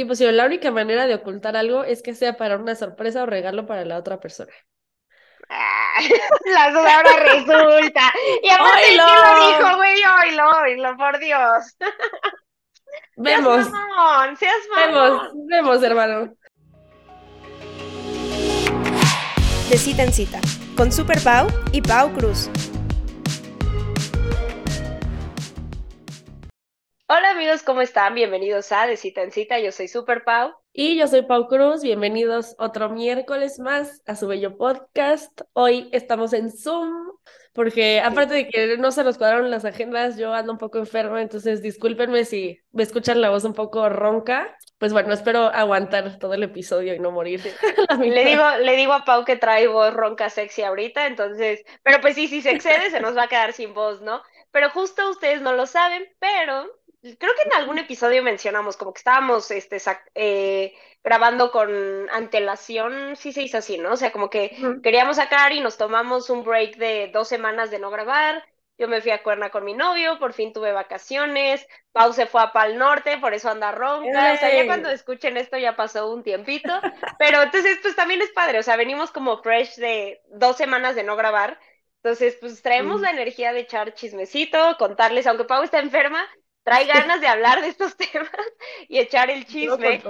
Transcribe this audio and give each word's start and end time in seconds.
Y 0.00 0.06
pues 0.06 0.18
la 0.18 0.46
única 0.46 0.70
manera 0.70 1.06
de 1.06 1.14
ocultar 1.14 1.58
algo 1.58 1.84
es 1.84 2.02
que 2.02 2.14
sea 2.14 2.38
para 2.38 2.56
una 2.56 2.74
sorpresa 2.74 3.22
o 3.22 3.26
regalo 3.26 3.66
para 3.66 3.84
la 3.84 3.98
otra 3.98 4.18
persona. 4.18 4.50
Ah, 5.50 5.98
la 6.54 6.64
ahora 6.64 7.16
resulta. 7.18 8.10
Y 8.42 8.48
aparte, 8.48 8.86
¿quién 8.86 8.96
lo 8.96 9.46
dijo, 9.46 9.76
güey? 9.76 9.96
Oilo, 10.24 10.50
oilo, 10.62 10.96
por 10.96 11.18
Dios. 11.18 11.76
Vemos. 13.16 13.56
Seas 13.56 13.70
mamón, 13.70 14.36
seas 14.38 14.56
Vemos, 14.74 15.32
vemos, 15.34 15.82
hermano. 15.82 16.32
De 19.68 19.76
cita 19.76 20.02
en 20.04 20.14
cita, 20.14 20.40
con 20.78 20.90
Super 20.90 21.22
Pau 21.22 21.46
y 21.72 21.82
Pau 21.82 22.10
Cruz. 22.14 22.48
Hola 27.12 27.30
amigos, 27.30 27.64
¿cómo 27.64 27.80
están? 27.80 28.14
Bienvenidos 28.14 28.70
a 28.70 28.86
De 28.86 28.96
Cita 28.96 29.22
en 29.22 29.32
Cita, 29.32 29.58
yo 29.58 29.72
soy 29.72 29.88
Super 29.88 30.22
Pau. 30.22 30.54
Y 30.72 30.96
yo 30.96 31.08
soy 31.08 31.22
Pau 31.22 31.48
Cruz, 31.48 31.82
bienvenidos 31.82 32.54
otro 32.56 32.88
miércoles 32.88 33.58
más 33.58 34.00
a 34.06 34.14
su 34.14 34.28
bello 34.28 34.56
podcast. 34.56 35.40
Hoy 35.52 35.88
estamos 35.90 36.32
en 36.32 36.52
Zoom, 36.52 37.10
porque 37.52 37.98
aparte 37.98 38.34
de 38.34 38.48
que 38.48 38.76
no 38.78 38.92
se 38.92 39.02
nos 39.02 39.18
cuadraron 39.18 39.50
las 39.50 39.64
agendas, 39.64 40.18
yo 40.18 40.32
ando 40.32 40.52
un 40.52 40.58
poco 40.58 40.78
enferma, 40.78 41.20
entonces 41.20 41.62
discúlpenme 41.62 42.24
si 42.24 42.60
me 42.70 42.84
escuchan 42.84 43.20
la 43.20 43.30
voz 43.30 43.42
un 43.42 43.54
poco 43.54 43.88
ronca. 43.88 44.56
Pues 44.78 44.92
bueno, 44.92 45.12
espero 45.12 45.46
aguantar 45.52 46.16
todo 46.20 46.34
el 46.34 46.44
episodio 46.44 46.94
y 46.94 47.00
no 47.00 47.10
morir. 47.10 47.42
le, 48.00 48.24
digo, 48.24 48.44
le 48.62 48.76
digo 48.76 48.92
a 48.92 49.04
Pau 49.04 49.24
que 49.24 49.34
trae 49.34 49.66
voz 49.66 49.92
ronca 49.92 50.30
sexy 50.30 50.62
ahorita, 50.62 51.08
entonces, 51.08 51.64
pero 51.82 52.00
pues 52.00 52.14
sí, 52.14 52.28
si 52.28 52.40
se 52.40 52.52
excede 52.52 52.88
se 52.90 53.00
nos 53.00 53.16
va 53.16 53.24
a 53.24 53.28
quedar 53.28 53.52
sin 53.52 53.74
voz, 53.74 54.00
¿no? 54.00 54.22
Pero 54.52 54.70
justo 54.70 55.10
ustedes 55.10 55.42
no 55.42 55.52
lo 55.52 55.66
saben, 55.66 56.04
pero 56.18 56.68
creo 57.02 57.34
que 57.34 57.48
en 57.48 57.52
algún 57.54 57.78
episodio 57.78 58.22
mencionamos 58.22 58.76
como 58.76 58.92
que 58.92 58.98
estábamos 58.98 59.50
este, 59.50 59.78
eh, 60.14 60.74
grabando 61.02 61.50
con 61.50 62.08
antelación, 62.10 63.16
sí 63.16 63.32
se 63.32 63.42
hizo 63.42 63.58
así, 63.58 63.78
¿no? 63.78 63.92
O 63.92 63.96
sea, 63.96 64.12
como 64.12 64.28
que 64.28 64.56
queríamos 64.82 65.16
sacar 65.16 65.52
y 65.52 65.60
nos 65.60 65.78
tomamos 65.78 66.30
un 66.30 66.44
break 66.44 66.76
de 66.76 67.10
dos 67.12 67.28
semanas 67.28 67.70
de 67.70 67.78
no 67.78 67.90
grabar. 67.90 68.44
Yo 68.76 68.88
me 68.88 69.02
fui 69.02 69.10
a 69.10 69.22
Cuerna 69.22 69.50
con 69.50 69.64
mi 69.64 69.74
novio, 69.74 70.18
por 70.18 70.32
fin 70.32 70.54
tuve 70.54 70.72
vacaciones. 70.72 71.66
Pau 71.92 72.14
se 72.14 72.24
fue 72.24 72.40
a 72.40 72.52
Pal 72.52 72.78
Norte, 72.78 73.18
por 73.18 73.34
eso 73.34 73.50
anda 73.50 73.72
ronca. 73.72 74.32
O 74.32 74.36
sea, 74.38 74.54
ya 74.54 74.64
cuando 74.64 74.88
escuchen 74.88 75.36
esto 75.36 75.58
ya 75.58 75.76
pasó 75.76 76.10
un 76.10 76.22
tiempito. 76.22 76.80
Pero 77.18 77.42
entonces, 77.42 77.78
pues 77.82 77.94
también 77.94 78.22
es 78.22 78.30
padre. 78.30 78.58
O 78.58 78.62
sea, 78.62 78.76
venimos 78.76 79.10
como 79.10 79.42
fresh 79.42 79.76
de 79.76 80.22
dos 80.30 80.56
semanas 80.56 80.94
de 80.94 81.02
no 81.02 81.14
grabar. 81.14 81.58
Entonces, 82.02 82.38
pues 82.40 82.62
traemos 82.62 83.02
la 83.02 83.10
energía 83.10 83.52
de 83.52 83.60
echar 83.60 83.92
chismecito, 83.92 84.76
contarles, 84.78 85.26
aunque 85.26 85.44
Pau 85.44 85.62
está 85.62 85.80
enferma, 85.80 86.26
trae 86.70 86.86
ganas 86.86 87.20
de 87.20 87.26
hablar 87.26 87.60
de 87.60 87.68
estos 87.68 87.96
temas 88.12 88.30
y 88.88 88.98
echar 88.98 89.28
el 89.28 89.44
chisme. 89.44 90.06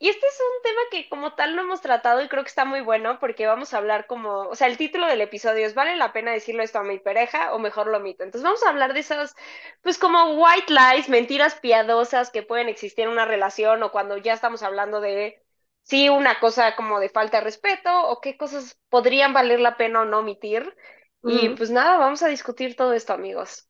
Y 0.00 0.08
este 0.08 0.26
es 0.26 0.40
un 0.40 0.62
tema 0.64 0.80
que 0.90 1.08
como 1.08 1.34
tal 1.34 1.54
no 1.56 1.62
hemos 1.62 1.80
tratado 1.80 2.20
y 2.20 2.28
creo 2.28 2.42
que 2.42 2.48
está 2.48 2.64
muy 2.64 2.80
bueno 2.80 3.18
porque 3.20 3.46
vamos 3.46 3.74
a 3.74 3.78
hablar 3.78 4.06
como, 4.06 4.48
o 4.48 4.54
sea, 4.56 4.66
el 4.66 4.76
título 4.76 5.06
del 5.06 5.20
episodio 5.20 5.66
es 5.66 5.74
¿vale 5.74 5.96
la 5.96 6.12
pena 6.12 6.32
decirlo 6.32 6.62
esto 6.64 6.80
a 6.80 6.84
mi 6.84 6.98
pareja 6.98 7.54
o 7.54 7.60
mejor 7.60 7.86
lo 7.86 7.98
omito? 7.98 8.24
Entonces 8.24 8.44
vamos 8.44 8.64
a 8.64 8.70
hablar 8.70 8.92
de 8.94 9.00
esas, 9.00 9.36
pues 9.82 9.98
como 9.98 10.34
white 10.34 10.72
lies, 10.72 11.08
mentiras 11.08 11.56
piadosas 11.60 12.30
que 12.30 12.42
pueden 12.42 12.68
existir 12.68 13.04
en 13.04 13.10
una 13.10 13.24
relación 13.24 13.82
o 13.84 13.92
cuando 13.92 14.16
ya 14.18 14.34
estamos 14.34 14.62
hablando 14.64 15.00
de, 15.00 15.42
sí, 15.82 16.08
una 16.08 16.40
cosa 16.40 16.76
como 16.76 17.00
de 17.00 17.08
falta 17.08 17.38
de 17.38 17.44
respeto 17.44 18.08
o 18.08 18.20
qué 18.20 18.36
cosas 18.36 18.78
podrían 18.88 19.32
valer 19.32 19.60
la 19.60 19.76
pena 19.76 20.02
o 20.02 20.04
no 20.04 20.20
omitir. 20.20 20.76
Y 21.24 21.50
pues 21.50 21.70
nada, 21.70 21.98
vamos 21.98 22.22
a 22.22 22.28
discutir 22.28 22.76
todo 22.76 22.92
esto, 22.92 23.12
amigos. 23.12 23.68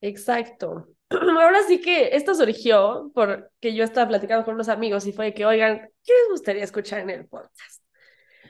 Exacto. 0.00 0.88
ahora 1.40 1.62
sí 1.66 1.80
que 1.80 2.16
esto 2.16 2.34
surgió 2.34 3.10
porque 3.14 3.74
yo 3.74 3.84
estaba 3.84 4.08
platicando 4.08 4.44
con 4.44 4.54
unos 4.54 4.68
amigos 4.68 5.06
y 5.06 5.12
fue 5.12 5.34
que, 5.34 5.46
oigan, 5.46 5.90
¿qué 6.04 6.12
les 6.12 6.28
gustaría 6.30 6.64
escuchar 6.64 7.00
en 7.00 7.10
el 7.10 7.26
podcast? 7.26 7.82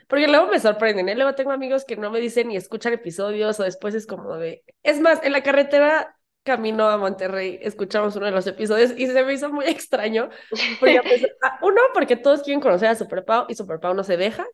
Porque 0.07 0.27
luego 0.27 0.47
me 0.47 0.59
sorprenden, 0.59 1.07
¿eh? 1.07 1.15
Luego 1.15 1.35
tengo 1.35 1.51
amigos 1.51 1.85
que 1.85 1.95
no 1.95 2.09
me 2.09 2.19
dicen 2.19 2.47
ni 2.47 2.57
escuchar 2.57 2.93
episodios 2.93 3.59
o 3.59 3.63
después 3.63 3.93
es 3.93 4.07
como 4.07 4.37
de... 4.37 4.63
Es 4.81 4.99
más, 4.99 5.23
en 5.23 5.33
la 5.33 5.43
carretera 5.43 6.15
camino 6.43 6.89
a 6.89 6.97
Monterrey 6.97 7.59
escuchamos 7.61 8.15
uno 8.15 8.25
de 8.25 8.31
los 8.31 8.47
episodios 8.47 8.91
y 8.97 9.05
se 9.05 9.23
me 9.23 9.33
hizo 9.33 9.49
muy 9.49 9.65
extraño. 9.67 10.29
Porque, 10.79 11.01
pues, 11.03 11.27
uno, 11.61 11.81
porque 11.93 12.15
todos 12.15 12.41
quieren 12.41 12.59
conocer 12.59 12.89
a 12.89 12.95
Super 12.95 13.23
Pau 13.23 13.45
y 13.49 13.55
Super 13.55 13.79
Pau 13.79 13.93
no 13.93 14.03
se 14.03 14.17
deja. 14.17 14.45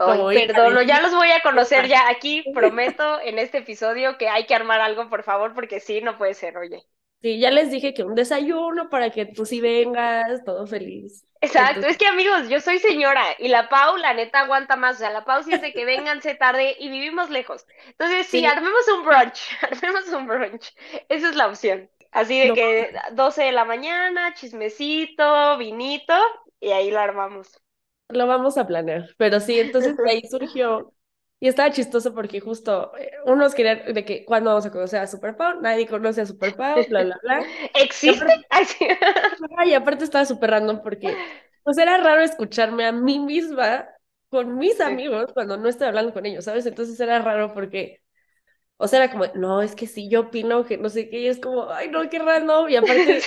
Ay, 0.00 0.46
perdón, 0.46 0.86
ya 0.86 1.00
los 1.00 1.12
voy 1.12 1.30
a 1.30 1.40
conocer 1.40 1.88
ya 1.88 2.08
aquí, 2.08 2.44
prometo 2.54 3.20
en 3.20 3.40
este 3.40 3.58
episodio 3.58 4.16
que 4.16 4.28
hay 4.28 4.46
que 4.46 4.54
armar 4.54 4.80
algo, 4.80 5.08
por 5.08 5.24
favor, 5.24 5.54
porque 5.54 5.80
sí, 5.80 6.00
no 6.00 6.16
puede 6.16 6.34
ser, 6.34 6.56
oye. 6.56 6.84
Sí, 7.20 7.40
ya 7.40 7.50
les 7.50 7.70
dije 7.70 7.94
que 7.94 8.04
un 8.04 8.14
desayuno 8.14 8.88
para 8.88 9.10
que 9.10 9.26
tú 9.26 9.44
sí 9.44 9.60
vengas, 9.60 10.44
todo 10.44 10.66
feliz. 10.66 11.24
Exacto, 11.40 11.86
es 11.86 11.98
que 11.98 12.06
amigos, 12.06 12.48
yo 12.48 12.60
soy 12.60 12.78
señora 12.78 13.22
y 13.38 13.48
la 13.48 13.68
Pau, 13.68 13.96
la 13.96 14.14
neta, 14.14 14.40
aguanta 14.40 14.76
más. 14.76 14.96
O 14.96 14.98
sea, 14.98 15.10
la 15.10 15.24
Pau 15.24 15.42
sí 15.42 15.52
es 15.52 15.60
de 15.60 15.72
que 15.72 15.84
vénganse 15.84 16.34
tarde 16.36 16.76
y 16.78 16.88
vivimos 16.88 17.30
lejos. 17.30 17.66
Entonces, 17.86 18.26
sí, 18.26 18.44
armemos 18.44 18.86
un 18.96 19.04
brunch, 19.04 19.40
armemos 19.62 20.08
un 20.08 20.26
brunch. 20.26 20.74
Esa 21.08 21.30
es 21.30 21.36
la 21.36 21.48
opción. 21.48 21.90
Así 22.12 22.38
de 22.38 22.54
que 22.54 22.92
12 23.12 23.44
de 23.44 23.52
la 23.52 23.64
mañana, 23.64 24.34
chismecito, 24.34 25.58
vinito, 25.58 26.14
y 26.60 26.70
ahí 26.70 26.90
lo 26.90 27.00
armamos. 27.00 27.60
Lo 28.08 28.26
vamos 28.26 28.56
a 28.58 28.66
planear. 28.66 29.08
Pero 29.18 29.40
sí, 29.40 29.60
entonces 29.60 29.96
ahí 30.06 30.22
surgió 30.28 30.92
y 31.40 31.48
estaba 31.48 31.70
chistoso 31.70 32.14
porque 32.14 32.40
justo 32.40 32.92
eh, 32.98 33.10
unos 33.24 33.54
querían 33.54 33.92
de 33.92 34.04
que 34.04 34.24
cuando 34.24 34.50
vamos 34.50 34.66
a 34.66 34.70
conocer 34.72 35.00
a 35.00 35.06
Super 35.06 35.36
Pau, 35.36 35.60
nadie 35.60 35.86
conoce 35.86 36.20
a 36.22 36.26
Super 36.26 36.56
Pau, 36.56 36.84
bla, 36.88 37.04
bla, 37.04 37.18
bla. 37.22 37.42
¿Existe? 37.74 38.26
Y 39.66 39.74
aparte, 39.74 40.04
estaba 40.04 40.24
súper 40.24 40.50
random 40.50 40.82
porque 40.82 41.16
pues 41.62 41.78
era 41.78 41.98
raro 41.98 42.22
escucharme 42.22 42.86
a 42.86 42.92
mí 42.92 43.18
misma 43.18 43.88
con 44.30 44.58
mis 44.58 44.80
amigos 44.80 45.32
cuando 45.32 45.56
no 45.56 45.68
estoy 45.68 45.88
hablando 45.88 46.12
con 46.12 46.26
ellos, 46.26 46.44
¿sabes? 46.44 46.66
Entonces 46.66 46.98
era 47.00 47.20
raro 47.20 47.54
porque, 47.54 48.02
o 48.78 48.88
sea, 48.88 49.04
era 49.04 49.12
como, 49.12 49.26
no, 49.36 49.62
es 49.62 49.76
que 49.76 49.86
sí, 49.88 50.08
yo 50.10 50.22
opino 50.22 50.64
que 50.66 50.78
no 50.78 50.90
sé 50.90 51.10
qué, 51.10 51.20
y 51.22 51.28
es 51.28 51.40
como, 51.40 51.70
ay, 51.70 51.90
no, 51.90 52.08
qué 52.10 52.18
raro, 52.20 52.68
y 52.70 52.76
aparte, 52.78 53.22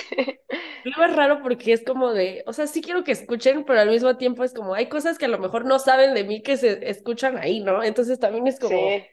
Luego 0.84 1.04
es 1.04 1.16
raro 1.16 1.42
porque 1.42 1.72
es 1.72 1.84
como 1.84 2.12
de, 2.12 2.42
o 2.46 2.52
sea, 2.52 2.66
sí 2.66 2.82
quiero 2.82 3.04
que 3.04 3.12
escuchen, 3.12 3.64
pero 3.64 3.80
al 3.80 3.90
mismo 3.90 4.16
tiempo 4.16 4.44
es 4.44 4.52
como, 4.54 4.74
hay 4.74 4.88
cosas 4.88 5.18
que 5.18 5.26
a 5.26 5.28
lo 5.28 5.38
mejor 5.38 5.64
no 5.64 5.78
saben 5.78 6.14
de 6.14 6.24
mí 6.24 6.42
que 6.42 6.56
se 6.56 6.88
escuchan 6.90 7.38
ahí, 7.38 7.60
¿no? 7.60 7.82
Entonces 7.84 8.18
también 8.18 8.46
es 8.48 8.58
como 8.58 9.08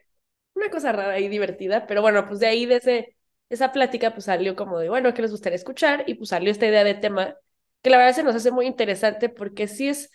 una 0.55 0.69
cosa 0.69 0.91
rara 0.91 1.19
y 1.19 1.29
divertida, 1.29 1.88
pero 1.88 2.01
bueno, 2.01 2.25
pues 2.27 2.39
de 2.39 2.47
ahí, 2.47 2.66
de 2.66 2.77
ese, 2.77 3.17
esa 3.50 3.71
plática, 3.71 4.11
pues 4.13 4.25
salió 4.25 4.56
como 4.56 4.79
de, 4.79 4.89
bueno, 4.89 5.13
¿qué 5.13 5.21
les 5.21 5.31
gustaría 5.31 5.56
escuchar? 5.57 6.03
Y 6.07 6.16
pues 6.16 6.29
salió 6.29 6.51
esta 6.51 6.67
idea 6.67 6.83
de 6.83 6.95
tema, 6.95 7.35
que 7.81 7.89
la 7.89 7.97
verdad 7.97 8.16
se 8.16 8.23
nos 8.23 8.35
hace 8.35 8.51
muy 8.51 8.66
interesante 8.67 9.29
porque 9.29 9.67
sí 9.67 9.89
es 9.89 10.11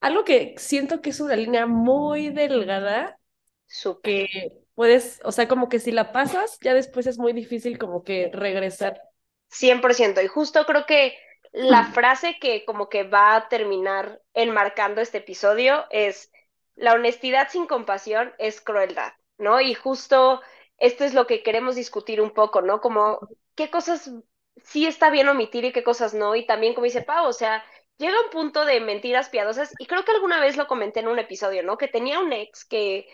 algo 0.00 0.24
que 0.24 0.54
siento 0.58 1.00
que 1.02 1.10
es 1.10 1.20
una 1.20 1.36
línea 1.36 1.66
muy 1.66 2.30
delgada, 2.30 3.18
que 4.02 4.26
puedes, 4.78 5.20
o 5.24 5.32
sea, 5.32 5.48
como 5.48 5.68
que 5.68 5.80
si 5.80 5.90
la 5.90 6.12
pasas, 6.12 6.56
ya 6.60 6.72
después 6.72 7.08
es 7.08 7.18
muy 7.18 7.32
difícil 7.32 7.78
como 7.78 8.04
que 8.04 8.30
regresar 8.32 9.02
100%. 9.50 10.22
Y 10.22 10.28
justo 10.28 10.64
creo 10.66 10.86
que 10.86 11.18
la 11.52 11.82
mm. 11.82 11.92
frase 11.94 12.36
que 12.40 12.64
como 12.64 12.88
que 12.88 13.02
va 13.02 13.34
a 13.34 13.48
terminar 13.48 14.22
enmarcando 14.34 15.00
este 15.00 15.18
episodio 15.18 15.86
es, 15.90 16.30
la 16.76 16.94
honestidad 16.94 17.48
sin 17.50 17.66
compasión 17.66 18.32
es 18.38 18.60
crueldad, 18.60 19.14
¿no? 19.36 19.60
Y 19.60 19.74
justo 19.74 20.42
esto 20.76 21.04
es 21.04 21.12
lo 21.12 21.26
que 21.26 21.42
queremos 21.42 21.74
discutir 21.74 22.20
un 22.20 22.30
poco, 22.30 22.62
¿no? 22.62 22.80
Como 22.80 23.18
qué 23.56 23.70
cosas 23.70 24.12
sí 24.62 24.86
está 24.86 25.10
bien 25.10 25.28
omitir 25.28 25.64
y 25.64 25.72
qué 25.72 25.82
cosas 25.82 26.14
no. 26.14 26.36
Y 26.36 26.46
también, 26.46 26.74
como 26.74 26.84
dice 26.84 27.02
Pau, 27.02 27.26
o 27.26 27.32
sea, 27.32 27.64
llega 27.96 28.22
un 28.22 28.30
punto 28.30 28.64
de 28.64 28.78
mentiras 28.78 29.28
piadosas 29.28 29.74
y 29.80 29.86
creo 29.86 30.04
que 30.04 30.12
alguna 30.12 30.38
vez 30.38 30.56
lo 30.56 30.68
comenté 30.68 31.00
en 31.00 31.08
un 31.08 31.18
episodio, 31.18 31.64
¿no? 31.64 31.78
Que 31.78 31.88
tenía 31.88 32.20
un 32.20 32.32
ex 32.32 32.64
que 32.64 33.08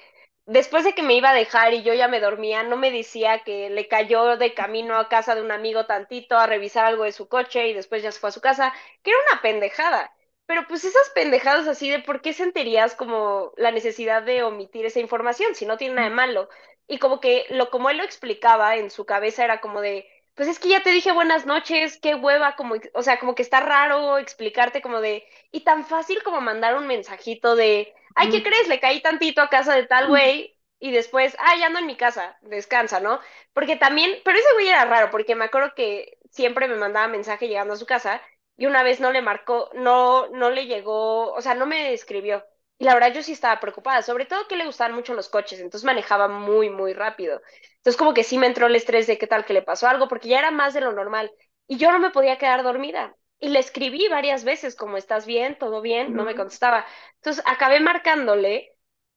después 0.47 0.85
de 0.85 0.95
que 0.95 1.03
me 1.03 1.15
iba 1.15 1.31
a 1.31 1.35
dejar 1.35 1.75
y 1.75 1.83
yo 1.83 1.95
ya 1.95 2.09
me 2.09 2.21
dormía, 2.21 2.63
no 2.63 2.77
me 2.77 2.91
decía 2.91 3.43
que 3.45 3.71
le 3.71 3.89
cayó 3.89 4.37
de 4.37 4.55
camino 4.55 4.97
a 4.97 5.09
casa 5.09 5.35
de 5.35 5.43
un 5.43 5.51
amigo 5.53 5.87
tantito 5.87 6.37
a 6.39 6.47
revisar 6.47 6.85
algo 6.87 7.05
de 7.05 7.13
su 7.13 7.29
coche 7.29 7.69
y 7.69 7.75
después 7.75 8.03
ya 8.03 8.13
se 8.13 8.21
fue 8.21 8.29
a 8.31 8.33
su 8.33 8.41
casa, 8.41 8.73
que 9.03 9.11
era 9.11 9.19
una 9.33 9.43
pendejada. 9.43 10.13
Pero 10.47 10.67
pues 10.69 10.85
esas 10.85 11.09
pendejadas 11.11 11.67
así 11.69 11.89
de 11.91 12.01
por 12.01 12.21
qué 12.21 12.33
sentirías 12.35 12.95
como 12.95 13.53
la 13.57 13.71
necesidad 13.71 14.23
de 14.23 14.43
omitir 14.43 14.85
esa 14.87 15.01
información 15.01 15.55
si 15.55 15.65
no 15.67 15.79
tiene 15.79 15.95
nada 15.95 16.09
de 16.09 16.15
malo. 16.15 16.49
Y 16.87 16.99
como 16.99 17.21
que 17.21 17.47
lo 17.51 17.71
como 17.71 17.89
él 17.91 17.97
lo 17.99 18.05
explicaba 18.05 18.77
en 18.77 18.91
su 18.91 19.07
cabeza 19.07 19.45
era 19.45 19.61
como 19.61 19.81
de, 19.81 20.07
pues 20.35 20.49
es 20.49 20.59
que 20.59 20.69
ya 20.69 20.83
te 20.83 20.91
dije 20.91 21.13
buenas 21.13 21.47
noches, 21.47 21.99
qué 22.01 22.15
hueva, 22.15 22.57
como, 22.57 22.77
o 22.95 23.03
sea, 23.03 23.19
como 23.21 23.35
que 23.35 23.43
está 23.43 23.61
raro 23.61 24.19
explicarte 24.19 24.83
como 24.83 25.01
de, 25.01 25.25
y 25.53 25.61
tan 25.61 25.85
fácil 25.85 26.23
como 26.23 26.41
mandar 26.41 26.77
un 26.77 26.87
mensajito 26.87 27.55
de, 27.57 27.95
ay, 28.15 28.29
¿qué 28.31 28.43
crees? 28.43 28.69
Le 28.69 28.81
caí 28.81 29.01
tantito 29.01 29.41
a 29.43 29.49
casa 29.51 29.75
de 29.75 29.87
tal 29.87 30.09
güey 30.09 30.59
y 30.81 30.91
después, 30.93 31.37
ay, 31.39 31.63
ando 31.63 31.79
en 31.79 31.87
mi 31.87 31.97
casa, 31.97 32.37
descansa, 32.43 33.01
¿no? 33.01 33.21
Porque 33.53 33.77
también, 33.77 34.19
pero 34.25 34.39
ese 34.39 34.53
güey 34.55 34.69
era 34.69 34.85
raro, 34.85 35.11
porque 35.11 35.35
me 35.37 35.45
acuerdo 35.45 35.75
que 35.75 36.19
siempre 36.31 36.69
me 36.69 36.77
mandaba 36.77 37.07
mensaje 37.09 37.49
llegando 37.49 37.75
a 37.75 37.77
su 37.77 37.87
casa 37.87 38.21
y 38.57 38.67
una 38.67 38.83
vez 38.83 39.01
no 39.01 39.13
le 39.13 39.23
marcó, 39.23 39.71
no, 39.75 40.29
no 40.29 40.51
le 40.51 40.67
llegó, 40.67 41.33
o 41.33 41.41
sea, 41.43 41.55
no 41.55 41.67
me 41.67 41.93
escribió. 41.93 42.45
Y 42.79 42.85
la 42.85 42.95
verdad 42.95 43.13
yo 43.15 43.23
sí 43.23 43.33
estaba 43.33 43.61
preocupada, 43.61 44.03
sobre 44.03 44.27
todo 44.27 44.49
que 44.49 44.57
le 44.57 44.67
gustaban 44.67 44.95
mucho 44.95 45.15
los 45.15 45.29
coches, 45.29 45.61
entonces 45.61 45.85
manejaba 45.85 46.29
muy, 46.29 46.71
muy 46.71 46.93
rápido. 46.93 47.41
Entonces 47.77 47.97
como 47.97 48.15
que 48.15 48.25
sí 48.25 48.37
me 48.39 48.47
entró 48.49 48.67
el 48.67 48.77
estrés 48.77 49.07
de 49.07 49.17
qué 49.19 49.27
tal 49.27 49.45
que 49.45 49.53
le 49.55 49.63
pasó 49.63 49.87
algo, 49.89 50.09
porque 50.09 50.29
ya 50.29 50.39
era 50.41 50.51
más 50.51 50.75
de 50.75 50.81
lo 50.81 50.93
normal. 50.93 51.31
Y 51.67 51.77
yo 51.77 51.93
no 51.93 51.99
me 52.01 52.11
podía 52.11 52.39
quedar 52.39 52.63
dormida. 52.63 53.17
y 53.41 53.49
le 53.51 53.59
escribí 53.59 54.09
varias 54.09 54.45
veces 54.45 54.75
como 54.77 54.97
estás 54.97 55.27
bien, 55.27 55.59
todo 55.59 55.83
bien, 55.83 56.15
no 56.15 56.25
me 56.25 56.35
contestaba. 56.35 56.87
Entonces 57.17 57.43
acabé 57.47 57.79
marcándole 57.81 58.73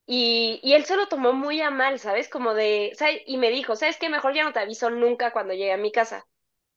y, 0.06 0.60
y 0.64 0.74
él 0.74 0.86
se 0.86 0.96
lo 0.98 1.08
tomó 1.08 1.34
muy 1.34 1.62
a 1.62 1.70
mal, 1.72 2.00
¿sabes? 2.00 2.28
Como 2.30 2.54
de, 2.54 2.92
¿sabes? 2.96 3.22
Y 3.26 3.38
me 3.38 3.50
dijo, 3.52 3.76
¿sabes 3.76 3.98
qué? 3.98 4.10
Mejor 4.10 4.34
ya 4.34 4.44
no 4.44 4.54
te 4.54 4.60
aviso 4.60 4.90
nunca 4.90 5.32
cuando 5.32 5.54
llegue 5.54 5.72
a 5.74 5.78
mi 5.78 5.92
casa. 5.92 6.26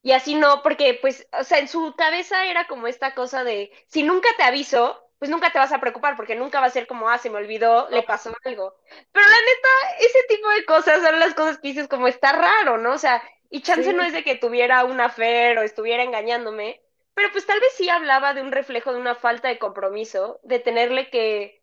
Y 0.03 0.13
así 0.13 0.35
no, 0.35 0.63
porque 0.63 0.99
pues, 1.01 1.29
o 1.39 1.45
sea, 1.45 1.59
en 1.59 1.69
su 1.69 1.95
cabeza 1.97 2.47
era 2.47 2.67
como 2.67 2.87
esta 2.87 3.15
cosa 3.15 3.45
de, 3.45 3.71
si 3.89 4.03
nunca 4.03 4.29
te 4.37 4.43
aviso, 4.45 5.10
pues 5.21 5.31
nunca 5.31 5.53
te 5.53 5.61
vas 5.61 5.73
a 5.73 5.81
preocupar, 5.81 6.17
porque 6.17 6.35
nunca 6.37 6.61
va 6.61 6.67
a 6.67 6.71
ser 6.71 6.89
como, 6.89 7.09
ah, 7.11 7.19
se 7.19 7.31
me 7.31 7.37
olvidó, 7.39 7.89
le 7.91 8.03
pasó 8.03 8.33
algo. 8.45 8.75
Pero 9.13 9.27
la 9.29 9.37
neta, 9.37 9.69
ese 10.01 10.19
tipo 10.29 10.51
de 10.51 10.65
cosas 10.67 11.03
son 11.03 11.21
las 11.21 11.35
cosas 11.35 11.59
que 11.59 11.69
dices 11.69 11.89
como, 11.89 12.09
está 12.09 12.33
raro, 12.33 12.79
¿no? 12.79 12.95
O 12.95 12.99
sea, 12.99 13.23
y 13.51 13.63
chance 13.63 13.93
no 13.93 14.03
es 14.03 14.13
de 14.15 14.25
que 14.25 14.37
tuviera 14.37 14.85
una 14.85 15.11
fe 15.11 15.57
o 15.59 15.63
estuviera 15.63 16.03
engañándome, 16.03 16.83
pero 17.15 17.31
pues 17.33 17.47
tal 17.47 17.61
vez 17.61 17.73
sí 17.77 17.89
hablaba 17.91 18.35
de 18.35 18.43
un 18.43 18.53
reflejo 18.53 18.93
de 18.93 18.99
una 19.01 19.15
falta 19.15 19.49
de 19.49 19.59
compromiso, 19.59 20.41
de 20.43 20.59
tenerle 20.59 21.11
que, 21.11 21.63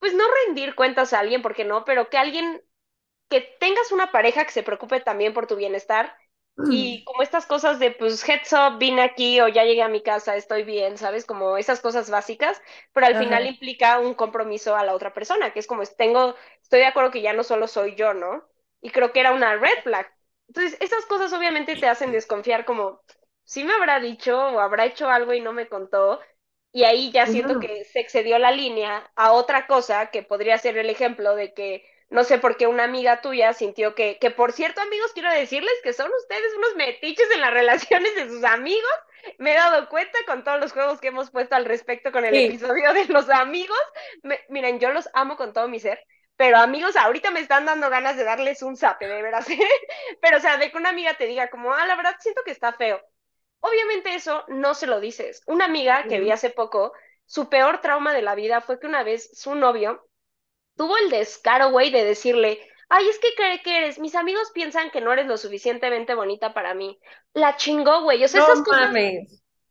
pues 0.00 0.14
no 0.14 0.24
rendir 0.46 0.74
cuentas 0.74 1.12
a 1.14 1.20
alguien, 1.20 1.42
porque 1.42 1.64
no, 1.64 1.84
pero 1.84 2.10
que 2.10 2.18
alguien, 2.18 2.62
que 3.30 3.40
tengas 3.60 3.92
una 3.92 4.12
pareja 4.12 4.44
que 4.44 4.52
se 4.52 4.62
preocupe 4.62 5.00
también 5.00 5.34
por 5.34 5.46
tu 5.46 5.56
bienestar 5.56 6.14
y 6.66 7.04
como 7.04 7.22
estas 7.22 7.46
cosas 7.46 7.78
de, 7.78 7.90
pues, 7.92 8.26
heads 8.28 8.52
up, 8.52 8.78
vine 8.78 9.02
aquí 9.02 9.40
o 9.40 9.48
ya 9.48 9.64
llegué 9.64 9.82
a 9.82 9.88
mi 9.88 10.02
casa, 10.02 10.36
estoy 10.36 10.64
bien, 10.64 10.98
¿sabes? 10.98 11.24
Como 11.26 11.56
esas 11.56 11.80
cosas 11.80 12.10
básicas, 12.10 12.60
pero 12.92 13.06
al 13.06 13.16
final 13.16 13.46
implica 13.46 13.98
un 14.00 14.14
compromiso 14.14 14.76
a 14.76 14.84
la 14.84 14.94
otra 14.94 15.14
persona, 15.14 15.52
que 15.52 15.60
es 15.60 15.66
como, 15.66 15.84
tengo, 15.86 16.34
estoy 16.62 16.80
de 16.80 16.86
acuerdo 16.86 17.10
que 17.10 17.22
ya 17.22 17.32
no 17.32 17.42
solo 17.44 17.66
soy 17.68 17.94
yo, 17.94 18.14
¿no? 18.14 18.48
Y 18.80 18.90
creo 18.90 19.12
que 19.12 19.20
era 19.20 19.32
una 19.32 19.56
red 19.56 19.82
flag. 19.82 20.12
Entonces, 20.48 20.76
esas 20.80 21.04
cosas 21.06 21.32
obviamente 21.32 21.76
te 21.76 21.88
hacen 21.88 22.12
desconfiar 22.12 22.64
como, 22.64 23.02
si 23.44 23.64
me 23.64 23.72
habrá 23.74 24.00
dicho 24.00 24.36
o 24.38 24.60
habrá 24.60 24.84
hecho 24.86 25.08
algo 25.08 25.32
y 25.34 25.40
no 25.40 25.52
me 25.52 25.68
contó, 25.68 26.20
y 26.72 26.84
ahí 26.84 27.10
ya 27.12 27.26
siento 27.26 27.58
que 27.58 27.84
se 27.84 28.00
excedió 28.00 28.38
la 28.38 28.50
línea 28.52 29.10
a 29.16 29.32
otra 29.32 29.66
cosa 29.66 30.10
que 30.10 30.22
podría 30.22 30.58
ser 30.58 30.76
el 30.78 30.90
ejemplo 30.90 31.34
de 31.34 31.54
que 31.54 31.84
no 32.10 32.24
sé 32.24 32.38
por 32.38 32.56
qué 32.56 32.66
una 32.66 32.84
amiga 32.84 33.20
tuya 33.20 33.52
sintió 33.52 33.94
que, 33.94 34.18
que 34.18 34.30
por 34.30 34.52
cierto, 34.52 34.80
amigos, 34.80 35.12
quiero 35.12 35.30
decirles 35.30 35.74
que 35.82 35.92
son 35.92 36.10
ustedes 36.22 36.54
unos 36.56 36.74
metiches 36.76 37.30
en 37.32 37.40
las 37.40 37.52
relaciones 37.52 38.14
de 38.14 38.28
sus 38.28 38.44
amigos. 38.44 38.90
Me 39.38 39.52
he 39.52 39.56
dado 39.56 39.88
cuenta 39.88 40.18
con 40.26 40.42
todos 40.42 40.60
los 40.60 40.72
juegos 40.72 41.00
que 41.00 41.08
hemos 41.08 41.30
puesto 41.30 41.54
al 41.54 41.66
respecto 41.66 42.10
con 42.10 42.24
el 42.24 42.34
episodio 42.34 42.94
de 42.94 43.06
los 43.06 43.28
amigos. 43.28 43.78
miren, 44.48 44.80
yo 44.80 44.90
los 44.90 45.08
amo 45.12 45.36
con 45.36 45.52
todo 45.52 45.68
mi 45.68 45.80
ser, 45.80 46.02
pero 46.36 46.58
amigos, 46.58 46.96
ahorita 46.96 47.30
me 47.30 47.40
están 47.40 47.66
dando 47.66 47.90
ganas 47.90 48.16
de 48.16 48.24
darles 48.24 48.62
un 48.62 48.76
zape, 48.76 49.06
de 49.06 49.22
veras. 49.22 49.46
pero, 50.22 50.38
o 50.38 50.40
sea, 50.40 50.56
de 50.56 50.70
que 50.70 50.78
una 50.78 50.90
amiga 50.90 51.14
te 51.14 51.26
diga 51.26 51.50
como, 51.50 51.74
ah, 51.74 51.84
la 51.86 51.96
verdad 51.96 52.14
siento 52.20 52.42
que 52.44 52.52
está 52.52 52.72
feo. 52.72 53.02
Obviamente 53.60 54.14
eso 54.14 54.44
no 54.48 54.74
se 54.74 54.86
lo 54.86 55.00
dices. 55.00 55.42
Una 55.46 55.64
amiga 55.64 56.04
que 56.04 56.20
vi 56.20 56.30
hace 56.30 56.48
poco, 56.48 56.92
su 57.26 57.50
peor 57.50 57.80
trauma 57.80 58.14
de 58.14 58.22
la 58.22 58.36
vida 58.36 58.60
fue 58.60 58.78
que 58.78 58.86
una 58.86 59.02
vez 59.02 59.36
su 59.36 59.56
novio 59.56 60.07
tuvo 60.78 60.96
el 60.96 61.10
descaro, 61.10 61.70
güey, 61.70 61.90
de 61.90 62.04
decirle, 62.04 62.58
ay, 62.88 63.06
es 63.08 63.18
que 63.18 63.34
¿qué, 63.36 63.60
que 63.62 63.76
eres? 63.76 63.98
Mis 63.98 64.14
amigos 64.14 64.50
piensan 64.54 64.90
que 64.90 65.02
no 65.02 65.12
eres 65.12 65.26
lo 65.26 65.36
suficientemente 65.36 66.14
bonita 66.14 66.54
para 66.54 66.72
mí. 66.72 66.98
La 67.34 67.56
chingó, 67.56 68.02
güey. 68.02 68.24
O 68.24 68.28
sea, 68.28 68.42
esas 68.42 68.62
cosas, 68.62 68.90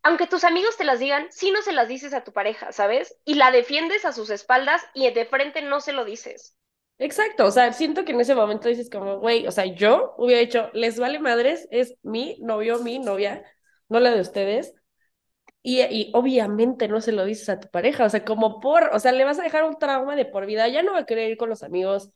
aunque 0.04 0.28
tus 0.28 0.44
amigos 0.44 0.78
te 0.78 0.84
las 0.84 1.00
digan, 1.00 1.28
sí 1.32 1.52
no 1.52 1.62
se 1.62 1.74
las 1.74 1.88
dices 1.88 2.14
a 2.14 2.24
tu 2.24 2.32
pareja, 2.32 2.72
¿sabes? 2.72 3.18
Y 3.26 3.34
la 3.34 3.52
defiendes 3.52 4.06
a 4.06 4.14
sus 4.14 4.30
espaldas 4.30 4.86
y 4.94 5.10
de 5.10 5.26
frente 5.26 5.62
no 5.64 5.80
se 5.82 5.94
lo 5.94 6.06
dices. 6.06 6.56
Exacto, 7.00 7.46
o 7.46 7.52
sea, 7.52 7.74
siento 7.74 8.06
que 8.06 8.12
en 8.12 8.22
ese 8.22 8.34
momento 8.34 8.70
dices 8.70 8.90
como, 8.90 9.20
güey, 9.20 9.46
o 9.46 9.52
sea, 9.52 9.66
yo 9.66 10.16
hubiera 10.18 10.42
dicho, 10.42 10.70
les 10.74 11.00
vale 11.00 11.20
madres, 11.20 11.68
es 11.72 11.96
mi 12.02 12.38
novio, 12.40 12.80
mi 12.80 13.00
novia, 13.00 13.44
no 13.88 14.00
la 14.00 14.12
de 14.12 14.22
ustedes. 14.22 14.74
Y, 15.70 16.12
obviamente 16.14 16.88
no 16.88 17.02
se 17.02 17.12
lo 17.12 17.26
dices 17.26 17.50
a 17.50 17.60
tu 17.60 17.68
pareja, 17.70 18.06
o 18.06 18.10
sea, 18.10 18.24
como 18.24 18.62
por, 18.62 18.90
o 18.94 19.00
sea, 19.02 19.12
le 19.12 19.26
vas 19.26 19.38
a 19.38 19.44
dejar 19.44 19.66
un 19.66 19.78
trauma 19.78 20.16
de 20.16 20.24
por 20.26 20.46
vida, 20.46 20.66
ya 20.70 20.82
no 20.82 20.94
va 20.94 21.00
a 21.00 21.06
querer 21.06 21.30
ir 21.30 21.36
con 21.38 21.50
los 21.50 21.62
amigos, 21.62 22.10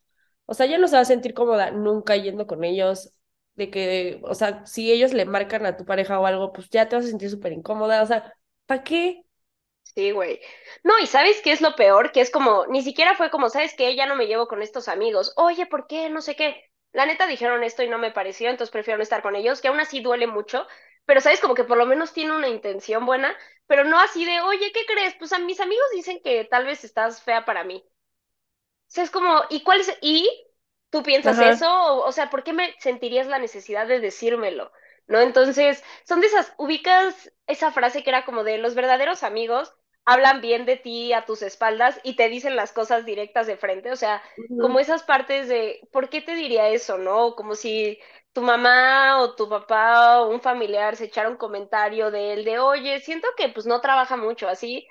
o 0.45 0.53
sea, 0.53 0.67
ya 0.67 0.77
no 0.77 0.87
se 0.87 0.95
va 0.95 1.01
a 1.01 1.05
sentir 1.05 1.33
cómoda 1.33 1.69
nunca 1.71 2.15
yendo 2.15 2.47
con 2.47 2.63
ellos, 2.63 3.13
de 3.55 3.69
que, 3.69 4.21
o 4.23 4.35
sea, 4.35 4.65
si 4.65 4.89
ellos 4.89 5.11
le 5.11 5.25
marcan 5.25 5.65
a 5.65 5.75
tu 5.75 5.83
pareja 5.83 6.17
o 6.17 6.25
algo, 6.25 6.53
pues 6.53 6.69
ya 6.69 6.87
te 6.87 6.95
vas 6.95 7.03
a 7.05 7.09
sentir 7.09 7.29
súper 7.29 7.51
incómoda, 7.51 8.01
o 8.01 8.05
sea, 8.05 8.33
¿para 8.67 8.85
qué? 8.85 9.23
Sí, 9.83 10.11
güey. 10.11 10.39
No, 10.85 10.97
y 10.99 11.05
¿sabes 11.05 11.41
qué 11.41 11.51
es 11.51 11.59
lo 11.59 11.75
peor? 11.75 12.13
Que 12.13 12.21
es 12.21 12.31
como, 12.31 12.65
ni 12.67 12.81
siquiera 12.81 13.15
fue 13.15 13.29
como, 13.29 13.49
¿sabes 13.49 13.73
qué? 13.75 13.97
Ya 13.97 14.05
no 14.05 14.15
me 14.15 14.27
llevo 14.27 14.47
con 14.47 14.61
estos 14.61 14.87
amigos. 14.87 15.33
Oye, 15.35 15.65
¿por 15.65 15.87
qué? 15.87 16.09
No 16.09 16.21
sé 16.21 16.37
qué. 16.37 16.71
La 16.93 17.05
neta 17.05 17.27
dijeron 17.27 17.63
esto 17.65 17.83
y 17.83 17.89
no 17.89 17.97
me 17.97 18.11
pareció, 18.11 18.49
entonces 18.49 18.71
prefiero 18.71 18.97
no 18.97 19.03
estar 19.03 19.21
con 19.21 19.35
ellos, 19.35 19.59
que 19.59 19.67
aún 19.67 19.81
así 19.81 19.99
duele 19.99 20.27
mucho, 20.27 20.65
pero 21.05 21.21
sabes 21.21 21.39
como 21.39 21.55
que 21.55 21.63
por 21.63 21.77
lo 21.77 21.85
menos 21.85 22.13
tiene 22.13 22.35
una 22.35 22.47
intención 22.47 23.05
buena, 23.05 23.35
pero 23.67 23.83
no 23.83 23.99
así 23.99 24.25
de, 24.25 24.41
oye, 24.41 24.71
¿qué 24.71 24.85
crees? 24.85 25.15
Pues 25.15 25.33
a 25.33 25.39
mis 25.39 25.59
amigos 25.59 25.85
dicen 25.93 26.21
que 26.23 26.45
tal 26.45 26.65
vez 26.65 26.83
estás 26.83 27.21
fea 27.21 27.45
para 27.45 27.63
mí. 27.63 27.83
O 27.85 28.93
sea, 28.93 29.03
es 29.03 29.11
como, 29.11 29.41
¿y 29.49 29.63
cuál 29.63 29.81
es? 29.81 29.97
¿Y 30.01 30.29
tú 30.89 31.03
piensas 31.03 31.39
eso? 31.39 31.71
O, 31.71 32.07
o, 32.07 32.11
sea, 32.11 32.29
¿por 32.29 32.43
qué 32.43 32.53
me 32.53 32.75
sentirías 32.79 33.27
la 33.27 33.39
necesidad 33.39 33.87
de 33.87 33.99
decírmelo? 33.99 34.71
¿No? 35.07 35.19
Entonces, 35.19 35.83
son 36.05 36.21
de 36.21 36.27
esas, 36.27 36.53
ubicas 36.57 37.31
esa 37.47 37.71
frase 37.71 38.03
que 38.03 38.09
era 38.09 38.25
como 38.25 38.43
de 38.43 38.57
los 38.57 38.75
verdaderos 38.75 39.23
amigos 39.23 39.73
hablan 40.05 40.41
bien 40.41 40.65
de 40.65 40.77
ti 40.77 41.13
a 41.13 41.25
tus 41.25 41.41
espaldas 41.41 41.99
y 42.03 42.15
te 42.15 42.29
dicen 42.29 42.55
las 42.55 42.73
cosas 42.73 43.05
directas 43.05 43.47
de 43.47 43.57
frente, 43.57 43.91
o 43.91 43.95
sea, 43.95 44.21
como 44.57 44.79
esas 44.79 45.03
partes 45.03 45.47
de, 45.47 45.79
¿por 45.91 46.09
qué 46.09 46.21
te 46.21 46.35
diría 46.35 46.69
eso, 46.69 46.97
no? 46.97 47.35
Como 47.35 47.55
si 47.55 47.99
tu 48.33 48.41
mamá 48.41 49.21
o 49.21 49.35
tu 49.35 49.49
papá 49.49 50.21
o 50.21 50.29
un 50.31 50.41
familiar 50.41 50.95
se 50.95 51.05
echara 51.05 51.29
un 51.29 51.37
comentario 51.37 52.11
de 52.11 52.33
él 52.33 52.45
de, 52.45 52.59
oye, 52.59 52.99
siento 52.99 53.27
que 53.37 53.49
pues 53.49 53.65
no 53.65 53.81
trabaja 53.81 54.17
mucho 54.17 54.47
así, 54.47 54.87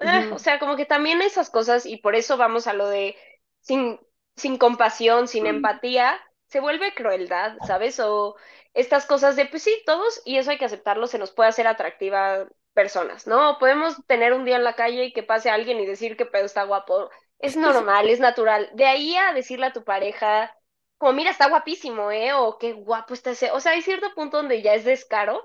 eh, 0.00 0.26
o 0.32 0.38
sea, 0.38 0.58
como 0.58 0.76
que 0.76 0.86
también 0.86 1.22
esas 1.22 1.50
cosas 1.50 1.86
y 1.86 1.96
por 1.98 2.14
eso 2.14 2.36
vamos 2.36 2.66
a 2.66 2.74
lo 2.74 2.88
de 2.88 3.16
sin, 3.60 3.98
sin 4.36 4.58
compasión, 4.58 5.28
sin 5.28 5.46
empatía, 5.46 6.20
se 6.46 6.60
vuelve 6.60 6.94
crueldad, 6.94 7.56
¿sabes? 7.66 8.00
O 8.00 8.36
estas 8.74 9.06
cosas 9.06 9.36
de, 9.36 9.46
pues 9.46 9.62
sí, 9.62 9.82
todos, 9.86 10.20
y 10.24 10.38
eso 10.38 10.50
hay 10.50 10.58
que 10.58 10.64
aceptarlo, 10.66 11.06
se 11.06 11.18
nos 11.18 11.32
puede 11.32 11.48
hacer 11.48 11.66
atractiva 11.66 12.46
personas, 12.74 13.26
¿no? 13.26 13.58
Podemos 13.58 13.96
tener 14.06 14.32
un 14.32 14.44
día 14.44 14.56
en 14.56 14.64
la 14.64 14.74
calle 14.76 15.06
y 15.06 15.12
que 15.12 15.22
pase 15.22 15.50
alguien 15.50 15.80
y 15.80 15.86
decir 15.86 16.16
que 16.16 16.26
pedo 16.26 16.44
está 16.44 16.64
guapo. 16.64 17.10
Es 17.38 17.56
normal, 17.56 18.08
es 18.08 18.20
natural. 18.20 18.70
De 18.74 18.86
ahí 18.86 19.16
a 19.16 19.32
decirle 19.32 19.66
a 19.66 19.72
tu 19.72 19.84
pareja, 19.84 20.54
como 20.98 21.12
mira, 21.14 21.30
está 21.30 21.48
guapísimo, 21.48 22.10
¿eh? 22.10 22.32
O 22.34 22.58
qué 22.58 22.72
guapo 22.72 23.14
está 23.14 23.30
ese. 23.30 23.50
O 23.52 23.60
sea, 23.60 23.72
hay 23.72 23.82
cierto 23.82 24.08
punto 24.14 24.38
donde 24.38 24.62
ya 24.62 24.74
es 24.74 24.84
descaro, 24.84 25.44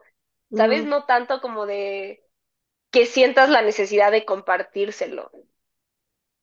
¿sabes? 0.53 0.85
No 0.85 1.05
tanto 1.05 1.41
como 1.41 1.65
de 1.65 2.23
que 2.91 3.05
sientas 3.05 3.49
la 3.49 3.61
necesidad 3.61 4.11
de 4.11 4.25
compartírselo. 4.25 5.31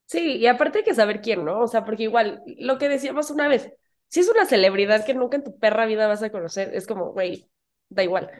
Sí, 0.06 0.36
y 0.36 0.46
aparte 0.46 0.78
hay 0.78 0.84
que 0.84 0.94
saber 0.94 1.20
quién, 1.20 1.44
¿no? 1.44 1.60
O 1.60 1.66
sea, 1.66 1.84
porque 1.84 2.04
igual, 2.04 2.42
lo 2.58 2.78
que 2.78 2.88
decíamos 2.88 3.30
una 3.30 3.48
vez, 3.48 3.72
si 4.08 4.20
es 4.20 4.28
una 4.28 4.46
celebridad 4.46 5.04
que 5.04 5.14
nunca 5.14 5.36
en 5.36 5.44
tu 5.44 5.58
perra 5.58 5.86
vida 5.86 6.06
vas 6.06 6.22
a 6.22 6.30
conocer, 6.30 6.74
es 6.74 6.86
como, 6.86 7.12
güey, 7.12 7.50
da 7.88 8.04
igual. 8.04 8.30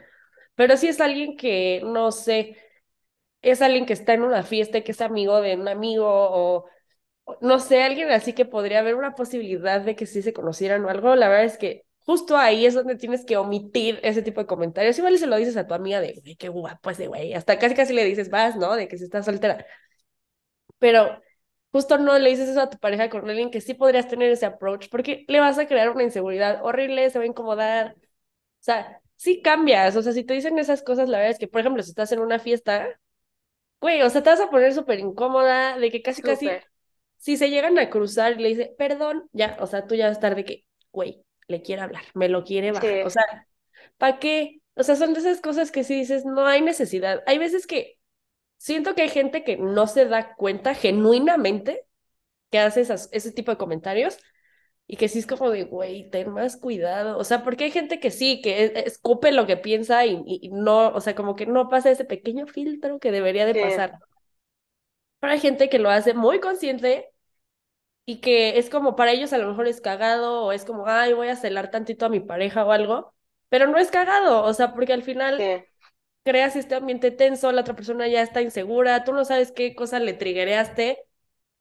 Pero 0.57 0.77
si 0.77 0.89
es 0.89 1.01
alguien 1.01 1.37
que, 1.37 1.81
no 1.85 2.11
sé, 2.13 2.57
es 3.41 3.61
alguien 3.61 3.85
que 3.85 3.93
está 3.93 4.13
en 4.13 4.23
una 4.23 4.43
fiesta 4.43 4.79
y 4.79 4.83
que 4.83 4.91
es 4.93 5.01
amigo 5.01 5.41
de 5.41 5.55
un 5.55 5.67
amigo 5.67 6.05
o, 6.09 6.65
no 7.41 7.59
sé, 7.59 7.83
alguien 7.83 8.11
así 8.11 8.33
que 8.33 8.45
podría 8.45 8.79
haber 8.79 8.95
una 8.95 9.15
posibilidad 9.15 9.81
de 9.81 9.95
que 9.95 10.05
sí 10.07 10.21
se 10.21 10.33
conocieran 10.33 10.85
o 10.85 10.89
algo, 10.89 11.15
la 11.15 11.29
verdad 11.29 11.45
es 11.45 11.57
que 11.57 11.85
justo 12.05 12.37
ahí 12.37 12.65
es 12.65 12.73
donde 12.75 12.95
tienes 12.97 13.25
que 13.25 13.37
omitir 13.37 13.99
ese 14.03 14.21
tipo 14.23 14.41
de 14.41 14.47
comentarios. 14.47 14.97
Igual 14.99 15.17
se 15.19 15.27
lo 15.27 15.37
dices 15.37 15.57
a 15.57 15.67
tu 15.67 15.73
amiga 15.75 16.01
de, 16.01 16.13
güey, 16.23 16.35
qué 16.37 16.49
guapo 16.49 16.89
ese 16.91 17.07
güey, 17.07 17.33
hasta 17.33 17.59
casi 17.59 17.75
casi 17.75 17.93
le 17.93 18.05
dices, 18.05 18.29
vas, 18.29 18.55
¿no? 18.57 18.75
De 18.75 18.87
que 18.87 18.97
si 18.97 19.05
estás 19.05 19.25
soltera. 19.25 19.65
Pero 20.79 21.21
justo 21.71 21.97
no 21.97 22.17
le 22.19 22.29
dices 22.29 22.49
eso 22.49 22.61
a 22.61 22.69
tu 22.69 22.77
pareja 22.79 23.09
con 23.09 23.29
alguien 23.29 23.51
que 23.51 23.61
sí 23.61 23.73
podrías 23.73 24.07
tener 24.07 24.31
ese 24.31 24.45
approach, 24.45 24.89
porque 24.89 25.25
le 25.27 25.39
vas 25.39 25.57
a 25.57 25.67
crear 25.67 25.89
una 25.89 26.03
inseguridad 26.03 26.63
horrible, 26.63 27.09
se 27.09 27.19
va 27.19 27.23
a 27.25 27.27
incomodar. 27.27 27.95
O 27.97 28.01
sea, 28.61 29.01
sí 29.17 29.41
cambias, 29.41 29.95
o 29.95 30.01
sea, 30.01 30.13
si 30.13 30.23
te 30.23 30.33
dicen 30.33 30.57
esas 30.59 30.81
cosas, 30.81 31.09
la 31.09 31.17
verdad 31.17 31.31
es 31.31 31.39
que, 31.39 31.47
por 31.47 31.61
ejemplo, 31.61 31.83
si 31.83 31.89
estás 31.89 32.11
en 32.11 32.19
una 32.19 32.39
fiesta, 32.39 32.87
güey, 33.81 34.01
o 34.01 34.09
sea, 34.09 34.23
te 34.23 34.29
vas 34.29 34.39
a 34.39 34.49
poner 34.49 34.73
súper 34.73 34.99
incómoda, 34.99 35.77
de 35.77 35.91
que 35.91 36.01
casi, 36.01 36.21
casi, 36.21 36.49
si 37.17 37.35
se 37.35 37.49
llegan 37.49 37.77
a 37.79 37.89
cruzar 37.89 38.39
y 38.39 38.43
le 38.43 38.49
dice, 38.49 38.75
perdón, 38.77 39.27
ya, 39.33 39.57
o 39.59 39.67
sea, 39.67 39.85
tú 39.85 39.95
ya 39.95 40.05
vas 40.05 40.11
a 40.11 40.19
estar 40.19 40.35
de 40.35 40.45
que, 40.45 40.65
güey, 40.91 41.25
le 41.47 41.61
quiere 41.61 41.81
hablar, 41.81 42.03
me 42.13 42.29
lo 42.29 42.43
quiere 42.43 42.71
bajar, 42.71 43.05
o 43.05 43.09
sea, 43.09 43.47
¿para 43.97 44.19
qué? 44.19 44.61
O 44.75 44.83
sea, 44.83 44.95
son 44.95 45.13
de 45.13 45.19
esas 45.19 45.41
cosas 45.41 45.71
que 45.71 45.83
si 45.83 45.95
dices, 45.95 46.23
no 46.23 46.45
hay 46.45 46.61
necesidad. 46.61 47.23
Hay 47.25 47.39
veces 47.39 47.65
que 47.65 47.97
siento 48.57 48.93
que 48.93 49.03
hay 49.03 49.09
gente 49.09 49.43
que 49.43 49.57
no 49.57 49.87
se 49.87 50.05
da 50.05 50.35
cuenta 50.35 50.75
genuinamente 50.75 51.85
que 52.51 52.59
hace 52.59 52.81
esas, 52.81 53.09
ese 53.11 53.31
tipo 53.31 53.51
de 53.51 53.57
comentarios 53.57 54.19
y 54.87 54.97
que 54.97 55.09
sí 55.09 55.19
es 55.19 55.27
como 55.27 55.49
de, 55.49 55.65
güey, 55.65 56.09
ten 56.09 56.31
más 56.31 56.57
cuidado. 56.57 57.17
O 57.17 57.23
sea, 57.25 57.43
porque 57.43 57.65
hay 57.65 57.71
gente 57.71 57.99
que 57.99 58.11
sí, 58.11 58.41
que 58.41 58.65
e, 58.65 58.79
escupe 58.87 59.31
lo 59.33 59.45
que 59.45 59.57
piensa 59.57 60.05
y, 60.05 60.49
no, 60.51 60.89
o 60.89 61.01
sea, 61.01 61.15
como 61.15 61.35
que 61.35 61.45
no 61.45 61.69
pasa 61.69 61.91
ese 61.91 62.05
pequeño 62.05 62.47
filtro 62.47 62.99
que 62.99 63.11
debería 63.11 63.45
de 63.45 63.55
pasar. 63.55 63.99
Pero 65.19 65.33
hay 65.33 65.39
gente 65.39 65.69
que 65.69 65.79
lo 65.79 65.89
hace 65.89 66.13
muy 66.13 66.39
consciente 66.39 67.11
y 68.05 68.21
que 68.21 68.57
es 68.59 68.69
como 68.69 68.95
para 68.95 69.11
ellos 69.11 69.33
a 69.33 69.37
lo 69.37 69.49
mejor 69.49 69.67
es 69.67 69.81
cagado 69.81 70.45
o 70.45 70.51
es 70.53 70.65
como, 70.65 70.87
ay, 70.87 71.13
voy 71.13 71.29
a 71.29 71.35
celar 71.35 71.71
tantito 71.71 72.05
a 72.05 72.09
mi 72.09 72.19
pareja 72.21 72.65
o 72.65 72.71
algo, 72.71 73.13
pero 73.49 73.67
no 73.67 73.77
es 73.77 73.91
cagado, 73.91 74.43
o 74.43 74.53
sea, 74.53 74.73
porque 74.73 74.93
al 74.93 75.03
final 75.03 75.49
creas 76.23 76.55
este 76.57 76.75
ambiente 76.75 77.11
tenso, 77.11 77.51
la 77.53 77.61
otra 77.61 77.75
persona 77.75 78.07
ya 78.07 78.21
está 78.21 78.41
insegura, 78.41 79.05
tú 79.05 79.13
no 79.13 79.25
sabes 79.25 79.51
qué 79.53 79.75
cosa 79.75 79.99
le 79.99 80.13
triguereaste 80.13 81.05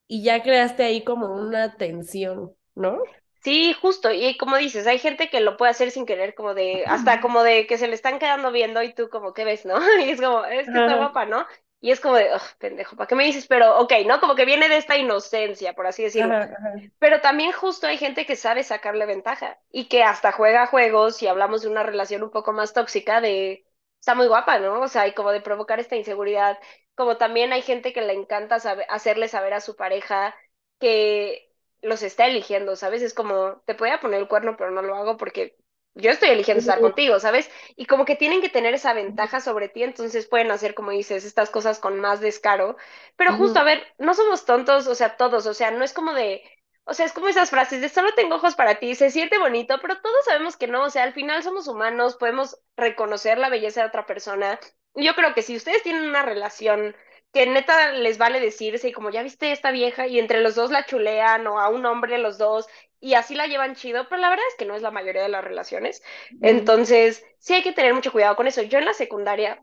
y 0.08 0.24
ya 0.24 0.42
creaste 0.42 0.84
ahí 0.84 1.04
como 1.04 1.34
una 1.34 1.76
tensión, 1.76 2.55
¿no? 2.76 3.02
Sí, 3.42 3.72
justo, 3.74 4.10
y 4.12 4.36
como 4.38 4.56
dices, 4.56 4.86
hay 4.88 4.98
gente 4.98 5.30
que 5.30 5.40
lo 5.40 5.56
puede 5.56 5.70
hacer 5.70 5.92
sin 5.92 6.04
querer, 6.04 6.34
como 6.34 6.52
de, 6.54 6.84
hasta 6.88 7.20
como 7.20 7.44
de 7.44 7.66
que 7.68 7.78
se 7.78 7.86
le 7.86 7.94
están 7.94 8.18
quedando 8.18 8.50
viendo 8.50 8.82
y 8.82 8.92
tú 8.92 9.08
como, 9.08 9.32
¿qué 9.34 9.44
ves, 9.44 9.64
no? 9.64 9.76
Y 10.04 10.10
es 10.10 10.20
como, 10.20 10.44
es 10.44 10.68
que 10.70 10.78
está 10.78 10.96
guapa, 10.96 11.26
¿no? 11.26 11.46
Y 11.80 11.92
es 11.92 12.00
como 12.00 12.16
de, 12.16 12.34
"Ugh, 12.34 12.40
pendejo, 12.58 12.96
¿para 12.96 13.06
qué 13.06 13.14
me 13.14 13.24
dices? 13.24 13.46
Pero, 13.46 13.78
ok, 13.78 13.92
¿no? 14.06 14.18
Como 14.20 14.34
que 14.34 14.44
viene 14.46 14.68
de 14.68 14.78
esta 14.78 14.96
inocencia, 14.96 15.74
por 15.74 15.86
así 15.86 16.02
decirlo. 16.02 16.34
Ajá, 16.34 16.42
ajá. 16.44 16.72
Pero 16.98 17.20
también 17.20 17.52
justo 17.52 17.86
hay 17.86 17.98
gente 17.98 18.26
que 18.26 18.36
sabe 18.36 18.64
sacarle 18.64 19.06
ventaja 19.06 19.60
y 19.70 19.88
que 19.88 20.02
hasta 20.02 20.32
juega 20.32 20.66
juegos, 20.66 21.22
y 21.22 21.26
hablamos 21.28 21.62
de 21.62 21.68
una 21.68 21.82
relación 21.82 22.22
un 22.24 22.30
poco 22.30 22.52
más 22.52 22.72
tóxica, 22.72 23.20
de, 23.20 23.66
está 24.00 24.14
muy 24.14 24.26
guapa, 24.28 24.58
¿no? 24.58 24.80
O 24.80 24.88
sea, 24.88 25.06
y 25.06 25.14
como 25.14 25.30
de 25.32 25.40
provocar 25.42 25.78
esta 25.80 25.96
inseguridad, 25.96 26.58
como 26.94 27.16
también 27.18 27.52
hay 27.52 27.62
gente 27.62 27.92
que 27.92 28.00
le 28.02 28.14
encanta 28.14 28.58
saber, 28.60 28.86
hacerle 28.88 29.28
saber 29.28 29.54
a 29.54 29.60
su 29.60 29.76
pareja 29.76 30.34
que 30.80 31.45
los 31.82 32.02
está 32.02 32.26
eligiendo, 32.26 32.76
¿sabes? 32.76 33.02
Es 33.02 33.14
como, 33.14 33.62
te 33.66 33.74
podía 33.74 34.00
poner 34.00 34.20
el 34.20 34.28
cuerno, 34.28 34.56
pero 34.56 34.70
no 34.70 34.82
lo 34.82 34.94
hago 34.96 35.16
porque 35.16 35.56
yo 35.94 36.10
estoy 36.10 36.28
eligiendo 36.28 36.60
estar 36.60 36.80
contigo, 36.80 37.18
¿sabes? 37.20 37.50
Y 37.74 37.86
como 37.86 38.04
que 38.04 38.16
tienen 38.16 38.42
que 38.42 38.50
tener 38.50 38.74
esa 38.74 38.92
ventaja 38.92 39.40
sobre 39.40 39.68
ti, 39.68 39.82
entonces 39.82 40.26
pueden 40.26 40.50
hacer, 40.50 40.74
como 40.74 40.90
dices, 40.90 41.24
estas 41.24 41.50
cosas 41.50 41.78
con 41.78 41.98
más 42.00 42.20
descaro. 42.20 42.76
Pero 43.16 43.32
justo, 43.32 43.58
a 43.60 43.64
ver, 43.64 43.82
no 43.98 44.14
somos 44.14 44.44
tontos, 44.44 44.86
o 44.86 44.94
sea, 44.94 45.16
todos, 45.16 45.46
o 45.46 45.54
sea, 45.54 45.70
no 45.70 45.84
es 45.84 45.94
como 45.94 46.12
de, 46.12 46.42
o 46.84 46.92
sea, 46.94 47.06
es 47.06 47.12
como 47.12 47.28
esas 47.28 47.50
frases 47.50 47.80
de 47.80 47.88
solo 47.88 48.12
tengo 48.14 48.36
ojos 48.36 48.54
para 48.54 48.78
ti, 48.78 48.94
se 48.94 49.10
siente 49.10 49.38
bonito, 49.38 49.78
pero 49.80 50.00
todos 50.00 50.24
sabemos 50.26 50.56
que 50.56 50.68
no, 50.68 50.84
o 50.84 50.90
sea, 50.90 51.02
al 51.02 51.14
final 51.14 51.42
somos 51.42 51.66
humanos, 51.66 52.16
podemos 52.16 52.60
reconocer 52.76 53.38
la 53.38 53.48
belleza 53.48 53.80
de 53.80 53.88
otra 53.88 54.06
persona. 54.06 54.60
Yo 54.94 55.14
creo 55.14 55.34
que 55.34 55.42
si 55.42 55.56
ustedes 55.56 55.82
tienen 55.82 56.08
una 56.08 56.22
relación 56.22 56.94
que 57.32 57.46
neta 57.46 57.92
les 57.92 58.18
vale 58.18 58.40
decirse, 58.40 58.88
y 58.88 58.92
como 58.92 59.10
ya 59.10 59.22
viste 59.22 59.52
esta 59.52 59.70
vieja, 59.70 60.06
y 60.06 60.18
entre 60.18 60.40
los 60.40 60.54
dos 60.54 60.70
la 60.70 60.86
chulean, 60.86 61.46
o 61.46 61.58
a 61.60 61.68
un 61.68 61.84
hombre 61.86 62.18
los 62.18 62.38
dos, 62.38 62.66
y 63.00 63.14
así 63.14 63.34
la 63.34 63.46
llevan 63.46 63.74
chido, 63.76 64.08
pero 64.08 64.20
la 64.22 64.30
verdad 64.30 64.44
es 64.48 64.56
que 64.56 64.64
no 64.64 64.74
es 64.74 64.82
la 64.82 64.90
mayoría 64.90 65.22
de 65.22 65.28
las 65.28 65.44
relaciones. 65.44 66.02
Entonces, 66.40 67.24
sí 67.38 67.54
hay 67.54 67.62
que 67.62 67.72
tener 67.72 67.94
mucho 67.94 68.12
cuidado 68.12 68.36
con 68.36 68.46
eso. 68.46 68.62
Yo 68.62 68.78
en 68.78 68.86
la 68.86 68.94
secundaria, 68.94 69.60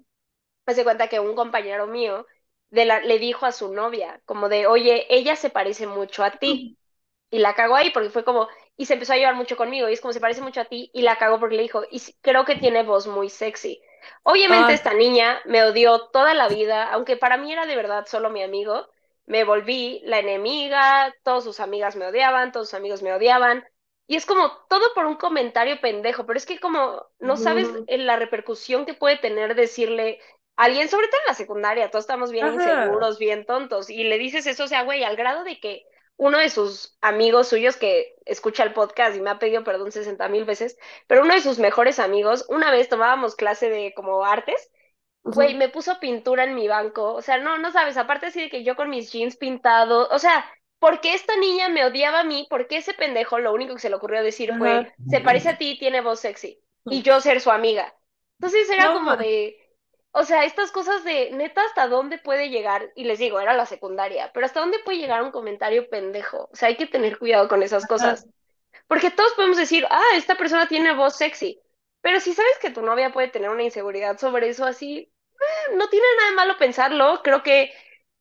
me 0.65 0.73
hace 0.73 0.83
cuenta 0.83 1.07
que 1.09 1.19
un 1.19 1.35
compañero 1.35 1.87
mío 1.87 2.25
de 2.69 2.85
la, 2.85 2.99
le 3.01 3.19
dijo 3.19 3.45
a 3.45 3.51
su 3.51 3.73
novia, 3.73 4.21
como 4.25 4.49
de, 4.49 4.67
oye, 4.67 5.05
ella 5.13 5.35
se 5.35 5.49
parece 5.49 5.87
mucho 5.87 6.23
a 6.23 6.31
ti 6.31 6.77
y 7.31 7.39
la 7.39 7.55
cagó 7.55 7.75
ahí 7.75 7.91
porque 7.91 8.09
fue 8.09 8.23
como, 8.23 8.47
y 8.77 8.85
se 8.85 8.93
empezó 8.93 9.13
a 9.13 9.17
llevar 9.17 9.35
mucho 9.35 9.57
conmigo, 9.57 9.89
y 9.89 9.93
es 9.93 10.01
como 10.01 10.13
se 10.13 10.21
parece 10.21 10.41
mucho 10.41 10.61
a 10.61 10.65
ti, 10.65 10.91
y 10.93 11.01
la 11.03 11.17
cagó 11.17 11.39
porque 11.39 11.55
le 11.55 11.63
dijo, 11.63 11.83
y 11.91 12.01
creo 12.21 12.45
que 12.45 12.55
tiene 12.57 12.83
voz 12.83 13.07
muy 13.07 13.29
sexy. 13.29 13.81
Obviamente 14.23 14.73
Ay, 14.73 14.75
esta 14.75 14.93
niña 14.93 15.39
me 15.45 15.63
odió 15.63 16.07
toda 16.09 16.33
la 16.33 16.47
vida, 16.49 16.91
aunque 16.91 17.17
para 17.17 17.37
mí 17.37 17.51
era 17.51 17.65
de 17.65 17.75
verdad 17.75 18.05
solo 18.07 18.29
mi 18.29 18.43
amigo, 18.43 18.87
me 19.25 19.43
volví 19.43 20.01
la 20.05 20.19
enemiga, 20.19 21.13
todas 21.23 21.43
sus 21.43 21.59
amigas 21.59 21.95
me 21.95 22.05
odiaban, 22.07 22.51
todos 22.51 22.69
sus 22.69 22.73
amigos 22.75 23.01
me 23.01 23.13
odiaban, 23.13 23.65
y 24.07 24.15
es 24.17 24.25
como 24.25 24.51
todo 24.69 24.93
por 24.93 25.05
un 25.05 25.15
comentario 25.15 25.79
pendejo, 25.81 26.25
pero 26.25 26.37
es 26.37 26.45
que 26.45 26.59
como 26.59 27.05
no 27.19 27.37
sabes 27.37 27.73
la 27.87 28.17
repercusión 28.17 28.85
que 28.85 28.93
puede 28.93 29.17
tener 29.17 29.55
decirle 29.55 30.19
a 30.57 30.65
alguien, 30.65 30.89
sobre 30.89 31.07
todo 31.07 31.19
en 31.21 31.27
la 31.27 31.33
secundaria, 31.35 31.89
todos 31.89 32.03
estamos 32.03 32.31
bien 32.31 32.47
Ajá. 32.47 32.49
inseguros, 32.49 33.17
bien 33.19 33.45
tontos, 33.45 33.89
y 33.89 34.03
le 34.03 34.17
dices 34.17 34.45
eso, 34.45 34.65
o 34.65 34.67
sea, 34.67 34.83
güey, 34.83 35.03
al 35.03 35.15
grado 35.15 35.43
de 35.43 35.59
que 35.59 35.83
uno 36.23 36.37
de 36.39 36.49
sus 36.49 36.97
amigos 37.01 37.47
suyos 37.49 37.77
que 37.77 38.15
escucha 38.25 38.63
el 38.63 38.73
podcast 38.73 39.15
y 39.15 39.21
me 39.21 39.29
ha 39.29 39.39
pedido 39.39 39.63
perdón 39.63 39.91
60 39.91 40.27
mil 40.29 40.45
veces, 40.45 40.77
pero 41.07 41.23
uno 41.23 41.33
de 41.33 41.41
sus 41.41 41.59
mejores 41.59 41.99
amigos, 41.99 42.45
una 42.49 42.71
vez 42.71 42.89
tomábamos 42.89 43.35
clase 43.35 43.69
de 43.69 43.93
como 43.95 44.25
artes, 44.25 44.71
güey, 45.23 45.55
me 45.55 45.69
puso 45.69 45.99
pintura 45.99 46.43
en 46.43 46.55
mi 46.55 46.67
banco, 46.67 47.13
o 47.13 47.21
sea, 47.21 47.37
no, 47.39 47.57
no 47.57 47.71
sabes, 47.71 47.97
aparte 47.97 48.27
así 48.27 48.41
de 48.41 48.49
que 48.49 48.63
yo 48.63 48.75
con 48.75 48.89
mis 48.89 49.11
jeans 49.11 49.37
pintados, 49.37 50.07
o 50.11 50.19
sea, 50.19 50.45
¿por 50.79 51.01
qué 51.01 51.13
esta 51.13 51.35
niña 51.37 51.69
me 51.69 51.85
odiaba 51.85 52.21
a 52.21 52.23
mí? 52.23 52.47
¿Por 52.49 52.67
qué 52.67 52.77
ese 52.77 52.93
pendejo 52.93 53.39
lo 53.39 53.53
único 53.53 53.73
que 53.75 53.81
se 53.81 53.89
le 53.89 53.95
ocurrió 53.95 54.23
decir 54.23 54.55
fue, 54.57 54.85
se 55.07 55.21
parece 55.21 55.49
a 55.49 55.57
ti 55.57 55.71
y 55.71 55.79
tiene 55.79 56.01
voz 56.01 56.19
sexy? 56.21 56.61
Y 56.87 57.01
yo 57.03 57.19
ser 57.21 57.41
su 57.41 57.51
amiga. 57.51 57.95
Entonces 58.39 58.69
era 58.69 58.91
No, 58.91 58.93
como 58.93 59.15
de, 59.17 59.57
o 60.15 60.23
sea, 60.25 60.45
estas 60.45 60.71
cosas 60.71 61.03
de 61.03 61.31
neta, 61.31 61.63
¿hasta 61.63 61.87
dónde 61.87 62.19
puede 62.19 62.49
llegar? 62.49 62.91
Y 62.95 63.05
les 63.05 63.17
digo, 63.17 63.39
era 63.39 63.55
la 63.55 63.65
secundaria, 63.65 64.29
pero 64.31 64.45
¿hasta 64.45 64.59
dónde 64.59 64.77
puede 64.85 64.99
llegar 64.99 65.23
un 65.23 65.31
comentario 65.31 65.89
pendejo? 65.89 66.49
O 66.51 66.55
sea, 66.55 66.67
hay 66.67 66.77
que 66.77 66.85
tener 66.85 67.17
cuidado 67.17 67.47
con 67.47 67.63
esas 67.63 67.87
cosas. 67.87 68.27
Porque 68.87 69.09
todos 69.09 69.33
podemos 69.33 69.57
decir, 69.57 69.87
ah, 69.89 70.03
esta 70.15 70.35
persona 70.35 70.67
tiene 70.67 70.93
voz 70.93 71.15
sexy. 71.15 71.59
Pero 72.01 72.19
si 72.19 72.33
sabes 72.33 72.59
que 72.61 72.69
tu 72.69 72.83
novia 72.83 73.11
puede 73.11 73.29
tener 73.29 73.49
una 73.49 73.63
inseguridad 73.63 74.19
sobre 74.19 74.49
eso, 74.49 74.65
así, 74.65 74.97
eh, 74.99 75.75
no 75.75 75.89
tiene 75.89 76.05
nada 76.17 76.29
de 76.29 76.35
malo 76.35 76.57
pensarlo. 76.59 77.21
Creo 77.23 77.41
que 77.41 77.73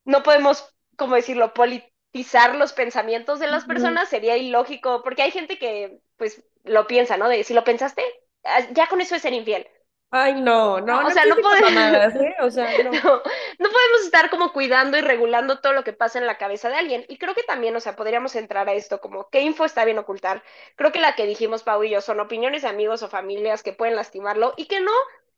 no 0.05 0.23
podemos, 0.23 0.75
como 0.97 1.17
decirlo, 1.17 1.53
politizar 1.53 2.55
los 2.55 2.73
pensamientos 2.73 3.39
de 3.39 3.49
las 3.49 3.67
personas. 3.67 4.09
Sería 4.09 4.39
ilógico, 4.39 5.03
porque 5.03 5.23
hay 5.23 5.31
gente 5.31 5.59
que, 5.59 5.99
pues, 6.17 6.43
lo 6.65 6.87
piensa, 6.87 7.19
¿no? 7.19 7.29
De 7.29 7.45
si 7.45 7.53
lo 7.53 7.65
pensaste, 7.65 8.03
ah, 8.45 8.61
ya 8.71 8.87
con 8.87 9.03
eso 9.03 9.15
es 9.15 9.21
ser 9.21 9.35
infiel. 9.35 9.69
Ay, 10.13 10.41
no, 10.43 10.81
No, 10.87 11.01
no, 11.01 11.03
o 11.07 11.11
no 11.11 11.11
sea, 11.11 11.25
podemos, 11.41 11.73
mamadas, 11.75 12.15
¿eh? 12.17 12.35
O 12.43 12.51
sea, 12.51 12.77
no, 12.85 12.91
no. 12.91 13.23
no 13.59 13.71
podemos 13.71 14.03
estar 14.05 14.31
como 14.31 14.53
cuidando 14.53 14.99
y 14.99 15.01
regulando 15.01 15.61
todo 15.61 15.73
lo 15.73 15.85
que 15.85 15.93
pasa 15.95 16.19
en 16.19 16.27
la 16.27 16.39
cabeza 16.39 16.69
de 16.69 16.77
alguien. 16.77 17.05
Y 17.09 17.19
creo 17.19 17.35
que 17.35 17.43
también, 17.45 17.75
o 17.77 17.81
sea, 17.81 17.97
podríamos 17.97 18.35
entrar 18.37 18.69
a 18.69 18.75
esto 18.75 19.01
como 19.01 19.29
qué 19.31 19.41
info 19.43 19.65
está 19.65 19.85
bien 19.85 19.99
ocultar. 19.99 20.43
Creo 20.77 20.93
que 20.93 21.01
la 21.01 21.15
que 21.17 21.27
dijimos 21.27 21.63
Pau 21.63 21.83
y 21.85 21.91
yo 21.91 22.01
son 22.03 22.21
opiniones 22.21 22.63
de 22.63 22.69
amigos 22.69 23.03
o 23.03 23.09
familias 23.09 23.63
que 23.63 23.73
pueden 23.73 23.97
lastimarlo 23.97 24.55
y 24.57 24.67
que 24.67 24.81
no 24.81 24.93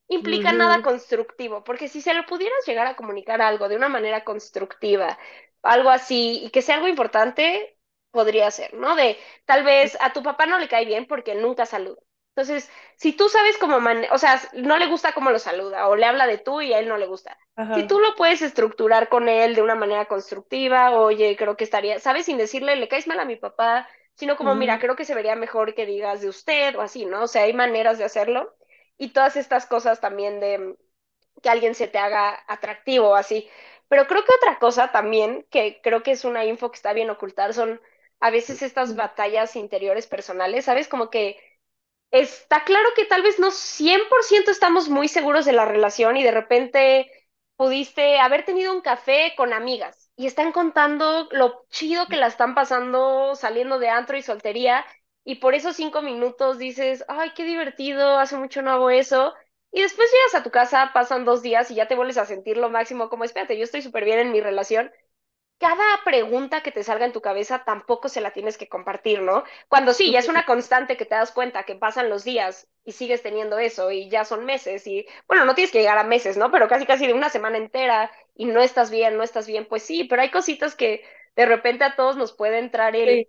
implican 0.09 0.59
nada 0.59 0.83
constructivo, 0.83 1.65
porque 1.65 1.89
si 1.89 2.01
se 2.03 2.15
lo 2.15 2.27
pudieras 2.27 2.67
llegar 2.67 2.87
a 2.87 2.97
comunicar 2.97 3.41
algo 3.43 3.69
de 3.69 3.77
una 3.77 3.89
manera 3.89 4.25
constructiva, 4.25 5.19
algo 5.63 5.91
así, 5.91 6.43
y 6.45 6.51
que 6.51 6.63
sea 6.63 6.77
algo 6.77 6.89
importante, 6.89 7.79
podría 8.11 8.51
ser, 8.51 8.75
¿no? 8.75 8.97
De 8.97 9.19
tal 9.47 9.65
vez 9.65 9.97
a 10.01 10.13
tu 10.13 10.23
papá 10.23 10.47
no 10.47 10.59
le 10.59 10.69
cae 10.69 10.85
bien 10.85 11.07
porque 11.07 11.35
nunca 11.35 11.67
saluda. 11.67 12.01
Entonces, 12.37 12.71
si 12.97 13.13
tú 13.13 13.29
sabes 13.29 13.57
cómo, 13.59 13.81
man 13.81 14.05
o 14.11 14.19
sea, 14.19 14.41
no 14.55 14.77
le 14.79 14.87
gusta 14.87 15.13
cómo 15.13 15.31
lo 15.31 15.39
saluda 15.39 15.89
o 15.89 15.97
le 15.97 16.07
habla 16.07 16.27
de 16.27 16.39
tú 16.39 16.61
y 16.61 16.73
a 16.73 16.79
él 16.81 16.89
no 16.89 16.97
le 16.97 17.07
gusta. 17.07 17.39
Si 17.71 17.85
Ajá. 17.85 17.87
tú 17.87 17.99
lo 18.01 18.15
puedes 18.17 18.43
estructurar 18.43 19.09
con 19.09 19.29
él 19.29 19.55
de 19.55 19.63
una 19.63 19.75
manera 19.75 20.07
constructiva, 20.07 20.93
oye, 20.93 21.37
creo 21.37 21.57
que 21.57 21.65
estaría, 21.65 21.99
¿sabes? 22.01 22.27
Sin 22.27 22.39
decirle, 22.39 22.77
le 22.77 22.89
caes 22.89 23.07
mal 23.07 23.19
a 23.21 23.25
mi 23.25 23.37
papá, 23.37 23.89
sino 24.15 24.37
como, 24.37 24.55
mira, 24.55 24.79
ujú, 24.79 24.81
creo 24.81 24.95
que 24.97 25.05
se 25.05 25.15
vería 25.15 25.35
mejor 25.37 25.75
que 25.75 25.87
digas 25.87 26.21
de 26.21 26.29
usted 26.29 26.77
o 26.77 26.81
así, 26.83 27.05
¿no? 27.07 27.23
O 27.25 27.27
sea, 27.29 27.43
hay 27.45 27.53
maneras 27.53 27.99
de 27.99 28.05
hacerlo. 28.05 28.55
Y 28.97 29.09
todas 29.13 29.37
estas 29.37 29.67
cosas 29.67 30.01
también 30.01 30.39
de 30.41 30.77
que 31.43 31.51
alguien 31.51 31.75
se 31.75 31.89
te 31.89 31.99
haga 31.99 32.43
atractivo 32.49 33.11
o 33.11 33.15
así. 33.15 33.49
Pero 33.89 34.07
creo 34.07 34.25
que 34.25 34.35
otra 34.37 34.59
cosa 34.59 34.93
también, 34.93 35.47
que 35.51 35.81
creo 35.83 36.03
que 36.03 36.13
es 36.13 36.25
una 36.25 36.45
info 36.45 36.71
que 36.71 36.77
está 36.77 36.93
bien 36.93 37.11
ocultar, 37.11 37.55
son 37.55 37.81
a 38.21 38.31
veces 38.31 38.63
estas 38.63 38.97
batallas 38.97 39.57
interiores 39.57 40.07
personales, 40.07 40.65
¿sabes? 40.65 40.89
Como 40.89 41.11
que 41.11 41.39
está 42.21 42.65
claro 42.65 42.89
que 42.95 43.05
tal 43.05 43.23
vez 43.23 43.39
no 43.39 43.51
100% 43.51 44.51
estamos 44.51 44.89
muy 44.89 45.09
seguros 45.09 45.45
de 45.45 45.53
la 45.53 45.65
relación 45.65 46.17
y 46.17 46.23
de 46.23 46.31
repente 46.31 47.11
pudiste 47.57 48.19
haber 48.19 48.45
tenido 48.45 48.73
un 48.73 48.81
café 48.81 49.35
con 49.37 49.53
amigas 49.53 50.11
y 50.17 50.27
están 50.27 50.53
contando 50.53 51.29
lo 51.33 51.67
chido 51.71 52.07
que 52.07 52.17
la 52.17 52.29
están 52.29 52.55
pasando 52.55 53.35
saliendo 53.35 53.79
de 53.79 53.89
antro 53.89 54.17
y 54.17 54.23
soltería 54.23 54.85
y 55.25 55.37
por 55.37 55.55
esos 55.55 55.77
cinco 55.77 56.03
minutos 56.03 56.59
dices, 56.59 57.05
ay, 57.09 57.33
qué 57.35 57.45
divertido, 57.45 58.19
hace 58.19 58.37
mucho 58.37 58.61
no 58.63 58.71
hago 58.73 58.91
eso. 58.91 59.35
Y 59.73 59.81
después 59.83 60.11
llegas 60.13 60.35
a 60.35 60.43
tu 60.45 60.51
casa, 60.51 60.91
pasan 60.93 61.25
dos 61.25 61.43
días 61.43 61.71
y 61.71 61.75
ya 61.77 61.89
te 61.89 61.97
vuelves 61.97 62.19
a 62.19 62.27
sentir 62.27 62.57
lo 62.59 62.69
máximo, 62.71 63.09
como 63.09 63.25
espérate, 63.25 63.57
yo 63.57 63.65
estoy 63.65 63.83
súper 63.83 64.05
bien 64.05 64.19
en 64.21 64.33
mi 64.33 64.41
relación 64.41 64.93
cada 65.59 65.85
pregunta 66.05 66.63
que 66.63 66.73
te 66.73 66.83
salga 66.85 67.07
en 67.07 67.13
tu 67.13 67.23
cabeza 67.23 67.65
tampoco 67.65 68.09
se 68.09 68.21
la 68.21 68.33
tienes 68.33 68.59
que 68.59 68.69
compartir, 68.69 69.23
¿no? 69.23 69.45
Cuando 69.69 69.93
sí, 69.95 70.11
ya 70.13 70.19
es 70.19 70.29
una 70.29 70.45
constante 70.47 70.97
que 70.97 71.07
te 71.07 71.15
das 71.15 71.33
cuenta 71.33 71.65
que 71.65 71.75
pasan 71.77 72.11
los 72.11 72.25
días 72.25 72.69
y 72.85 72.93
sigues 72.93 73.23
teniendo 73.23 73.59
eso 73.59 73.91
y 73.91 74.09
ya 74.11 74.25
son 74.25 74.45
meses 74.45 74.87
y 74.87 75.07
bueno, 75.29 75.45
no 75.45 75.55
tienes 75.55 75.73
que 75.73 75.79
llegar 75.81 75.99
a 75.99 76.05
meses, 76.05 76.37
¿no? 76.37 76.51
Pero 76.51 76.69
casi 76.69 76.87
casi 76.87 77.07
de 77.07 77.15
una 77.15 77.31
semana 77.31 77.57
entera 77.59 78.11
y 78.35 78.45
no 78.47 78.61
estás 78.63 78.91
bien, 78.91 79.17
no 79.17 79.23
estás 79.23 79.47
bien, 79.47 79.67
pues 79.67 79.83
sí, 79.85 80.05
pero 80.05 80.23
hay 80.23 80.31
cositas 80.31 80.75
que 80.77 81.03
de 81.37 81.47
repente 81.47 81.85
a 81.85 81.97
todos 81.97 82.17
nos 82.17 82.33
puede 82.33 82.59
entrar 82.59 82.95
el, 82.97 83.23
Sí. 83.23 83.29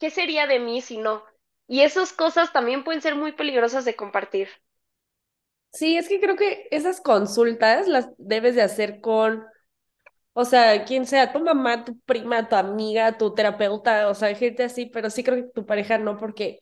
¿qué 0.00 0.10
sería 0.10 0.46
de 0.46 0.60
mí 0.60 0.80
si 0.80 0.98
no? 0.98 1.24
Y 1.68 1.82
esas 1.82 2.12
cosas 2.12 2.52
también 2.52 2.84
pueden 2.84 3.02
ser 3.02 3.14
muy 3.16 3.32
peligrosas 3.32 3.84
de 3.84 3.96
compartir. 3.96 4.48
Sí, 5.72 5.96
es 5.96 6.08
que 6.08 6.20
creo 6.20 6.36
que 6.36 6.68
esas 6.70 7.00
consultas 7.00 7.88
las 7.88 8.08
debes 8.18 8.54
de 8.54 8.62
hacer 8.62 9.00
con, 9.00 9.44
o 10.34 10.44
sea, 10.46 10.84
quien 10.84 11.06
sea, 11.06 11.32
tu 11.32 11.40
mamá, 11.40 11.84
tu 11.84 11.98
prima, 12.00 12.48
tu 12.48 12.56
amiga, 12.56 13.18
tu 13.18 13.34
terapeuta, 13.34 14.08
o 14.10 14.14
sea, 14.14 14.34
gente 14.36 14.64
así, 14.64 14.86
pero 14.86 15.10
sí 15.10 15.24
creo 15.24 15.36
que 15.38 15.50
tu 15.52 15.66
pareja 15.66 15.98
no, 15.98 16.18
porque 16.18 16.60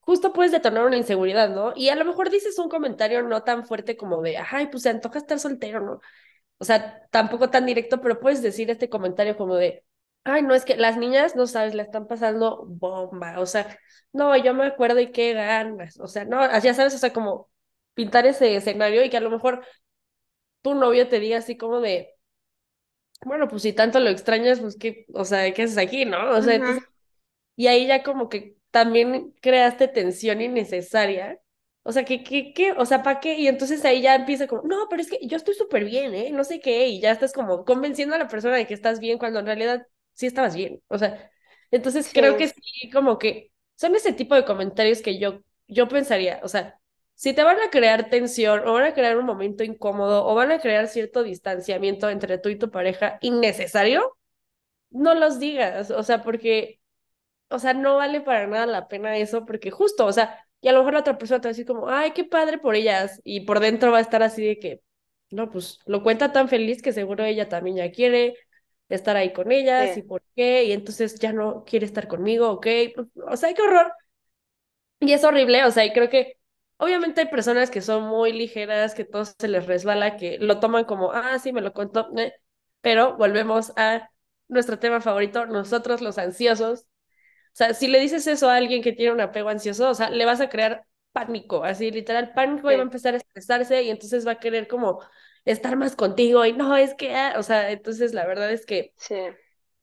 justo 0.00 0.32
puedes 0.32 0.52
detonar 0.52 0.84
una 0.86 0.96
inseguridad, 0.96 1.50
¿no? 1.50 1.72
Y 1.76 1.88
a 1.88 1.96
lo 1.96 2.04
mejor 2.04 2.30
dices 2.30 2.58
un 2.58 2.68
comentario 2.68 3.22
no 3.22 3.42
tan 3.42 3.64
fuerte 3.66 3.96
como 3.96 4.22
de, 4.22 4.38
ay, 4.38 4.68
pues 4.68 4.82
se 4.84 4.90
antoja 4.90 5.18
estar 5.18 5.38
soltero, 5.38 5.80
¿no? 5.80 6.00
O 6.58 6.64
sea, 6.64 7.06
tampoco 7.10 7.50
tan 7.50 7.66
directo, 7.66 8.00
pero 8.02 8.20
puedes 8.20 8.42
decir 8.42 8.70
este 8.70 8.88
comentario 8.90 9.36
como 9.36 9.56
de, 9.56 9.84
ay, 10.24 10.42
no, 10.42 10.54
es 10.54 10.64
que 10.64 10.76
las 10.76 10.96
niñas, 10.98 11.36
no 11.36 11.46
sabes, 11.46 11.74
la 11.74 11.82
están 11.84 12.06
pasando 12.08 12.64
bomba, 12.68 13.40
o 13.40 13.46
sea, 13.46 13.78
no, 14.12 14.36
yo 14.36 14.54
me 14.54 14.66
acuerdo 14.66 15.00
y 15.00 15.12
qué 15.12 15.34
ganas, 15.34 15.98
o 16.00 16.08
sea, 16.08 16.24
no, 16.26 16.40
ya 16.60 16.74
sabes, 16.74 16.94
o 16.94 16.98
sea, 16.98 17.12
como 17.12 17.50
pintar 17.94 18.26
ese 18.26 18.56
escenario 18.56 19.04
y 19.04 19.10
que 19.10 19.16
a 19.18 19.20
lo 19.20 19.30
mejor 19.30 19.64
tu 20.62 20.74
novio 20.74 21.08
te 21.08 21.20
diga 21.20 21.38
así 21.38 21.56
como 21.56 21.80
de, 21.80 22.14
bueno, 23.24 23.48
pues 23.48 23.62
si 23.62 23.72
tanto 23.72 24.00
lo 24.00 24.10
extrañas, 24.10 24.60
pues 24.60 24.76
qué, 24.76 25.06
o 25.14 25.24
sea, 25.24 25.52
¿qué 25.52 25.62
haces 25.64 25.78
aquí, 25.78 26.04
no? 26.04 26.30
O 26.30 26.42
sea, 26.42 26.54
entonces, 26.54 26.84
y 27.56 27.66
ahí 27.68 27.86
ya 27.86 28.02
como 28.02 28.28
que 28.28 28.58
también 28.70 29.32
creaste 29.42 29.88
tensión 29.88 30.40
innecesaria. 30.42 31.40
O 31.84 31.92
sea, 31.92 32.04
¿qué, 32.04 32.22
qué, 32.24 32.52
qué? 32.54 32.72
O 32.72 32.86
sea, 32.86 33.02
¿para 33.04 33.20
qué? 33.20 33.36
Y 33.38 33.48
entonces 33.48 33.84
ahí 33.86 34.02
ya 34.02 34.16
empieza 34.16 34.48
como, 34.48 34.62
no, 34.64 34.88
pero 34.90 35.02
es 35.02 35.10
que 35.10 35.20
yo 35.26 35.36
estoy 35.38 35.54
súper 35.54 35.84
bien, 35.84 36.14
¿eh? 36.14 36.30
No 36.32 36.44
sé 36.44 36.60
qué, 36.60 36.88
y 36.88 37.00
ya 37.00 37.12
estás 37.12 37.32
como 37.34 37.64
convenciendo 37.66 38.14
a 38.16 38.18
la 38.18 38.28
persona 38.28 38.56
de 38.56 38.66
que 38.68 38.74
estás 38.74 39.00
bien 39.00 39.18
cuando 39.18 39.40
en 39.40 39.46
realidad 39.46 39.86
sí 40.14 40.26
estabas 40.26 40.56
bien. 40.56 40.82
O 40.88 40.98
sea, 40.98 41.30
entonces 41.72 42.10
creo 42.12 42.36
que 42.36 42.48
Sí, 42.48 42.50
sí, 42.50 42.90
como 42.92 43.18
que 43.18 43.52
son 43.76 43.94
ese 43.96 44.12
tipo 44.14 44.34
de 44.34 44.46
comentarios 44.46 45.02
que 45.02 45.18
yo, 45.20 45.42
yo 45.68 45.88
pensaría, 45.88 46.40
o 46.44 46.48
sea, 46.48 46.79
si 47.20 47.34
te 47.34 47.44
van 47.44 47.60
a 47.60 47.68
crear 47.68 48.08
tensión 48.08 48.66
o 48.66 48.72
van 48.72 48.84
a 48.84 48.94
crear 48.94 49.18
un 49.18 49.26
momento 49.26 49.62
incómodo 49.62 50.24
o 50.24 50.34
van 50.34 50.52
a 50.52 50.58
crear 50.58 50.88
cierto 50.88 51.22
distanciamiento 51.22 52.08
entre 52.08 52.38
tú 52.38 52.48
y 52.48 52.56
tu 52.56 52.70
pareja 52.70 53.18
innecesario, 53.20 54.16
no 54.88 55.14
los 55.14 55.38
digas, 55.38 55.90
o 55.90 56.02
sea, 56.02 56.22
porque, 56.22 56.80
o 57.50 57.58
sea, 57.58 57.74
no 57.74 57.96
vale 57.96 58.22
para 58.22 58.46
nada 58.46 58.64
la 58.64 58.88
pena 58.88 59.18
eso, 59.18 59.44
porque 59.44 59.70
justo, 59.70 60.06
o 60.06 60.12
sea, 60.14 60.48
y 60.62 60.68
a 60.68 60.72
lo 60.72 60.78
mejor 60.78 60.94
la 60.94 61.00
otra 61.00 61.18
persona 61.18 61.42
te 61.42 61.48
va 61.48 61.50
a 61.50 61.52
decir 61.52 61.66
como, 61.66 61.90
ay, 61.90 62.12
qué 62.12 62.24
padre 62.24 62.56
por 62.56 62.74
ellas, 62.74 63.20
y 63.22 63.40
por 63.40 63.60
dentro 63.60 63.92
va 63.92 63.98
a 63.98 64.00
estar 64.00 64.22
así 64.22 64.42
de 64.42 64.58
que, 64.58 64.80
no, 65.28 65.50
pues 65.50 65.78
lo 65.84 66.02
cuenta 66.02 66.32
tan 66.32 66.48
feliz 66.48 66.80
que 66.80 66.94
seguro 66.94 67.22
ella 67.26 67.50
también 67.50 67.76
ya 67.76 67.92
quiere 67.92 68.34
estar 68.88 69.18
ahí 69.18 69.34
con 69.34 69.52
ellas, 69.52 69.94
y 69.94 70.02
por 70.02 70.22
qué, 70.34 70.64
y 70.64 70.72
entonces 70.72 71.16
ya 71.20 71.34
no 71.34 71.64
quiere 71.66 71.84
estar 71.84 72.08
conmigo, 72.08 72.48
ok, 72.48 72.66
o 73.28 73.36
sea, 73.36 73.52
qué 73.52 73.60
horror. 73.60 73.92
Y 75.00 75.12
es 75.12 75.22
horrible, 75.22 75.66
o 75.66 75.70
sea, 75.70 75.84
y 75.84 75.92
creo 75.92 76.08
que 76.08 76.39
obviamente 76.80 77.22
hay 77.22 77.28
personas 77.28 77.70
que 77.70 77.80
son 77.82 78.04
muy 78.04 78.32
ligeras, 78.32 78.94
que 78.94 79.04
todo 79.04 79.24
se 79.24 79.48
les 79.48 79.66
resbala, 79.66 80.16
que 80.16 80.38
lo 80.40 80.60
toman 80.60 80.84
como, 80.84 81.12
ah, 81.12 81.38
sí, 81.38 81.52
me 81.52 81.60
lo 81.62 81.72
contó, 81.72 82.08
eh", 82.18 82.34
pero 82.80 83.16
volvemos 83.16 83.72
a 83.76 84.10
nuestro 84.48 84.78
tema 84.78 85.00
favorito, 85.00 85.46
nosotros 85.46 86.00
los 86.02 86.18
ansiosos. 86.18 86.82
O 87.52 87.56
sea, 87.56 87.74
si 87.74 87.88
le 87.88 88.00
dices 88.00 88.26
eso 88.26 88.48
a 88.50 88.56
alguien 88.56 88.82
que 88.82 88.92
tiene 88.92 89.12
un 89.12 89.20
apego 89.20 89.48
ansioso, 89.48 89.90
o 89.90 89.94
sea, 89.94 90.10
le 90.10 90.24
vas 90.26 90.40
a 90.40 90.48
crear 90.48 90.86
pánico, 91.12 91.64
así 91.64 91.90
literal 91.90 92.32
pánico 92.34 92.70
y 92.72 92.76
va 92.76 92.82
a 92.82 92.84
empezar 92.84 93.14
a 93.14 93.16
estresarse 93.18 93.82
y 93.82 93.90
entonces 93.90 94.26
va 94.26 94.32
a 94.32 94.40
querer 94.40 94.68
como 94.68 95.00
estar 95.44 95.76
más 95.76 95.96
contigo 95.96 96.46
y 96.46 96.52
no, 96.52 96.76
es 96.76 96.94
que, 96.94 97.14
ah", 97.16 97.34
o 97.38 97.42
sea, 97.42 97.70
entonces 97.72 98.14
la 98.14 98.26
verdad 98.26 98.52
es 98.52 98.66
que 98.66 98.94
sí. 98.96 99.14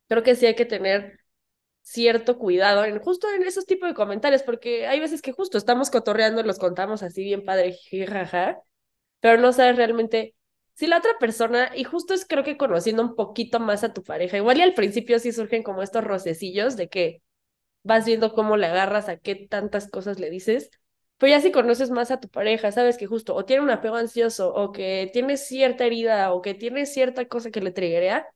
creo 0.07 0.23
que 0.23 0.35
sí 0.35 0.45
hay 0.45 0.55
que 0.55 0.65
tener 0.65 1.19
cierto 1.87 2.37
cuidado 2.37 2.83
en 2.83 2.99
justo 2.99 3.27
en 3.31 3.43
esos 3.43 3.65
tipos 3.65 3.87
de 3.87 3.95
comentarios, 3.95 4.43
porque 4.43 4.87
hay 4.87 4.99
veces 4.99 5.21
que 5.21 5.31
justo 5.31 5.57
estamos 5.57 5.89
cotorreando, 5.89 6.43
los 6.43 6.59
contamos 6.59 7.01
así 7.01 7.23
bien 7.23 7.45
padre, 7.45 7.77
jaja, 7.89 8.59
pero 9.21 9.39
no 9.39 9.53
sabes 9.53 9.77
realmente 9.77 10.35
si 10.73 10.85
la 10.87 10.97
otra 10.97 11.11
persona, 11.17 11.71
y 11.75 11.85
justo 11.85 12.13
es 12.13 12.25
creo 12.25 12.43
que 12.43 12.57
conociendo 12.57 13.01
un 13.03 13.15
poquito 13.15 13.61
más 13.61 13.85
a 13.85 13.93
tu 13.93 14.03
pareja, 14.03 14.35
igual 14.35 14.57
y 14.57 14.63
al 14.63 14.73
principio 14.73 15.17
sí 15.19 15.31
surgen 15.31 15.63
como 15.63 15.81
estos 15.81 16.03
rocecillos 16.03 16.75
de 16.75 16.89
que 16.89 17.21
vas 17.83 18.05
viendo 18.05 18.33
cómo 18.33 18.57
le 18.57 18.67
agarras, 18.67 19.07
a 19.07 19.17
qué 19.17 19.35
tantas 19.35 19.89
cosas 19.89 20.19
le 20.19 20.29
dices, 20.29 20.69
pero 21.17 21.31
ya 21.31 21.41
si 21.41 21.53
conoces 21.53 21.89
más 21.89 22.11
a 22.11 22.19
tu 22.19 22.27
pareja, 22.27 22.71
sabes 22.73 22.97
que 22.97 23.07
justo 23.07 23.33
o 23.33 23.45
tiene 23.45 23.63
un 23.63 23.69
apego 23.69 23.95
ansioso, 23.95 24.53
o 24.53 24.73
que 24.73 25.09
tiene 25.13 25.37
cierta 25.37 25.85
herida, 25.85 26.33
o 26.33 26.41
que 26.41 26.53
tiene 26.53 26.85
cierta 26.85 27.27
cosa 27.27 27.49
que 27.49 27.61
le 27.61 27.71
triggerea, 27.71 28.27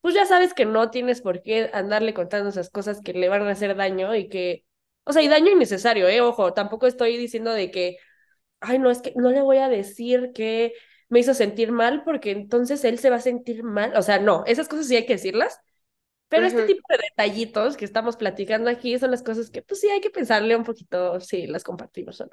pues 0.00 0.14
ya 0.14 0.26
sabes 0.26 0.54
que 0.54 0.64
no 0.66 0.90
tienes 0.90 1.20
por 1.22 1.42
qué 1.42 1.70
andarle 1.72 2.14
contando 2.14 2.48
esas 2.50 2.70
cosas 2.70 3.00
que 3.02 3.12
le 3.12 3.28
van 3.28 3.42
a 3.42 3.50
hacer 3.50 3.76
daño 3.76 4.14
y 4.14 4.28
que, 4.28 4.64
o 5.04 5.12
sea, 5.12 5.22
y 5.22 5.28
daño 5.28 5.50
innecesario, 5.52 6.08
¿eh? 6.08 6.20
Ojo, 6.20 6.52
tampoco 6.54 6.86
estoy 6.86 7.16
diciendo 7.16 7.52
de 7.52 7.70
que, 7.70 7.98
ay, 8.60 8.78
no, 8.78 8.90
es 8.90 9.02
que 9.02 9.12
no 9.16 9.30
le 9.30 9.42
voy 9.42 9.58
a 9.58 9.68
decir 9.68 10.32
que 10.34 10.74
me 11.08 11.20
hizo 11.20 11.34
sentir 11.34 11.72
mal 11.72 12.04
porque 12.04 12.30
entonces 12.32 12.84
él 12.84 12.98
se 12.98 13.10
va 13.10 13.16
a 13.16 13.20
sentir 13.20 13.62
mal, 13.64 13.96
o 13.96 14.02
sea, 14.02 14.18
no, 14.20 14.44
esas 14.46 14.68
cosas 14.68 14.88
sí 14.88 14.96
hay 14.96 15.06
que 15.06 15.14
decirlas, 15.14 15.58
pero 16.28 16.46
este 16.46 16.64
tipo 16.64 16.82
de 16.90 16.98
detallitos 16.98 17.76
que 17.76 17.84
estamos 17.84 18.16
platicando 18.16 18.70
aquí 18.70 18.98
son 18.98 19.10
las 19.12 19.22
cosas 19.22 19.50
que, 19.50 19.62
pues 19.62 19.80
sí, 19.80 19.88
hay 19.90 20.00
que 20.00 20.10
pensarle 20.10 20.56
un 20.56 20.64
poquito 20.64 21.20
si 21.20 21.46
las 21.46 21.64
compartimos 21.64 22.20
o 22.20 22.26
no. 22.26 22.32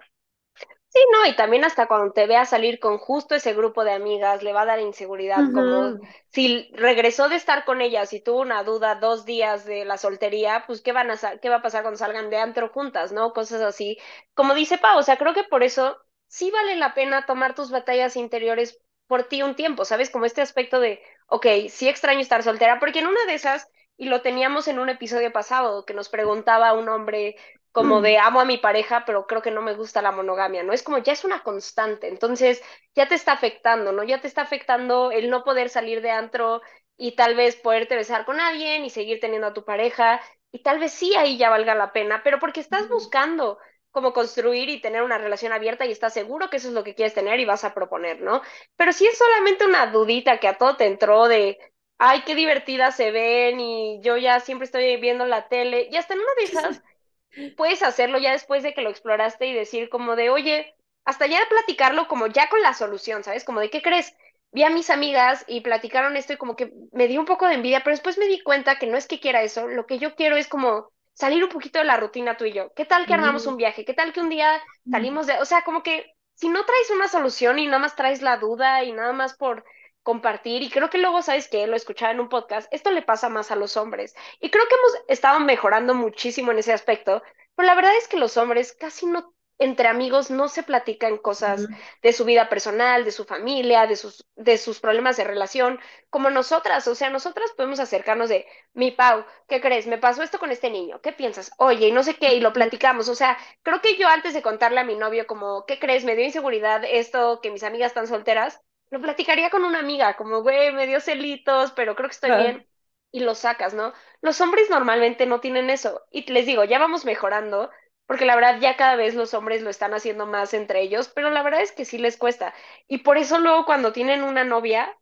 Sí, 0.97 1.05
no, 1.11 1.25
y 1.27 1.35
también 1.35 1.63
hasta 1.63 1.87
cuando 1.87 2.11
te 2.13 2.25
vea 2.27 2.45
salir 2.45 2.79
con 2.79 2.97
justo 2.97 3.35
ese 3.35 3.53
grupo 3.53 3.83
de 3.83 3.91
amigas, 3.91 4.41
le 4.41 4.51
va 4.53 4.61
a 4.61 4.65
dar 4.65 4.79
inseguridad, 4.79 5.51
como 5.51 5.99
si 6.29 6.69
regresó 6.73 7.29
de 7.29 7.35
estar 7.35 7.65
con 7.65 7.81
ellas 7.81 8.13
y 8.13 8.21
tuvo 8.21 8.41
una 8.41 8.63
duda 8.63 8.95
dos 8.95 9.23
días 9.25 9.65
de 9.65 9.85
la 9.85 9.97
soltería, 9.97 10.63
pues 10.65 10.81
qué 10.81 10.93
van 10.93 11.11
a, 11.11 11.17
qué 11.39 11.49
va 11.49 11.57
a 11.57 11.61
pasar 11.61 11.83
cuando 11.83 11.97
salgan 11.99 12.29
de 12.31 12.37
antro 12.37 12.69
juntas, 12.69 13.11
¿no? 13.11 13.31
Cosas 13.33 13.61
así. 13.61 13.99
Como 14.33 14.55
dice 14.55 14.77
Pau, 14.79 14.97
o 14.97 15.03
sea, 15.03 15.17
creo 15.17 15.33
que 15.35 15.43
por 15.43 15.61
eso 15.61 15.97
sí 16.27 16.49
vale 16.51 16.75
la 16.75 16.93
pena 16.95 17.25
tomar 17.27 17.53
tus 17.53 17.69
batallas 17.69 18.15
interiores 18.15 18.79
por 19.07 19.23
ti 19.23 19.43
un 19.43 19.55
tiempo, 19.55 19.85
¿sabes? 19.85 20.09
Como 20.09 20.25
este 20.25 20.41
aspecto 20.41 20.79
de, 20.79 21.01
ok, 21.27 21.45
sí 21.69 21.87
extraño 21.89 22.21
estar 22.21 22.41
soltera, 22.43 22.79
porque 22.79 22.99
en 22.99 23.07
una 23.07 23.23
de 23.25 23.35
esas, 23.35 23.67
y 23.97 24.05
lo 24.07 24.21
teníamos 24.21 24.67
en 24.67 24.79
un 24.79 24.89
episodio 24.89 25.31
pasado, 25.31 25.85
que 25.85 25.93
nos 25.93 26.09
preguntaba 26.09 26.73
un 26.73 26.87
hombre 26.89 27.35
como 27.71 28.01
de 28.01 28.17
amo 28.17 28.39
a 28.39 28.45
mi 28.45 28.57
pareja, 28.57 29.03
pero 29.05 29.27
creo 29.27 29.41
que 29.41 29.51
no 29.51 29.61
me 29.61 29.75
gusta 29.75 30.01
la 30.01 30.11
monogamia, 30.11 30.63
¿no? 30.63 30.73
Es 30.73 30.81
como 30.81 30.97
ya 30.99 31.13
es 31.13 31.23
una 31.23 31.43
constante, 31.43 32.07
entonces 32.07 32.63
ya 32.95 33.07
te 33.07 33.15
está 33.15 33.33
afectando, 33.33 33.91
¿no? 33.91 34.03
Ya 34.03 34.19
te 34.19 34.27
está 34.27 34.41
afectando 34.41 35.11
el 35.11 35.29
no 35.29 35.43
poder 35.43 35.69
salir 35.69 36.01
de 36.01 36.09
antro 36.11 36.61
y 36.97 37.15
tal 37.15 37.35
vez 37.35 37.55
poderte 37.55 37.95
besar 37.95 38.25
con 38.25 38.39
alguien 38.39 38.83
y 38.83 38.89
seguir 38.89 39.19
teniendo 39.19 39.47
a 39.47 39.53
tu 39.53 39.63
pareja, 39.63 40.19
y 40.51 40.63
tal 40.63 40.79
vez 40.79 40.91
sí 40.93 41.15
ahí 41.15 41.37
ya 41.37 41.49
valga 41.49 41.75
la 41.75 41.91
pena, 41.93 42.21
pero 42.23 42.39
porque 42.39 42.61
estás 42.61 42.89
buscando 42.89 43.59
como 43.91 44.13
construir 44.13 44.69
y 44.69 44.81
tener 44.81 45.03
una 45.03 45.17
relación 45.17 45.53
abierta 45.53 45.85
y 45.85 45.91
estás 45.91 46.13
seguro 46.13 46.49
que 46.49 46.57
eso 46.57 46.67
es 46.69 46.73
lo 46.73 46.83
que 46.83 46.95
quieres 46.95 47.13
tener 47.13 47.39
y 47.39 47.45
vas 47.45 47.63
a 47.63 47.73
proponer, 47.73 48.21
¿no? 48.21 48.41
Pero 48.75 48.91
si 48.93 49.05
es 49.07 49.17
solamente 49.17 49.65
una 49.65 49.87
dudita 49.87 50.39
que 50.39 50.47
a 50.47 50.57
todo 50.57 50.77
te 50.77 50.85
entró 50.85 51.27
de, 51.27 51.57
ay, 51.97 52.23
qué 52.25 52.35
divertidas 52.35 52.95
se 52.95 53.11
ven 53.11 53.59
y 53.59 54.01
yo 54.01 54.17
ya 54.17 54.39
siempre 54.39 54.65
estoy 54.65 54.97
viendo 54.97 55.25
la 55.25 55.47
tele, 55.49 55.87
y 55.91 55.95
hasta 55.97 56.13
en 56.13 56.19
una 56.21 56.33
de 56.37 56.43
esas 56.45 56.81
puedes 57.55 57.83
hacerlo 57.83 58.19
ya 58.19 58.31
después 58.31 58.63
de 58.63 58.73
que 58.73 58.81
lo 58.81 58.89
exploraste 58.89 59.47
y 59.47 59.53
decir 59.53 59.89
como 59.89 60.15
de, 60.15 60.29
oye, 60.29 60.75
hasta 61.05 61.27
ya 61.27 61.39
platicarlo 61.49 62.07
como 62.07 62.27
ya 62.27 62.49
con 62.49 62.61
la 62.61 62.73
solución, 62.73 63.23
¿sabes? 63.23 63.43
Como 63.45 63.59
de, 63.59 63.69
¿qué 63.69 63.81
crees? 63.81 64.15
Vi 64.51 64.63
a 64.63 64.69
mis 64.69 64.89
amigas 64.89 65.43
y 65.47 65.61
platicaron 65.61 66.15
esto 66.17 66.33
y 66.33 66.37
como 66.37 66.55
que 66.55 66.71
me 66.91 67.07
dio 67.07 67.19
un 67.19 67.25
poco 67.25 67.47
de 67.47 67.55
envidia, 67.55 67.79
pero 67.83 67.95
después 67.95 68.17
me 68.17 68.27
di 68.27 68.41
cuenta 68.41 68.79
que 68.79 68.87
no 68.87 68.97
es 68.97 69.07
que 69.07 69.19
quiera 69.19 69.41
eso, 69.43 69.67
lo 69.67 69.85
que 69.85 69.99
yo 69.99 70.15
quiero 70.15 70.37
es 70.37 70.47
como 70.47 70.89
salir 71.13 71.43
un 71.43 71.49
poquito 71.49 71.79
de 71.79 71.85
la 71.85 71.97
rutina 71.97 72.37
tú 72.37 72.45
y 72.45 72.53
yo. 72.53 72.71
¿Qué 72.75 72.85
tal 72.85 73.05
que 73.07 73.13
armamos 73.13 73.45
ujú, 73.45 73.47
un 73.47 73.57
viaje? 73.57 73.85
¿Qué 73.85 73.93
tal 73.93 74.13
que 74.13 74.19
un 74.21 74.29
día 74.29 74.61
ujú. 74.85 75.07
salimos 75.07 75.27
de, 75.27 75.37
o 75.39 75.45
sea, 75.45 75.63
como 75.63 75.83
que 75.83 76.05
si 76.35 76.49
no 76.49 76.65
traes 76.65 76.89
una 76.91 77.07
solución 77.07 77.59
y 77.59 77.65
nada 77.65 77.79
más 77.79 77.95
traes 77.95 78.21
la 78.21 78.37
duda 78.37 78.83
y 78.83 78.91
nada 78.93 79.13
más 79.13 79.35
por 79.35 79.65
compartir, 80.07 80.61
y 80.63 80.69
creo 80.69 80.89
que 80.89 80.99
luego, 80.99 81.21
¿sabes 81.21 81.49
que 81.49 81.67
Lo 81.67 81.75
escuchaba 81.75 82.13
en 82.13 82.21
un 82.21 82.29
podcast, 82.29 82.69
esto 82.71 82.91
le 82.91 83.01
pasa 83.01 83.27
más 83.27 83.51
a 83.51 83.57
los 83.57 83.75
hombres. 83.75 84.15
Y 84.39 84.49
creo 84.49 84.63
que 84.69 84.75
hemos 84.75 84.93
estado 85.09 85.41
mejorando 85.41 85.93
muchísimo 85.95 86.53
en 86.53 86.59
ese 86.59 86.71
aspecto, 86.71 87.21
pero 87.55 87.67
la 87.67 87.75
verdad 87.75 87.93
es 87.97 88.07
que 88.07 88.15
los 88.15 88.37
hombres 88.37 88.71
casi 88.71 89.05
no, 89.05 89.35
entre 89.59 89.89
amigos, 89.89 90.31
no 90.31 90.47
se 90.47 90.63
platican 90.63 91.17
cosas 91.17 91.67
de 92.01 92.13
su 92.13 92.23
vida 92.23 92.47
personal, 92.47 93.03
de 93.03 93.11
su 93.11 93.25
familia, 93.25 93.85
de 93.85 93.97
sus, 93.97 94.25
de 94.37 94.57
sus 94.57 94.79
problemas 94.79 95.17
de 95.17 95.25
relación, 95.25 95.77
como 96.09 96.29
nosotras. 96.29 96.87
O 96.87 96.95
sea, 96.95 97.09
nosotras 97.09 97.51
podemos 97.57 97.81
acercarnos 97.81 98.29
de, 98.29 98.45
mi 98.73 98.91
Pau, 98.91 99.25
¿qué 99.49 99.59
crees? 99.59 99.87
Me 99.87 99.97
pasó 99.97 100.23
esto 100.23 100.39
con 100.39 100.51
este 100.51 100.69
niño, 100.69 101.01
¿qué 101.01 101.11
piensas? 101.11 101.51
Oye, 101.57 101.89
y 101.89 101.91
no 101.91 102.03
sé 102.03 102.15
qué, 102.15 102.33
y 102.35 102.39
lo 102.39 102.53
platicamos. 102.53 103.09
O 103.09 103.15
sea, 103.15 103.37
creo 103.61 103.81
que 103.81 103.97
yo 103.97 104.07
antes 104.07 104.33
de 104.33 104.41
contarle 104.41 104.79
a 104.79 104.85
mi 104.85 104.95
novio 104.95 105.27
como, 105.27 105.65
¿qué 105.65 105.79
crees? 105.79 106.05
Me 106.05 106.15
dio 106.15 106.23
inseguridad 106.23 106.85
esto, 106.85 107.41
que 107.41 107.51
mis 107.51 107.63
amigas 107.63 107.89
están 107.89 108.07
solteras, 108.07 108.61
lo 108.89 109.01
platicaría 109.01 109.49
con 109.49 109.63
una 109.65 109.79
amiga, 109.79 110.15
como, 110.15 110.41
güey, 110.41 110.71
me 110.73 110.87
dio 110.87 110.99
celitos, 111.01 111.71
pero 111.73 111.95
creo 111.95 112.09
que 112.09 112.15
estoy 112.15 112.31
Ah, 112.31 112.35
bien. 112.35 112.67
Y 113.11 113.21
lo 113.21 113.35
sacas, 113.35 113.73
¿no? 113.73 113.93
Los 114.21 114.41
hombres 114.41 114.69
normalmente 114.69 115.25
no 115.25 115.39
tienen 115.39 115.69
eso. 115.69 116.05
Y 116.11 116.31
les 116.31 116.45
digo, 116.45 116.63
ya 116.63 116.79
vamos 116.79 117.05
mejorando, 117.05 117.69
porque 118.05 118.25
la 118.25 118.35
verdad 118.35 118.59
ya 118.59 118.75
cada 118.77 118.95
vez 118.95 119.15
los 119.15 119.33
hombres 119.33 119.61
lo 119.61 119.69
están 119.69 119.93
haciendo 119.93 120.25
más 120.25 120.53
entre 120.53 120.81
ellos, 120.81 121.09
pero 121.13 121.29
la 121.29 121.43
verdad 121.43 121.61
es 121.61 121.71
que 121.71 121.85
sí 121.85 121.97
les 121.97 122.17
cuesta. 122.17 122.53
Y 122.87 122.99
por 122.99 123.17
eso 123.17 123.39
luego 123.39 123.65
cuando 123.65 123.93
tienen 123.93 124.23
una 124.23 124.43
novia, 124.43 124.95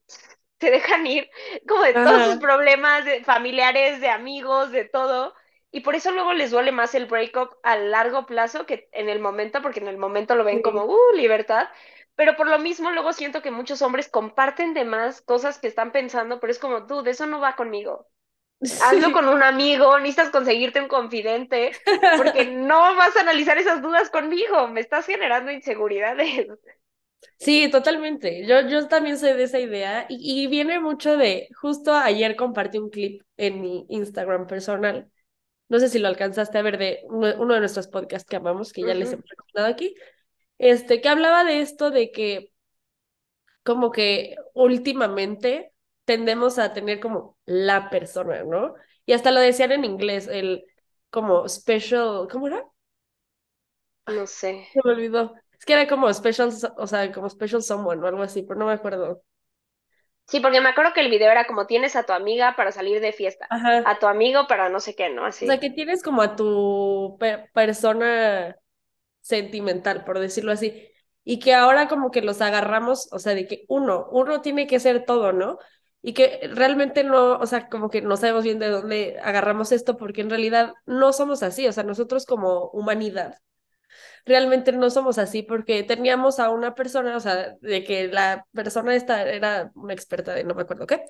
se 0.60 0.71
dejan 0.71 1.06
ir 1.08 1.30
como 1.67 1.82
de 1.84 1.93
todos 1.95 2.24
sus 2.24 2.38
problemas 2.38 3.06
de 3.06 3.24
familiares, 3.24 4.02
de 4.02 4.10
amigos, 4.10 4.71
de 4.71 4.86
todo. 4.86 5.34
Y 5.71 5.82
por 5.82 5.95
eso 5.95 6.12
luego 6.12 6.34
les 6.34 6.52
duele 6.52 6.71
más 6.71 6.95
el 6.95 7.06
breakup 7.06 7.50
a 7.63 7.76
largo 7.76 8.26
plazo 8.26 8.65
que 8.65 8.88
en 8.93 9.10
el 9.10 9.19
momento, 9.19 9.62
porque 9.62 9.82
en 9.82 9.88
el 9.89 9.98
momento 9.98 10.36
lo 10.36 10.43
ven 10.45 10.62
como, 10.62 10.86
uh, 10.86 10.98
libertad. 11.15 11.67
Pero 12.15 12.36
por 12.38 12.47
lo 12.47 12.60
mismo, 12.60 12.91
luego 12.91 13.13
siento 13.13 13.41
que 13.41 13.51
muchos 13.51 13.82
hombres 13.82 14.10
comparten 14.10 14.73
de 14.73 14.86
más 14.86 15.21
cosas 15.21 15.60
que 15.60 15.67
están 15.67 15.91
pensando, 15.91 16.39
pero 16.39 16.51
es 16.51 16.60
como, 16.60 16.82
dude, 16.82 17.12
eso 17.12 17.25
no 17.25 17.39
va 17.39 17.56
conmigo 17.56 18.08
hazlo 18.80 19.12
Sí. 19.12 19.13
con 19.13 19.28
un 19.30 19.43
amigo, 19.43 19.97
necesitas 19.99 20.30
conseguirte 20.32 20.82
un 20.82 20.88
confidente, 20.88 21.71
porque 22.15 22.45
no 22.51 22.95
vas 22.95 23.15
a 23.17 23.21
analizar 23.21 23.58
esas 23.58 23.82
dudas 23.82 24.10
conmigo, 24.10 24.67
me 24.67 24.82
estás 24.82 25.06
generando 25.06 25.51
inseguridades. 25.51 26.47
Sí, 27.38 27.69
totalmente. 27.69 28.45
Yo, 28.47 28.62
yo 28.67 28.88
también 28.88 29.17
soy 29.17 29.34
de 29.34 29.43
esa 29.43 29.60
idea 29.60 30.06
y, 30.10 30.43
y 30.43 30.47
viene 30.47 30.80
mucho 30.80 31.17
de, 31.17 31.49
justo 31.60 31.93
ayer 31.93 32.36
compartí 32.36 32.78
un 32.78 32.89
clip 32.89 33.21
en 33.38 33.62
mi 33.62 33.86
Instagram 33.89 34.47
personal. 34.47 35.10
No 35.69 35.80
sé 35.80 35.89
si 35.89 35.99
lo 35.99 36.08
alcanzaste 36.10 36.58
a 36.58 36.62
ver 36.63 36.78
de 36.78 37.01
uno, 37.06 37.34
uno 37.39 37.54
de 37.56 37.62
nuestros 37.62 37.88
podcasts 37.88 38.30
que 38.30 38.38
amamos, 38.38 38.73
que 38.73 38.86
ya 38.86 38.93
les 38.95 39.13
hemos 39.13 39.25
recomendado 39.30 39.67
aquí, 39.73 39.95
este, 40.58 41.02
que 41.02 41.10
hablaba 41.10 41.44
de 41.44 41.62
esto 41.62 41.91
de 41.91 42.12
que 42.12 42.52
como 43.63 43.91
que 43.91 44.36
últimamente 44.54 45.74
tendemos 46.06 46.60
a 46.60 46.74
tener 46.74 47.00
como 47.00 47.38
la 47.46 47.89
persona, 47.89 48.44
¿no? 48.44 48.76
Y 49.06 49.13
hasta 49.13 49.32
lo 49.32 49.39
decían 49.39 49.72
en 49.72 49.86
inglés, 49.86 50.28
el 50.28 50.65
como 51.10 51.48
special, 51.50 52.28
¿cómo 52.32 52.48
era? 52.48 52.63
No 54.15 54.26
sé. 54.38 54.52
Se 54.74 54.80
me 54.84 54.91
olvidó. 54.91 55.34
Es 55.58 55.65
que 55.65 55.74
era 55.74 55.88
como 55.88 56.12
special, 56.13 56.50
o 56.78 56.86
sea, 56.88 57.12
como 57.12 57.30
special 57.30 57.63
someone 57.63 58.04
o 58.04 58.08
algo 58.08 58.22
así, 58.24 58.44
pero 58.44 58.60
no 58.60 58.68
me 58.68 58.74
acuerdo. 58.74 59.22
Sí, 60.28 60.39
porque 60.39 60.62
me 60.62 60.70
acuerdo 60.70 60.94
que 60.94 61.02
el 61.02 61.10
video 61.10 61.32
era 61.32 61.46
como 61.48 61.65
tienes 61.68 61.96
a 61.96 62.04
tu 62.06 62.13
amiga 62.13 62.56
para 62.56 62.72
salir 62.72 63.00
de 63.02 63.12
fiesta, 63.13 63.50
Ajá. 63.50 63.84
a 63.84 63.98
tu 64.00 64.06
amigo 64.08 64.46
para 64.48 64.70
no 64.70 64.80
sé 64.80 64.96
qué, 64.96 65.10
¿no? 65.10 65.26
Así. 65.26 65.46
O 65.46 65.46
sea, 65.46 65.60
que 65.60 65.70
tienes 65.70 66.02
como 66.04 66.22
a 66.22 66.36
tu 66.36 67.18
pe- 67.20 67.50
persona 67.54 68.56
sentimental, 69.26 70.04
por 70.06 70.20
decirlo 70.20 70.52
así, 70.52 70.88
y 71.24 71.40
que 71.40 71.54
ahora 71.56 71.88
como 71.88 72.12
que 72.12 72.22
los 72.22 72.42
agarramos, 72.42 73.10
o 73.12 73.18
sea, 73.20 73.34
de 73.34 73.48
que 73.48 73.66
uno, 73.68 74.08
uno 74.12 74.42
tiene 74.42 74.68
que 74.68 74.80
ser 74.80 75.06
todo, 75.06 75.34
¿no? 75.34 75.58
Y 76.04 76.14
que 76.14 76.48
realmente 76.54 77.04
no, 77.04 77.38
o 77.38 77.46
sea, 77.48 77.68
como 77.70 77.90
que 77.90 78.02
no 78.02 78.18
sabemos 78.18 78.44
bien 78.44 78.60
de 78.60 78.70
dónde 78.70 79.18
agarramos 79.24 79.72
esto, 79.72 79.98
porque 79.98 80.22
en 80.22 80.30
realidad 80.30 80.74
no 80.86 81.12
somos 81.14 81.42
así, 81.44 81.68
o 81.68 81.72
sea, 81.72 81.84
nosotros 81.84 82.26
como 82.28 82.70
humanidad 82.70 83.40
realmente 84.26 84.72
no 84.72 84.90
somos 84.90 85.18
así 85.18 85.44
porque 85.44 85.84
teníamos 85.84 86.40
a 86.40 86.50
una 86.50 86.76
persona, 86.76 87.16
o 87.18 87.20
sea, 87.20 87.56
de 87.62 87.84
que 87.84 88.08
la 88.08 88.46
persona 88.54 88.96
esta 88.96 89.24
era 89.24 89.72
una 89.76 89.94
experta 89.94 90.34
de 90.34 90.44
no 90.44 90.56
me 90.56 90.64
acuerdo 90.64 90.88
qué, 90.88 91.04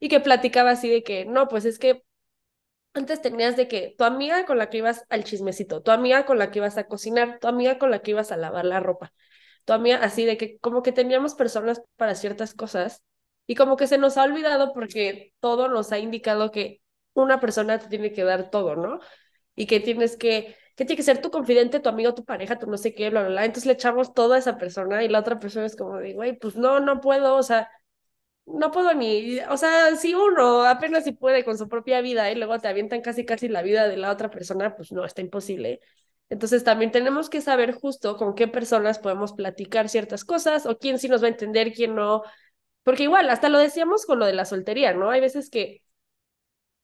y 0.00 0.08
que 0.08 0.20
platicaba 0.20 0.70
así 0.70 0.88
de 0.90 1.02
que, 1.02 1.24
no, 1.24 1.48
pues 1.48 1.64
es 1.64 1.78
que 1.78 2.04
antes 2.94 3.22
tenías 3.22 3.56
de 3.56 3.68
que 3.68 3.94
tu 3.96 4.04
amiga 4.04 4.44
con 4.46 4.58
la 4.58 4.70
que 4.70 4.78
ibas 4.78 5.04
al 5.08 5.24
chismecito, 5.24 5.82
tu 5.82 5.90
amiga 5.90 6.26
con 6.26 6.38
la 6.38 6.50
que 6.50 6.58
ibas 6.58 6.78
a 6.78 6.84
cocinar, 6.86 7.38
tu 7.40 7.48
amiga 7.48 7.78
con 7.78 7.90
la 7.90 8.00
que 8.00 8.12
ibas 8.12 8.32
a 8.32 8.36
lavar 8.36 8.64
la 8.64 8.80
ropa, 8.80 9.12
tu 9.64 9.72
amiga 9.72 9.98
así 10.02 10.24
de 10.24 10.36
que 10.36 10.58
como 10.58 10.82
que 10.82 10.92
teníamos 10.92 11.34
personas 11.34 11.82
para 11.96 12.14
ciertas 12.14 12.54
cosas 12.54 13.02
y 13.46 13.54
como 13.54 13.76
que 13.76 13.86
se 13.86 13.98
nos 13.98 14.16
ha 14.18 14.24
olvidado 14.24 14.72
porque 14.72 15.32
todo 15.40 15.68
nos 15.68 15.92
ha 15.92 15.98
indicado 15.98 16.50
que 16.50 16.80
una 17.14 17.40
persona 17.40 17.78
te 17.78 17.88
tiene 17.88 18.12
que 18.12 18.24
dar 18.24 18.50
todo, 18.50 18.76
¿no? 18.76 19.00
Y 19.54 19.66
que 19.66 19.80
tienes 19.80 20.16
que, 20.16 20.56
que 20.76 20.84
tiene 20.84 20.96
que 20.96 21.02
ser 21.02 21.20
tu 21.20 21.30
confidente, 21.30 21.80
tu 21.80 21.88
amigo, 21.88 22.14
tu 22.14 22.24
pareja, 22.24 22.58
tu 22.58 22.66
no 22.68 22.76
sé 22.78 22.94
qué, 22.94 23.10
bla, 23.10 23.22
bla, 23.22 23.30
bla. 23.30 23.44
Entonces 23.44 23.66
le 23.66 23.72
echamos 23.74 24.14
todo 24.14 24.34
a 24.34 24.38
esa 24.38 24.58
persona 24.58 25.02
y 25.04 25.08
la 25.08 25.20
otra 25.20 25.38
persona 25.40 25.66
es 25.66 25.76
como 25.76 25.98
de, 25.98 26.14
güey, 26.14 26.38
pues 26.38 26.56
no, 26.56 26.80
no 26.80 27.00
puedo, 27.00 27.36
o 27.36 27.42
sea, 27.42 27.70
no 28.54 28.70
puedo 28.70 28.94
ni, 28.94 29.40
o 29.40 29.56
sea, 29.56 29.94
si 29.96 30.14
uno 30.14 30.64
apenas 30.64 31.04
si 31.04 31.12
puede 31.12 31.44
con 31.44 31.58
su 31.58 31.68
propia 31.68 32.00
vida 32.00 32.30
y 32.30 32.34
luego 32.34 32.58
te 32.58 32.68
avientan 32.68 33.00
casi 33.02 33.24
casi 33.24 33.48
la 33.48 33.62
vida 33.62 33.88
de 33.88 33.96
la 33.96 34.10
otra 34.10 34.30
persona, 34.30 34.76
pues 34.76 34.92
no, 34.92 35.04
está 35.04 35.20
imposible. 35.20 35.80
Entonces 36.30 36.64
también 36.64 36.92
tenemos 36.92 37.30
que 37.30 37.40
saber 37.40 37.72
justo 37.72 38.16
con 38.16 38.34
qué 38.34 38.48
personas 38.48 38.98
podemos 38.98 39.32
platicar 39.32 39.88
ciertas 39.88 40.24
cosas 40.24 40.66
o 40.66 40.78
quién 40.78 40.98
sí 40.98 41.08
nos 41.08 41.22
va 41.22 41.26
a 41.26 41.30
entender, 41.30 41.72
quién 41.72 41.94
no. 41.94 42.22
Porque 42.82 43.04
igual, 43.04 43.30
hasta 43.30 43.48
lo 43.48 43.58
decíamos 43.58 44.06
con 44.06 44.18
lo 44.18 44.26
de 44.26 44.34
la 44.34 44.44
soltería, 44.44 44.94
¿no? 44.94 45.10
Hay 45.10 45.20
veces 45.20 45.50
que 45.50 45.82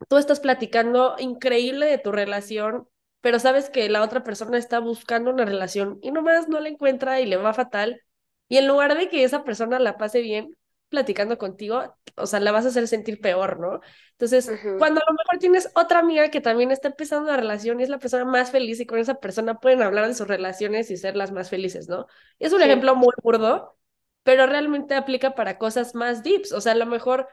tú 0.09 0.17
estás 0.19 0.41
platicando 0.41 1.17
increíble 1.19 1.87
de 1.87 1.99
tu 1.99 2.13
relación, 2.13 2.89
pero 3.21 3.39
sabes 3.39 3.71
que 3.71 3.89
la 3.89 4.03
otra 4.03 4.23
persona 4.25 4.59
está 4.59 4.79
buscando 4.81 5.31
una 5.31 5.45
relación 5.45 5.99
y 6.03 6.11
nomás 6.11 6.49
no 6.49 6.61
la 6.61 6.69
encuentra 6.69 7.21
y 7.21 7.27
le 7.27 7.37
va 7.37 7.55
fatal. 7.55 8.03
Y 8.49 8.59
en 8.59 8.69
lugar 8.69 8.97
de 8.97 9.09
que 9.09 9.25
esa 9.25 9.45
persona 9.45 9.79
la 9.79 9.97
pase 9.97 10.21
bien 10.21 10.57
platicando 10.95 11.39
contigo, 11.39 11.97
o 12.17 12.27
sea, 12.27 12.41
la 12.41 12.53
vas 12.53 12.65
a 12.65 12.69
hacer 12.69 12.89
sentir 12.89 13.21
peor, 13.21 13.59
¿no? 13.61 13.81
Entonces, 14.13 14.53
Ujú. 14.53 14.73
cuando 14.77 15.01
a 15.01 15.05
lo 15.11 15.15
mejor 15.17 15.39
tienes 15.41 15.71
otra 15.75 15.99
amiga 16.01 16.31
que 16.31 16.41
también 16.41 16.71
está 16.71 16.89
empezando 16.89 17.25
una 17.29 17.37
relación 17.37 17.81
y 17.81 17.83
es 17.85 17.89
la 17.89 17.99
persona 17.99 18.25
más 18.25 18.51
feliz 18.51 18.81
y 18.81 18.87
con 18.87 18.99
esa 18.99 19.17
persona 19.17 19.59
pueden 19.61 19.83
hablar 19.83 20.07
de 20.07 20.15
sus 20.15 20.29
relaciones 20.29 20.91
y 20.91 20.97
ser 20.97 21.17
las 21.17 21.33
más 21.33 21.51
felices, 21.51 21.89
¿no? 21.89 22.07
Es 22.39 22.53
un 22.53 22.63
Sí. 22.63 22.63
ejemplo 22.63 22.95
muy 22.97 23.13
burdo, 23.23 23.77
pero 24.23 24.47
realmente 24.47 24.95
aplica 24.95 25.35
para 25.35 25.59
cosas 25.59 25.95
más 25.95 26.23
deeps, 26.23 26.53
o 26.53 26.61
sea, 26.61 26.73
a 26.73 26.77
lo 26.77 26.87
mejor 26.87 27.29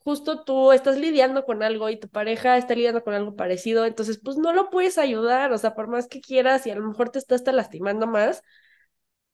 justo 0.00 0.44
tú 0.44 0.72
estás 0.72 0.98
lidiando 0.98 1.44
con 1.44 1.62
algo 1.62 1.88
y 1.90 1.98
tu 1.98 2.08
pareja 2.08 2.56
está 2.56 2.74
lidiando 2.74 3.04
con 3.04 3.14
algo 3.14 3.36
parecido, 3.36 3.84
entonces 3.86 4.20
pues 4.22 4.36
no 4.38 4.52
lo 4.52 4.70
puedes 4.70 4.98
ayudar, 4.98 5.52
o 5.52 5.58
sea, 5.58 5.74
por 5.74 5.88
más 5.88 6.08
que 6.08 6.20
quieras 6.20 6.66
y 6.66 6.70
a 6.70 6.76
lo 6.76 6.86
mejor 6.88 7.10
te 7.10 7.18
estás 7.18 7.42
lastimando 7.54 8.06
más 8.06 8.42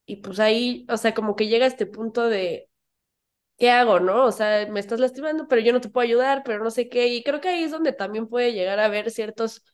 y 0.06 0.16
pues 0.16 0.40
ahí, 0.40 0.86
o 0.90 0.96
sea, 0.96 1.14
como 1.14 1.36
que 1.36 1.48
llega 1.48 1.66
este 1.66 1.86
punto 1.86 2.28
de, 2.28 2.68
¿qué 3.64 3.70
hago, 3.70 4.00
no? 4.00 4.24
O 4.26 4.32
sea, 4.32 4.66
me 4.68 4.80
estás 4.80 5.00
lastimando, 5.00 5.48
pero 5.48 5.62
yo 5.62 5.72
no 5.72 5.80
te 5.80 5.88
puedo 5.88 6.04
ayudar, 6.04 6.42
pero 6.44 6.62
no 6.62 6.70
sé 6.70 6.88
qué, 6.88 7.08
y 7.08 7.22
creo 7.22 7.40
que 7.40 7.48
ahí 7.48 7.64
es 7.64 7.70
donde 7.70 7.92
también 7.92 8.28
puede 8.28 8.52
llegar 8.52 8.78
a 8.78 8.86
haber 8.86 9.10
ciertos 9.10 9.64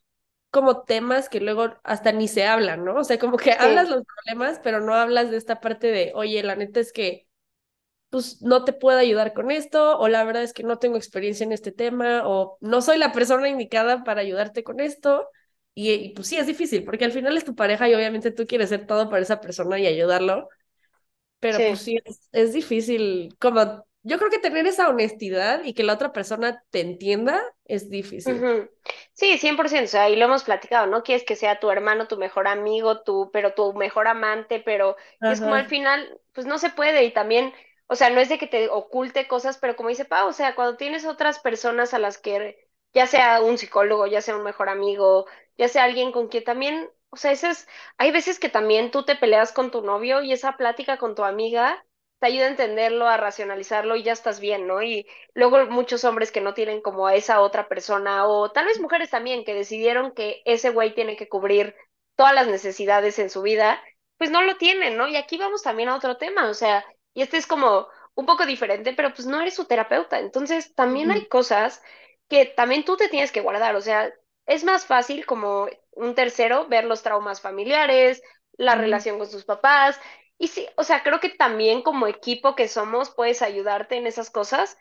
como 0.51 0.83
temas 0.85 1.29
que 1.29 1.41
luego 1.41 1.75
hasta 1.85 2.13
ni 2.13 2.29
se 2.29 2.47
hablan, 2.47 2.85
¿no? 2.85 2.97
O 2.97 3.05
sea, 3.05 3.19
como 3.19 3.37
que 3.37 3.53
hablas 3.53 3.89
los 3.89 4.05
problemas, 4.05 4.61
pero 4.63 4.81
no 4.81 4.95
hablas 4.95 5.31
de 5.31 5.37
esta 5.39 5.61
parte 5.61 5.89
de, 5.89 6.13
oye, 6.15 6.43
la 6.43 6.57
neta 6.57 6.81
es 6.81 6.93
que 6.93 7.27
pues 8.11 8.43
no 8.43 8.65
te 8.65 8.73
puedo 8.73 8.99
ayudar 8.99 9.35
con 9.35 9.51
esto, 9.51 9.99
o 9.99 10.09
la 10.09 10.25
verdad 10.25 10.43
es 10.43 10.53
que 10.53 10.65
no 10.65 10.79
tengo 10.79 10.97
experiencia 10.97 11.45
en 11.45 11.53
este 11.53 11.73
tema, 11.73 12.23
o 12.27 12.59
no 12.61 12.83
soy 12.83 12.99
la 12.99 13.13
persona 13.13 13.49
indicada 13.49 14.05
para 14.05 14.21
ayudarte 14.23 14.65
con 14.65 14.81
esto. 14.81 15.29
Y, 15.75 15.91
y, 15.93 16.15
pues 16.15 16.29
sí, 16.29 16.37
es 16.37 16.47
difícil, 16.47 16.85
porque 16.85 17.05
al 17.05 17.13
final 17.13 17.37
es 17.37 17.45
tu 17.45 17.55
pareja 17.55 17.89
y 17.89 17.95
obviamente 17.95 18.33
tú 18.33 18.47
quieres 18.47 18.71
ser 18.71 18.87
todo 18.87 19.11
para 19.11 19.23
esa 19.23 19.41
persona 19.41 19.79
y 19.79 19.87
ayudarlo, 19.87 20.49
pero 21.41 21.67
pues 21.67 21.81
Sí. 21.85 21.99
es, 22.05 22.29
es 22.33 22.53
difícil, 22.53 23.37
como 23.41 23.85
yo 24.03 24.19
creo 24.19 24.31
que 24.31 24.39
tener 24.39 24.67
esa 24.67 24.89
honestidad 24.89 25.63
y 25.65 25.75
que 25.75 25.83
la 25.85 25.95
otra 25.95 26.13
persona 26.13 26.63
te 26.71 26.81
entienda 26.81 27.43
es 27.65 27.91
difícil. 27.91 28.35
Ujú. 28.35 28.69
Sí, 29.15 29.39
100%, 29.39 29.85
o 29.87 29.89
sea, 29.89 30.11
y 30.11 30.17
lo 30.17 30.27
hemos 30.27 30.45
platicado, 30.45 30.87
¿no? 30.87 31.03
Quieres 31.03 31.25
que 31.25 31.37
sea 31.37 31.59
tu 31.59 31.71
hermano, 31.71 32.07
tu 32.07 32.17
mejor 32.19 32.49
amigo, 32.49 33.03
tu, 33.03 33.31
pero 33.33 33.55
tu 33.55 33.73
mejor 33.75 34.09
amante, 34.09 34.61
pero 34.61 34.97
es 35.27 35.41
como 35.41 35.55
al 35.55 35.67
final, 35.67 36.21
pues 36.33 36.47
no 36.47 36.59
se 36.59 36.71
puede 36.71 37.05
y 37.05 37.13
también, 37.13 37.53
o 37.87 37.97
sea, 37.97 38.11
no 38.11 38.21
es 38.21 38.29
de 38.29 38.39
que 38.39 38.47
te 38.47 38.69
oculte 38.69 39.27
cosas, 39.27 39.59
pero 39.59 39.75
como 39.77 39.89
dice 39.89 40.05
Pau, 40.05 40.29
o 40.29 40.33
sea, 40.33 40.55
cuando 40.55 40.77
tienes 40.77 41.05
otras 41.07 41.39
personas 41.41 41.95
a 41.95 41.99
las 41.99 42.19
que, 42.19 42.69
ya 42.93 43.07
sea 43.07 43.41
un 43.43 43.57
psicólogo, 43.59 44.07
ya 44.07 44.21
sea 44.21 44.37
un 44.37 44.43
mejor 44.45 44.69
amigo, 44.69 45.27
ya 45.57 45.69
sea 45.69 45.85
alguien 45.85 46.13
con 46.13 46.29
quien 46.29 46.45
también, 46.45 46.91
o 47.11 47.17
sea, 47.17 47.33
ese 47.33 47.51
es, 47.51 47.69
hay 47.99 48.13
veces 48.13 48.39
que 48.39 48.49
también 48.49 48.91
tú 48.91 49.05
te 49.05 49.17
peleas 49.17 49.53
con 49.53 49.71
tu 49.71 49.83
novio 49.83 50.23
y 50.23 50.33
esa 50.33 50.57
plática 50.57 50.97
con 50.99 51.15
tu 51.15 51.25
amiga 51.25 51.85
te 52.19 52.27
ayuda 52.27 52.47
a 52.47 52.49
entenderlo, 52.49 53.07
a 53.09 53.17
racionalizarlo 53.17 53.97
y 53.97 54.03
ya 54.03 54.13
estás 54.13 54.41
bien, 54.41 54.67
¿no? 54.67 54.83
Y 54.83 55.07
Luego 55.35 55.67
muchos 55.67 56.05
hombres 56.05 56.31
que 56.33 56.41
no 56.41 56.55
tienen 56.55 56.83
como 56.83 57.07
a 57.07 57.15
esa 57.15 57.41
otra 57.41 57.69
persona, 57.69 58.27
o 58.27 58.51
tal 58.53 58.67
vez 58.67 58.81
mujeres 58.81 59.11
también 59.11 59.45
que 59.45 59.55
decidieron 59.55 60.13
que 60.13 60.43
ese 60.45 60.71
güey 60.71 60.95
tiene 60.95 61.17
que 61.17 61.29
cubrir 61.29 61.75
todas 62.17 62.35
las 62.35 62.47
necesidades 62.49 63.19
en 63.19 63.31
su 63.31 63.43
vida, 63.43 63.83
pues 64.19 64.31
no 64.31 64.43
lo 64.43 64.57
tienen, 64.57 64.97
¿no? 64.97 65.09
Y 65.09 65.17
aquí 65.17 65.39
vamos 65.39 65.63
también 65.63 65.89
a 65.89 65.97
otro 65.97 66.17
tema, 66.19 66.49
o 66.51 66.55
sea, 66.55 66.85
y 67.15 67.23
este 67.23 67.39
es 67.39 67.47
como 67.47 67.89
un 68.15 68.27
poco 68.27 68.45
diferente, 68.47 68.93
pero 68.95 69.15
pues 69.15 69.27
no 69.27 69.41
eres 69.41 69.55
su 69.55 69.65
terapeuta, 69.67 70.19
entonces 70.19 70.75
también 70.75 71.11
hay 71.11 71.27
cosas 71.29 71.83
que 72.29 72.47
también 72.47 72.85
tú 72.85 72.97
te 72.97 73.09
tienes 73.09 73.33
que 73.33 73.41
guardar, 73.41 73.75
o 73.77 73.81
sea, 73.81 74.13
es 74.51 74.65
más 74.65 74.87
fácil 74.87 75.27
como 75.27 75.69
un 75.93 76.15
tercero 76.15 76.69
ver 76.69 76.85
los 76.85 77.03
traumas 77.03 77.41
familiares, 77.41 78.23
la 78.53 78.75
relación 78.75 79.19
con 79.19 79.29
sus 79.29 79.45
papás, 79.45 80.01
y 80.39 80.49
sí, 80.49 80.67
o 80.77 80.85
sea, 80.85 81.03
creo 81.03 81.21
que 81.21 81.31
también 81.31 81.83
como 81.83 82.07
equipo 82.07 82.55
que 82.55 82.69
somos 82.69 83.11
puedes 83.11 83.43
ayudarte 83.43 83.97
en 83.97 84.07
esas 84.07 84.31
cosas 84.31 84.77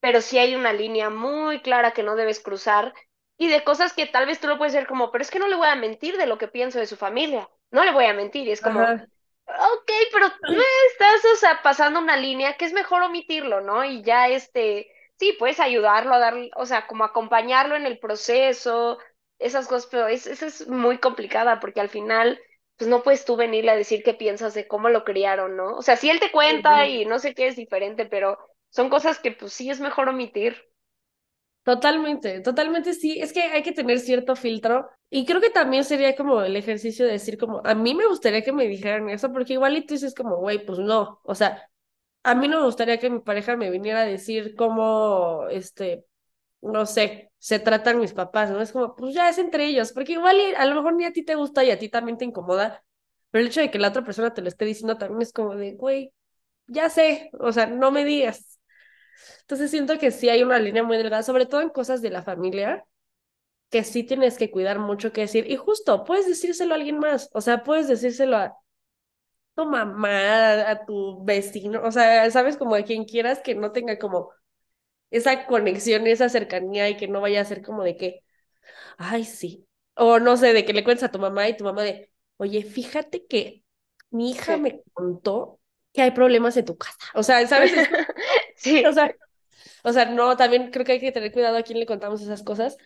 pero 0.00 0.20
sí 0.20 0.36
hay 0.38 0.54
una 0.54 0.74
línea 0.74 1.08
muy 1.08 1.62
clara 1.62 1.92
que 1.92 2.02
no 2.02 2.14
debes 2.14 2.38
cruzar 2.38 2.92
y 3.38 3.48
de 3.48 3.64
cosas 3.64 3.94
que 3.94 4.04
tal 4.04 4.26
vez 4.26 4.38
tú 4.38 4.46
lo 4.48 4.58
puedes 4.58 4.74
ver 4.74 4.86
como, 4.86 5.10
pero 5.10 5.22
es 5.22 5.30
que 5.30 5.38
no 5.38 5.48
le 5.48 5.56
voy 5.56 5.66
a 5.66 5.76
mentir 5.76 6.18
de 6.18 6.26
lo 6.26 6.36
que 6.36 6.46
pienso 6.46 6.78
de 6.78 6.86
su 6.86 6.96
familia, 6.96 7.48
no 7.70 7.84
le 7.84 7.92
voy 7.92 8.04
a 8.04 8.12
mentir 8.12 8.46
y 8.46 8.52
es 8.52 8.60
como, 8.60 8.82
Ajá. 8.82 9.06
ok, 9.46 9.90
pero 10.12 10.26
no 10.28 10.62
estás, 10.90 11.24
o 11.32 11.36
sea, 11.36 11.62
pasando 11.62 12.00
una 12.00 12.18
línea 12.18 12.58
que 12.58 12.66
es 12.66 12.74
mejor 12.74 13.02
omitirlo, 13.02 13.62
¿no? 13.62 13.82
Y 13.84 14.02
ya 14.02 14.28
este, 14.28 14.90
sí, 15.18 15.34
puedes 15.38 15.58
ayudarlo 15.58 16.12
a 16.14 16.18
dar, 16.18 16.34
o 16.54 16.66
sea, 16.66 16.86
como 16.86 17.04
acompañarlo 17.04 17.74
en 17.74 17.86
el 17.86 17.98
proceso, 17.98 18.98
esas 19.38 19.66
cosas, 19.68 19.88
pero 19.90 20.08
es, 20.08 20.26
esa 20.26 20.46
es 20.46 20.68
muy 20.68 20.98
complicada 20.98 21.60
porque 21.60 21.80
al 21.80 21.88
final... 21.88 22.40
Pues 22.76 22.90
no 22.90 23.04
puedes 23.04 23.24
tú 23.24 23.36
venirle 23.36 23.70
a 23.70 23.76
decir 23.76 24.02
qué 24.02 24.14
piensas 24.14 24.52
de 24.52 24.66
cómo 24.66 24.88
lo 24.88 25.04
criaron, 25.04 25.56
¿no? 25.56 25.76
O 25.76 25.82
sea, 25.82 25.94
si 25.94 26.10
él 26.10 26.18
te 26.18 26.32
cuenta 26.32 26.88
y 26.88 27.04
no 27.04 27.20
sé 27.20 27.32
qué 27.32 27.46
es 27.46 27.54
diferente, 27.54 28.04
pero 28.04 28.36
son 28.68 28.90
cosas 28.90 29.20
que 29.20 29.30
pues 29.30 29.52
sí 29.52 29.70
es 29.70 29.78
mejor 29.78 30.08
omitir. 30.08 30.56
Totalmente, 31.62 32.40
totalmente 32.40 32.92
sí. 32.92 33.20
Es 33.20 33.32
que 33.32 33.42
hay 33.42 33.62
que 33.62 33.72
tener 33.72 33.98
cierto 34.00 34.36
filtro 34.36 34.90
y 35.08 35.24
creo 35.24 35.40
que 35.40 35.50
también 35.50 35.84
sería 35.84 36.14
como 36.14 36.42
el 36.42 36.56
ejercicio 36.56 37.06
de 37.06 37.12
decir 37.12 37.38
como, 37.38 37.62
a 37.64 37.74
mí 37.74 37.94
me 37.94 38.06
gustaría 38.06 38.42
que 38.42 38.52
me 38.52 38.66
dijeran 38.66 39.08
eso, 39.08 39.32
porque 39.32 39.54
igual 39.54 39.76
y 39.76 39.86
tú 39.86 39.94
dices 39.94 40.14
como, 40.14 40.36
güey, 40.36 40.64
pues 40.66 40.78
no, 40.78 41.20
o 41.24 41.34
sea, 41.34 41.70
a 42.24 42.34
mí 42.34 42.48
no 42.48 42.60
me 42.60 42.66
gustaría 42.66 42.98
que 42.98 43.10
mi 43.10 43.20
pareja 43.20 43.56
me 43.56 43.70
viniera 43.70 44.00
a 44.00 44.06
decir 44.06 44.54
cómo, 44.56 45.46
este, 45.50 46.06
no 46.64 46.86
sé, 46.86 47.32
se 47.38 47.58
tratan 47.58 48.00
mis 48.00 48.12
papás, 48.12 48.50
¿no? 48.50 48.60
Es 48.60 48.72
como, 48.72 48.96
pues 48.96 49.14
ya 49.14 49.28
es 49.28 49.38
entre 49.38 49.66
ellos, 49.66 49.92
porque 49.92 50.12
igual 50.12 50.36
a 50.56 50.66
lo 50.66 50.74
mejor 50.76 50.94
ni 50.94 51.04
a 51.04 51.12
ti 51.12 51.24
te 51.24 51.34
gusta 51.34 51.64
y 51.64 51.70
a 51.70 51.78
ti 51.78 51.88
también 51.88 52.18
te 52.18 52.24
incomoda, 52.24 52.84
pero 53.30 53.42
el 53.42 53.48
hecho 53.48 53.60
de 53.60 53.70
que 53.70 53.78
la 53.78 53.88
otra 53.88 54.04
persona 54.04 54.34
te 54.34 54.42
lo 54.42 54.48
esté 54.48 54.64
diciendo 54.64 54.98
también 54.98 55.22
es 55.22 55.32
como 55.32 55.54
de, 55.56 55.74
güey, 55.74 56.12
ya 56.66 56.90
sé, 56.90 57.30
o 57.40 57.52
sea, 57.52 57.66
no 57.66 57.90
me 57.90 58.04
digas. 58.04 58.60
Entonces 59.42 59.70
siento 59.70 59.98
que 59.98 60.10
sí 60.10 60.28
hay 60.28 60.42
una 60.42 60.58
línea 60.58 60.82
muy 60.82 60.96
delgada, 60.96 61.22
sobre 61.22 61.46
todo 61.46 61.60
en 61.62 61.70
cosas 61.70 62.02
de 62.02 62.10
la 62.10 62.22
familia, 62.22 62.84
que 63.70 63.84
sí 63.84 64.04
tienes 64.04 64.38
que 64.38 64.50
cuidar 64.50 64.78
mucho 64.78 65.12
qué 65.12 65.22
decir. 65.22 65.50
Y 65.50 65.56
justo, 65.56 66.04
puedes 66.04 66.26
decírselo 66.28 66.74
a 66.74 66.76
alguien 66.76 66.98
más, 66.98 67.30
o 67.32 67.40
sea, 67.40 67.64
puedes 67.64 67.88
decírselo 67.88 68.36
a, 68.36 68.56
tu 69.54 69.64
mamá, 69.66 70.70
a 70.70 70.84
tu 70.84 71.24
vecino, 71.24 71.82
o 71.84 71.92
sea, 71.92 72.30
sabes, 72.30 72.56
como 72.56 72.74
a 72.74 72.82
quien 72.82 73.04
quieras 73.04 73.40
que 73.40 73.54
no 73.54 73.72
tenga 73.72 73.98
como 73.98 74.30
esa 75.10 75.46
conexión, 75.46 76.06
esa 76.06 76.28
cercanía 76.28 76.88
y 76.90 76.96
que 76.96 77.08
no 77.08 77.20
vaya 77.20 77.40
a 77.40 77.44
ser 77.44 77.62
como 77.62 77.84
de 77.84 77.96
que, 77.96 78.20
ay, 78.98 79.24
sí, 79.24 79.66
o 79.94 80.18
no 80.20 80.36
sé, 80.36 80.52
de 80.52 80.64
que 80.64 80.72
le 80.72 80.84
cuentes 80.84 81.04
a 81.04 81.10
tu 81.12 81.18
mamá 81.18 81.48
y 81.48 81.56
tu 81.56 81.64
mamá 81.64 81.82
de, 81.82 82.10
oye, 82.38 82.62
fíjate 82.64 83.26
que 83.26 83.64
mi 84.10 84.30
hija 84.32 84.56
Sí. 84.56 84.58
me 84.58 84.82
contó 84.92 85.60
que 85.92 86.02
hay 86.02 86.10
problemas 86.12 86.56
en 86.56 86.64
tu 86.66 86.76
casa, 86.78 86.96
o 87.14 87.22
sea, 87.22 87.46
¿sabes? 87.46 87.72
Es- 87.74 87.90
Sí, 88.56 88.84
o 88.86 88.92
sea, 88.92 89.14
o 89.84 89.92
sea, 89.92 90.06
no, 90.06 90.36
también 90.38 90.70
creo 90.72 90.84
que 90.86 90.92
hay 90.94 91.00
que 91.00 91.12
tener 91.12 91.32
cuidado 91.32 91.58
a 91.58 91.64
quién 91.64 91.80
le 91.80 91.86
contamos 91.86 92.22
esas 92.22 92.42
cosas, 92.44 92.78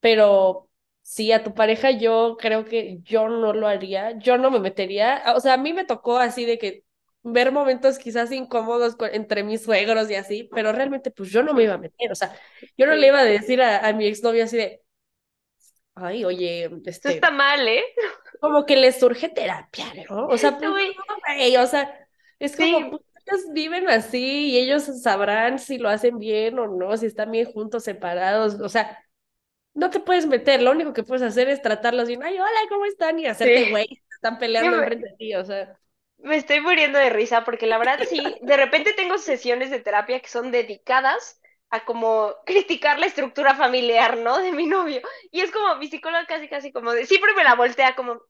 pero 0.00 0.70
sí, 1.02 1.32
a 1.32 1.44
tu 1.44 1.54
pareja 1.54 1.90
yo 1.92 2.36
creo 2.40 2.64
que 2.64 3.00
yo 3.02 3.28
no 3.28 3.52
lo 3.54 3.68
haría, 3.68 4.18
yo 4.18 4.38
no 4.38 4.50
me 4.52 4.60
metería, 4.60 5.22
o 5.36 5.40
sea, 5.40 5.54
a 5.54 5.58
mí 5.58 5.74
me 5.74 5.86
tocó 5.86 6.18
así 6.18 6.46
de 6.46 6.58
que 6.58 6.84
ver 7.32 7.52
momentos 7.52 7.98
quizás 7.98 8.32
incómodos 8.32 8.96
con- 8.96 9.14
entre 9.14 9.44
mis 9.44 9.62
suegros 9.64 10.10
y 10.10 10.14
así, 10.16 10.50
pero 10.54 10.72
realmente 10.72 11.10
pues 11.10 11.30
yo 11.30 11.42
no 11.42 11.54
me 11.54 11.64
iba 11.64 11.74
a 11.74 11.78
meter, 11.78 12.12
o 12.12 12.14
sea, 12.14 12.34
yo 12.76 12.86
no 12.86 12.94
le 12.96 13.06
sí. 13.06 13.08
iba 13.08 13.20
a 13.20 13.24
decir 13.24 13.62
a, 13.62 13.86
a 13.86 13.92
mi 13.92 14.06
exnovio 14.06 14.44
así 14.44 14.56
de, 14.56 14.82
ay, 15.94 16.24
oye, 16.24 16.70
este, 16.86 17.10
está 17.10 17.30
mal, 17.30 17.66
¿eh? 17.68 17.82
como 18.40 18.66
que 18.66 18.76
les 18.76 18.98
surge 19.00 19.28
terapia, 19.28 19.86
¿no? 20.08 20.26
O 20.28 20.38
sea, 20.38 20.58
pues 20.58 20.70
no, 20.70 21.62
o 21.62 21.66
sea, 21.66 22.08
es 22.38 22.56
como, 22.56 22.80
sí, 22.80 22.90
pues 22.90 23.02
ellos 23.26 23.52
viven 23.52 23.88
así 23.88 24.50
y 24.50 24.58
ellos 24.58 24.84
sabrán 25.02 25.58
si 25.58 25.78
lo 25.78 25.88
hacen 25.88 26.18
bien 26.18 26.58
o 26.58 26.66
no, 26.68 26.96
si 26.96 27.06
están 27.06 27.30
bien 27.30 27.46
juntos, 27.52 27.84
separados, 27.84 28.54
o 28.60 28.68
sea, 28.68 29.02
no 29.74 29.90
te 29.90 30.00
puedes 30.00 30.26
meter, 30.26 30.62
lo 30.62 30.72
único 30.72 30.92
que 30.94 31.04
puedes 31.04 31.22
hacer 31.22 31.48
es 31.48 31.62
tratarlos 31.62 32.08
bien, 32.08 32.22
ay, 32.24 32.34
hola, 32.38 32.60
¿cómo 32.70 32.86
están? 32.86 33.18
Y 33.18 33.26
hacerte 33.26 33.64
sí. 33.64 33.66
güey, 33.66 34.02
están 34.14 34.38
peleando 34.38 34.76
enfrente 34.76 35.10
de 35.10 35.16
ti, 35.18 35.34
o 35.36 35.44
sea, 35.44 35.78
me 36.18 36.36
estoy 36.36 36.60
muriendo 36.60 36.98
de 36.98 37.10
risa 37.10 37.44
porque 37.44 37.66
la 37.66 37.78
verdad 37.78 38.00
sí, 38.08 38.38
de 38.42 38.56
repente 38.56 38.92
tengo 38.94 39.18
sesiones 39.18 39.70
de 39.70 39.80
terapia 39.80 40.20
que 40.20 40.28
son 40.28 40.50
dedicadas 40.50 41.40
a 41.70 41.84
como 41.84 42.34
criticar 42.46 42.98
la 42.98 43.06
estructura 43.06 43.54
familiar, 43.54 44.16
¿no? 44.18 44.38
De 44.38 44.52
mi 44.52 44.66
novio. 44.66 45.02
Y 45.30 45.40
es 45.40 45.50
como 45.52 45.76
mi 45.76 45.88
psicóloga 45.88 46.26
casi, 46.26 46.48
casi 46.48 46.72
como 46.72 46.92
de, 46.92 47.06
siempre 47.06 47.34
me 47.34 47.44
la 47.44 47.54
voltea 47.54 47.94
como, 47.96 48.20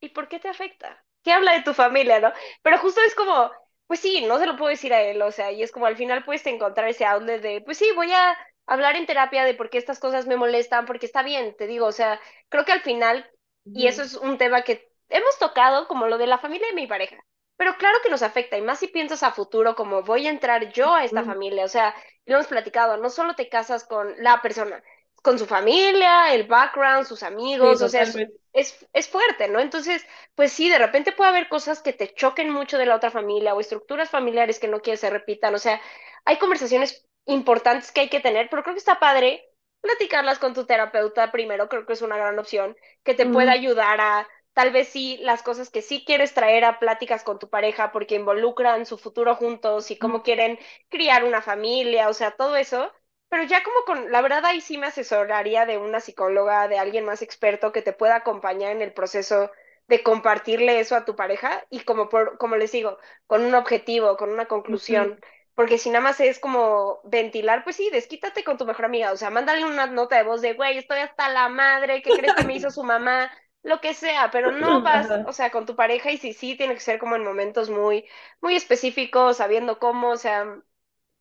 ¿y 0.00 0.08
por 0.10 0.28
qué 0.28 0.38
te 0.38 0.48
afecta? 0.48 1.04
¿Qué 1.22 1.32
habla 1.32 1.52
de 1.52 1.62
tu 1.62 1.74
familia, 1.74 2.20
no? 2.20 2.32
Pero 2.62 2.78
justo 2.78 3.00
es 3.02 3.14
como, 3.14 3.50
pues 3.86 4.00
sí, 4.00 4.24
no 4.26 4.38
se 4.38 4.46
lo 4.46 4.56
puedo 4.56 4.70
decir 4.70 4.92
a 4.94 5.02
él, 5.02 5.20
o 5.22 5.30
sea, 5.32 5.52
y 5.52 5.62
es 5.62 5.72
como 5.72 5.86
al 5.86 5.96
final 5.96 6.24
puedes 6.24 6.46
encontrar 6.46 6.88
ese 6.88 7.04
outlet 7.04 7.40
de, 7.42 7.60
pues 7.62 7.78
sí, 7.78 7.90
voy 7.94 8.12
a 8.12 8.36
hablar 8.66 8.96
en 8.96 9.06
terapia 9.06 9.44
de 9.44 9.54
por 9.54 9.70
qué 9.70 9.78
estas 9.78 9.98
cosas 9.98 10.26
me 10.26 10.36
molestan, 10.36 10.86
porque 10.86 11.06
está 11.06 11.22
bien, 11.22 11.54
te 11.56 11.66
digo, 11.66 11.86
o 11.86 11.92
sea, 11.92 12.20
creo 12.48 12.64
que 12.64 12.72
al 12.72 12.80
final, 12.82 13.28
y 13.72 13.86
eso 13.88 14.02
es 14.02 14.14
un 14.14 14.38
tema 14.38 14.62
que 14.62 14.88
hemos 15.08 15.38
tocado, 15.38 15.86
como 15.88 16.06
lo 16.06 16.18
de 16.18 16.26
la 16.26 16.38
familia 16.38 16.68
de 16.68 16.74
mi 16.74 16.86
pareja. 16.86 17.16
Pero 17.56 17.76
claro 17.78 17.98
que 18.02 18.10
nos 18.10 18.22
afecta, 18.22 18.56
y 18.58 18.62
más 18.62 18.78
si 18.78 18.88
piensas 18.88 19.22
a 19.22 19.32
futuro, 19.32 19.74
como 19.74 20.02
voy 20.02 20.26
a 20.26 20.30
entrar 20.30 20.72
yo 20.72 20.94
a 20.94 21.04
esta 21.04 21.22
familia, 21.22 21.64
o 21.64 21.68
sea, 21.68 21.94
lo 22.26 22.34
hemos 22.36 22.46
platicado, 22.48 22.96
no 22.98 23.08
solo 23.10 23.34
te 23.34 23.48
casas 23.48 23.84
con 23.84 24.14
la 24.22 24.42
persona, 24.42 24.82
con 25.22 25.38
su 25.38 25.46
familia, 25.46 26.34
el 26.34 26.46
background, 26.46 27.06
sus 27.06 27.22
Sí, 27.60 27.68
amigos, 27.68 27.82
o 27.82 27.88
sea, 27.88 28.02
es, 28.02 28.22
es, 28.52 28.86
es 28.92 29.08
fuerte, 29.08 29.48
¿no? 29.48 29.60
Entonces, 29.60 30.04
pues 30.34 30.52
sí, 30.52 30.68
de 30.68 30.78
repente 30.78 31.12
puede 31.12 31.30
haber 31.30 31.48
cosas 31.48 31.82
que 31.82 31.92
te 31.92 32.12
choquen 32.14 32.50
mucho 32.50 32.78
de 32.78 32.86
la 32.86 32.96
otra 32.96 33.10
familia 33.10 33.54
o 33.54 33.60
estructuras 33.60 34.10
familiares 34.10 34.58
que 34.58 34.68
no 34.68 34.80
quieres 34.80 35.00
se 35.00 35.10
repitan, 35.10 35.54
o 35.54 35.58
sea, 35.58 35.80
hay 36.24 36.38
conversaciones 36.38 37.06
importantes 37.26 37.90
que 37.92 38.02
hay 38.02 38.08
que 38.08 38.20
tener, 38.20 38.48
pero 38.50 38.62
creo 38.62 38.74
que 38.74 38.78
está 38.78 38.98
padre 39.00 39.44
platicarlas 39.80 40.38
con 40.38 40.54
tu 40.54 40.66
terapeuta 40.66 41.30
primero, 41.32 41.68
creo 41.68 41.86
que 41.86 41.92
es 41.92 42.02
una 42.02 42.16
gran 42.16 42.38
opción, 42.38 42.76
que 43.04 43.14
te 43.14 43.26
pueda 43.26 43.52
ayudar 43.52 44.00
a 44.00 44.28
tal 44.56 44.72
vez 44.72 44.88
sí 44.88 45.18
las 45.22 45.42
cosas 45.42 45.70
que 45.70 45.82
sí 45.82 46.04
quieres 46.06 46.32
traer 46.34 46.64
a 46.64 46.78
pláticas 46.78 47.22
con 47.24 47.38
tu 47.38 47.50
pareja 47.50 47.92
porque 47.92 48.14
involucran 48.16 48.86
su 48.86 48.96
futuro 48.98 49.34
juntos 49.36 49.90
y 49.90 49.98
cómo 49.98 50.22
quieren 50.22 50.58
criar 50.88 51.24
una 51.24 51.42
familia, 51.42 52.08
o 52.08 52.14
sea, 52.14 52.30
todo 52.32 52.56
eso. 52.56 52.90
Pero 53.28 53.42
ya 53.44 53.62
como 53.62 53.76
con, 53.86 54.12
la 54.12 54.22
verdad 54.22 54.44
ahí 54.46 54.60
sí 54.62 54.78
me 54.78 54.86
asesoraría 54.86 55.66
de 55.66 55.78
una 55.78 56.00
psicóloga, 56.00 56.68
de 56.68 56.78
alguien 56.78 57.04
más 57.04 57.22
experto 57.22 57.72
que 57.72 57.82
te 57.82 57.92
pueda 57.92 58.16
acompañar 58.16 58.72
en 58.72 58.82
el 58.82 58.94
proceso 58.94 59.50
de 59.88 60.02
compartirle 60.02 60.80
eso 60.80 60.96
a 60.96 61.04
tu 61.04 61.16
pareja 61.16 61.64
y 61.70 61.80
como 61.80 62.08
por, 62.08 62.38
como 62.38 62.56
les 62.56 62.72
digo, 62.72 62.98
con 63.26 63.44
un 63.44 63.54
objetivo, 63.54 64.16
con 64.16 64.30
una 64.30 64.46
conclusión. 64.46 65.20
Porque 65.54 65.78
si 65.78 65.90
nada 65.90 66.02
más 66.04 66.20
es 66.20 66.38
como 66.38 67.00
ventilar, 67.04 67.64
pues 67.64 67.76
sí, 67.76 67.90
desquítate 67.90 68.44
con 68.44 68.58
tu 68.58 68.66
mejor 68.66 68.84
amiga. 68.86 69.12
O 69.12 69.16
sea, 69.16 69.30
mándale 69.30 69.64
una 69.64 69.86
nota 69.86 70.16
de 70.16 70.22
voz 70.24 70.42
de, 70.42 70.52
güey, 70.54 70.78
estoy 70.78 70.98
hasta 71.00 71.28
la 71.30 71.48
madre, 71.48 72.02
¿qué 72.02 72.14
crees 72.14 72.34
que 72.34 72.44
me 72.44 72.54
hizo 72.54 72.70
su 72.70 72.82
mamá? 72.84 73.30
Lo 73.66 73.80
que 73.82 73.94
sea, 73.94 74.30
pero 74.32 74.52
no 74.52 74.82
vas, 74.82 75.20
o 75.24 75.32
sea, 75.34 75.50
con 75.52 75.66
tu 75.66 75.76
pareja 75.76 76.12
y 76.12 76.18
sí, 76.18 76.32
sí, 76.34 76.56
tiene 76.56 76.74
que 76.74 76.80
ser 76.80 76.98
como 77.00 77.16
en 77.16 77.24
momentos 77.24 77.70
muy, 77.70 78.06
muy 78.40 78.56
específicos, 78.56 79.38
sabiendo 79.38 79.78
cómo, 79.80 80.10
o 80.12 80.16
sea, 80.18 80.44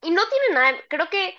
y 0.02 0.12
no 0.12 0.22
tiene 0.30 0.56
nada, 0.56 0.78
creo 0.90 1.10
que, 1.10 1.36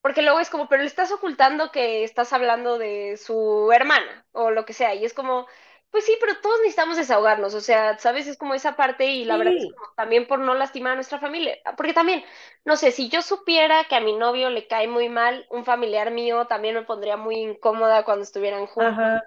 porque 0.00 0.22
luego 0.22 0.40
es 0.40 0.50
como, 0.50 0.68
pero 0.68 0.82
le 0.82 0.88
estás 0.88 1.12
ocultando 1.12 1.70
que 1.72 2.04
estás 2.04 2.32
hablando 2.32 2.78
de 2.78 3.16
su 3.16 3.70
hermana 3.72 4.26
o 4.32 4.50
lo 4.50 4.64
que 4.66 4.72
sea, 4.74 4.94
y 4.94 5.04
es 5.04 5.14
como, 5.14 5.46
pues 5.90 6.04
sí, 6.04 6.16
pero 6.20 6.40
todos 6.40 6.58
necesitamos 6.60 6.96
desahogarnos, 6.96 7.54
o 7.54 7.60
sea, 7.60 7.98
¿sabes? 7.98 8.26
Es 8.26 8.36
como 8.36 8.54
esa 8.54 8.76
parte 8.76 9.06
y 9.06 9.24
la 9.24 9.36
verdad 9.38 9.54
es 9.56 9.66
como 9.66 9.92
también 9.96 10.26
por 10.26 10.40
no 10.40 10.54
lastimar 10.54 10.92
a 10.92 10.94
nuestra 10.96 11.18
familia, 11.20 11.56
porque 11.76 11.94
también, 11.94 12.22
no 12.64 12.76
sé, 12.76 12.90
si 12.92 13.08
yo 13.08 13.22
supiera 13.22 13.84
que 13.84 13.96
a 13.96 14.00
mi 14.00 14.12
novio 14.14 14.50
le 14.50 14.66
cae 14.66 14.88
muy 14.88 15.08
mal 15.08 15.46
un 15.50 15.64
familiar 15.64 16.10
mío, 16.10 16.46
también 16.46 16.74
me 16.74 16.82
pondría 16.82 17.16
muy 17.16 17.36
incómoda 17.36 18.04
cuando 18.04 18.24
estuvieran 18.24 18.66
juntos 18.66 19.08
ajá, 19.08 19.22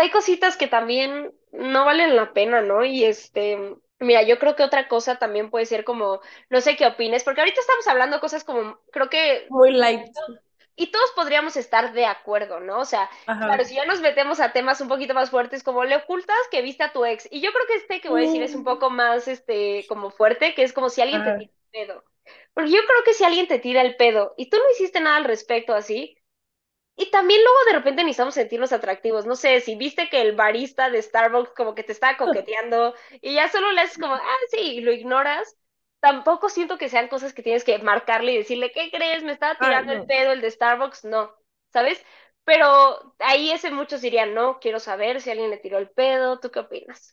hay 0.00 0.10
cositas 0.10 0.56
que 0.56 0.68
también 0.68 1.32
no 1.52 1.84
valen 1.84 2.16
la 2.16 2.32
pena, 2.32 2.60
¿no? 2.60 2.84
Y 2.84 3.04
este, 3.04 3.76
mira, 3.98 4.22
yo 4.22 4.38
creo 4.38 4.54
que 4.54 4.62
otra 4.62 4.88
cosa 4.88 5.18
también 5.18 5.50
puede 5.50 5.66
ser 5.66 5.84
como, 5.84 6.20
no 6.50 6.60
sé 6.60 6.76
qué 6.76 6.86
opines, 6.86 7.24
porque 7.24 7.40
ahorita 7.40 7.60
estamos 7.60 7.86
hablando 7.88 8.20
cosas 8.20 8.44
como, 8.44 8.78
creo 8.92 9.08
que, 9.10 9.46
muy 9.50 9.72
light. 9.72 10.06
y 10.76 10.92
todos 10.92 11.10
podríamos 11.12 11.56
estar 11.56 11.92
de 11.92 12.06
acuerdo, 12.06 12.60
¿no? 12.60 12.78
O 12.78 12.84
sea, 12.84 13.10
claro, 13.24 13.64
si 13.64 13.74
ya 13.74 13.84
nos 13.86 14.00
metemos 14.00 14.40
a 14.40 14.52
temas 14.52 14.80
un 14.80 14.88
poquito 14.88 15.14
más 15.14 15.30
fuertes, 15.30 15.62
como 15.62 15.84
le 15.84 15.96
ocultas 15.96 16.38
que 16.50 16.62
viste 16.62 16.84
a 16.84 16.92
tu 16.92 17.04
ex, 17.04 17.28
y 17.30 17.40
yo 17.40 17.52
creo 17.52 17.66
que 17.66 17.74
este 17.74 18.00
que 18.00 18.08
voy 18.08 18.22
a 18.22 18.26
decir 18.26 18.42
es 18.42 18.54
un 18.54 18.64
poco 18.64 18.90
más, 18.90 19.26
este, 19.26 19.84
como 19.88 20.10
fuerte, 20.10 20.54
que 20.54 20.62
es 20.62 20.72
como 20.72 20.90
si 20.90 21.00
alguien 21.00 21.24
te 21.24 21.32
tira 21.32 21.50
el 21.50 21.70
pedo. 21.86 22.04
Porque 22.54 22.70
yo 22.70 22.80
creo 22.86 23.04
que 23.04 23.14
si 23.14 23.24
alguien 23.24 23.48
te 23.48 23.58
tira 23.58 23.82
el 23.82 23.96
pedo 23.96 24.34
y 24.36 24.50
tú 24.50 24.58
no 24.58 24.70
hiciste 24.72 25.00
nada 25.00 25.16
al 25.16 25.24
respecto 25.24 25.74
así, 25.74 26.17
y 26.98 27.10
también 27.12 27.40
luego 27.42 27.58
de 27.68 27.72
repente 27.74 28.02
necesitamos 28.04 28.34
sentirnos 28.34 28.72
atractivos. 28.72 29.26
No 29.26 29.36
sé, 29.36 29.60
si 29.62 29.76
viste 29.76 30.10
que 30.10 30.20
el 30.22 30.36
barista 30.36 30.90
de 30.90 31.00
Starbucks 31.02 31.52
como 31.56 31.74
que 31.74 31.84
te 31.84 31.92
estaba 31.92 32.18
coqueteando 32.18 32.94
y 33.22 33.34
ya 33.36 33.48
solo 33.50 33.72
le 33.72 33.82
haces 33.82 33.98
como, 33.98 34.14
ah, 34.16 34.36
sí, 34.50 34.58
y 34.78 34.80
lo 34.82 34.92
ignoras, 34.92 35.56
tampoco 36.00 36.48
siento 36.50 36.78
que 36.78 36.88
sean 36.90 37.08
cosas 37.08 37.32
que 37.34 37.42
tienes 37.44 37.64
que 37.64 37.78
marcarle 37.78 38.32
y 38.32 38.38
decirle, 38.38 38.72
¿qué 38.72 38.90
crees? 38.90 39.22
Me 39.24 39.32
estaba 39.32 39.58
Ay, 39.58 39.58
tirando 39.60 39.92
el 39.92 40.04
pedo 40.04 40.32
el 40.32 40.40
de 40.42 40.50
Starbucks. 40.50 41.04
No, 41.04 41.34
¿sabes? 41.72 42.04
Pero 42.44 43.14
ahí 43.20 43.50
ese 43.52 43.70
muchos 43.70 44.00
dirían, 44.02 44.34
no, 44.34 44.58
quiero 44.60 44.80
saber 44.80 45.20
si 45.20 45.30
alguien 45.30 45.50
le 45.50 45.58
tiró 45.58 45.78
el 45.78 45.90
pedo. 45.90 46.40
¿Tú 46.40 46.50
qué 46.50 46.60
opinas? 46.60 47.12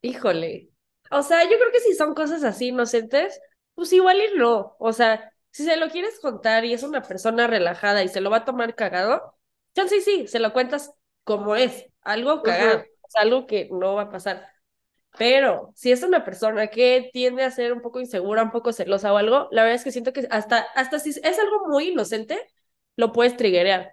Híjole. 0.00 0.70
O 1.10 1.22
sea, 1.22 1.44
yo 1.44 1.58
creo 1.58 1.72
que 1.72 1.80
si 1.80 1.94
son 1.94 2.14
cosas 2.14 2.42
así 2.44 2.68
inocentes, 2.68 3.40
pues 3.74 3.92
igual 3.92 4.18
y 4.20 4.38
no. 4.38 4.76
O 4.78 4.92
sea, 4.92 5.31
si 5.52 5.64
se 5.64 5.76
lo 5.76 5.88
quieres 5.90 6.18
contar 6.18 6.64
y 6.64 6.72
es 6.72 6.82
una 6.82 7.02
persona 7.02 7.46
relajada 7.46 8.02
y 8.02 8.08
se 8.08 8.20
lo 8.20 8.30
va 8.30 8.38
a 8.38 8.44
tomar 8.44 8.74
cagado, 8.74 9.36
chance 9.74 10.00
sí, 10.00 10.26
se 10.26 10.38
lo 10.38 10.52
cuentas 10.52 10.92
como 11.24 11.54
es, 11.54 11.86
algo 12.00 12.42
cagado, 12.42 12.84
algo 13.14 13.46
que 13.46 13.68
no 13.70 13.94
va 13.94 14.02
a 14.02 14.10
pasar. 14.10 14.48
Pero 15.18 15.70
si 15.76 15.92
es 15.92 16.02
una 16.02 16.24
persona 16.24 16.68
que 16.68 17.10
tiende 17.12 17.44
a 17.44 17.50
ser 17.50 17.74
un 17.74 17.82
poco 17.82 18.00
insegura, 18.00 18.42
un 18.42 18.50
poco 18.50 18.72
celosa 18.72 19.12
o 19.12 19.18
algo, 19.18 19.48
la 19.50 19.62
verdad 19.62 19.76
es 19.76 19.84
que 19.84 19.92
siento 19.92 20.14
que 20.14 20.26
hasta, 20.30 20.60
hasta 20.74 20.98
si 20.98 21.10
es 21.10 21.38
algo 21.38 21.68
muy 21.68 21.90
inocente, 21.90 22.40
lo 22.96 23.12
puedes 23.12 23.36
triggerear. 23.36 23.92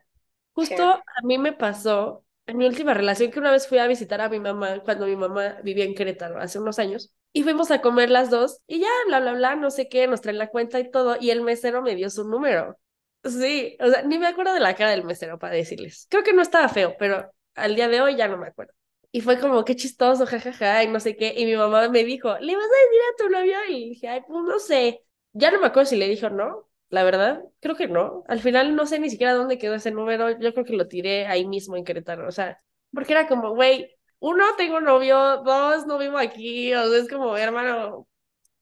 Sí. 0.56 0.68
Justo 0.68 0.84
a 0.84 1.22
mí 1.24 1.38
me 1.38 1.52
pasó 1.52 2.24
en 2.46 2.58
mi 2.58 2.66
última 2.66 2.94
relación 2.94 3.32
que 3.32 3.40
una 3.40 3.52
vez 3.52 3.68
fui 3.68 3.80
a 3.80 3.88
visitar 3.88 4.22
a 4.22 4.30
mi 4.30 4.40
mamá 4.40 4.80
cuando 4.80 5.06
mi 5.06 5.18
mamá 5.18 5.58
vivía 5.62 5.84
en 5.84 5.94
Querétaro 5.94 6.40
hace 6.40 6.58
unos 6.58 6.80
años 6.80 7.14
y 7.34 7.44
fuimos 7.44 7.72
a 7.72 7.82
comer 7.82 8.10
las 8.10 8.30
dos 8.30 8.62
y 8.68 8.80
ya, 8.80 8.88
bla, 9.08 9.20
bla, 9.20 9.34
bla, 9.34 9.56
no 9.56 9.70
sé 9.72 9.88
qué, 9.90 10.08
nos 10.08 10.22
traen 10.22 10.38
la 10.38 10.50
cuenta 10.50 10.80
y 10.80 10.90
todo 10.90 11.18
y 11.20 11.32
el 11.32 11.42
mesero 11.42 11.82
me 11.82 11.96
dio 11.96 12.10
su 12.10 12.24
número. 12.28 12.78
Sí, 13.24 13.78
o 13.82 13.90
sea, 13.90 14.02
ni 14.04 14.18
me 14.18 14.28
acuerdo 14.28 14.54
de 14.54 14.60
la 14.62 14.76
cara 14.76 14.92
del 14.92 15.04
mesero 15.04 15.38
para 15.40 15.54
decirles. 15.56 16.08
Creo 16.10 16.24
que 16.24 16.34
no 16.34 16.42
estaba 16.42 16.70
feo, 16.70 16.96
pero 16.98 17.32
al 17.56 17.76
día 17.76 17.88
de 17.90 18.02
hoy 18.02 18.16
ya 18.16 18.28
no 18.28 18.38
me 18.38 18.48
acuerdo. 18.48 18.74
Y 19.12 19.22
fue 19.22 19.40
como, 19.40 19.66
qué 19.66 19.76
chistoso, 19.76 20.26
jajaja, 20.26 20.84
y 20.84 20.88
no 20.88 21.00
sé 21.00 21.16
qué. 21.18 21.34
Y 21.36 21.46
mi 21.46 21.56
mamá 21.56 21.90
me 21.90 22.04
dijo, 22.04 22.38
¿le 22.40 22.56
vas 22.56 22.66
a 22.66 22.68
decir 22.68 23.02
a 23.02 23.18
tu 23.18 23.30
novio? 23.30 23.58
Y 23.70 23.90
dije, 23.90 24.08
ay, 24.08 24.22
pues 24.28 24.44
no 24.44 24.60
sé. 24.60 25.04
Ya 25.34 25.52
no 25.52 25.60
me 25.60 25.68
acuerdo 25.68 25.90
si 25.90 25.96
le 25.98 26.08
dijo 26.08 26.30
no, 26.30 26.70
la 26.90 27.04
verdad, 27.04 27.44
creo 27.60 27.76
que 27.76 27.88
no. 27.88 28.24
Al 28.28 28.40
final 28.40 28.76
no 28.76 28.86
sé 28.86 29.00
ni 29.00 29.10
siquiera 29.10 29.34
dónde 29.34 29.58
quedó 29.58 29.76
ese 29.76 29.92
número. 29.92 30.32
Yo 30.40 30.54
creo 30.54 30.66
que 30.66 30.74
lo 30.76 30.88
tiré 30.88 31.26
ahí 31.28 31.46
mismo 31.48 31.76
en 31.76 31.84
Querétaro. 31.84 32.28
O 32.28 32.32
sea, 32.32 32.58
porque 32.94 33.14
era 33.14 33.28
como, 33.28 33.54
güey, 33.56 33.99
uno, 34.20 34.44
tengo 34.58 34.82
novio, 34.82 35.38
dos, 35.44 35.86
no 35.88 35.98
vivo 35.98 36.18
aquí. 36.18 36.74
O 36.74 36.88
sea, 36.90 36.98
es 37.00 37.10
como, 37.10 37.38
hermano, 37.38 38.08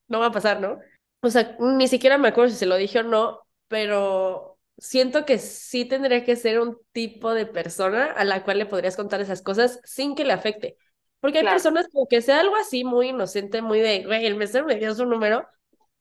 no 0.07 0.19
va 0.19 0.27
a 0.27 0.31
pasar, 0.31 0.61
¿no? 0.61 0.79
O 1.21 1.29
sea, 1.29 1.55
ni 1.59 1.87
siquiera 1.87 2.17
me 2.17 2.27
acuerdo 2.29 2.51
si 2.51 2.57
se 2.57 2.65
lo 2.65 2.75
dije 2.77 2.99
o 2.99 3.03
no, 3.03 3.41
pero 3.67 4.57
siento 4.77 5.25
que 5.25 5.39
sí 5.39 5.85
tendría 5.85 6.23
que 6.23 6.35
ser 6.35 6.59
un 6.59 6.77
tipo 6.91 7.33
de 7.33 7.45
persona 7.45 8.05
a 8.11 8.23
la 8.23 8.43
cual 8.43 8.59
le 8.59 8.65
podrías 8.67 8.95
contar 8.95 9.19
esas 9.21 9.41
cosas 9.41 9.79
sin 9.83 10.15
que 10.15 10.23
le 10.25 10.33
afecte. 10.33 10.77
Porque 11.19 11.39
hay 11.39 11.43
Claro. 11.43 11.49
personas 11.49 11.87
como 11.91 12.07
que 12.07 12.21
sea 12.21 12.39
algo 12.41 12.55
así 12.55 12.83
muy 12.83 13.09
inocente, 13.09 13.61
muy 13.61 13.79
de, 13.81 14.03
güey, 14.05 14.25
el 14.25 14.35
mesero 14.35 14.65
me 14.65 14.75
dio 14.75 14.93
su 14.93 15.05
número. 15.05 15.47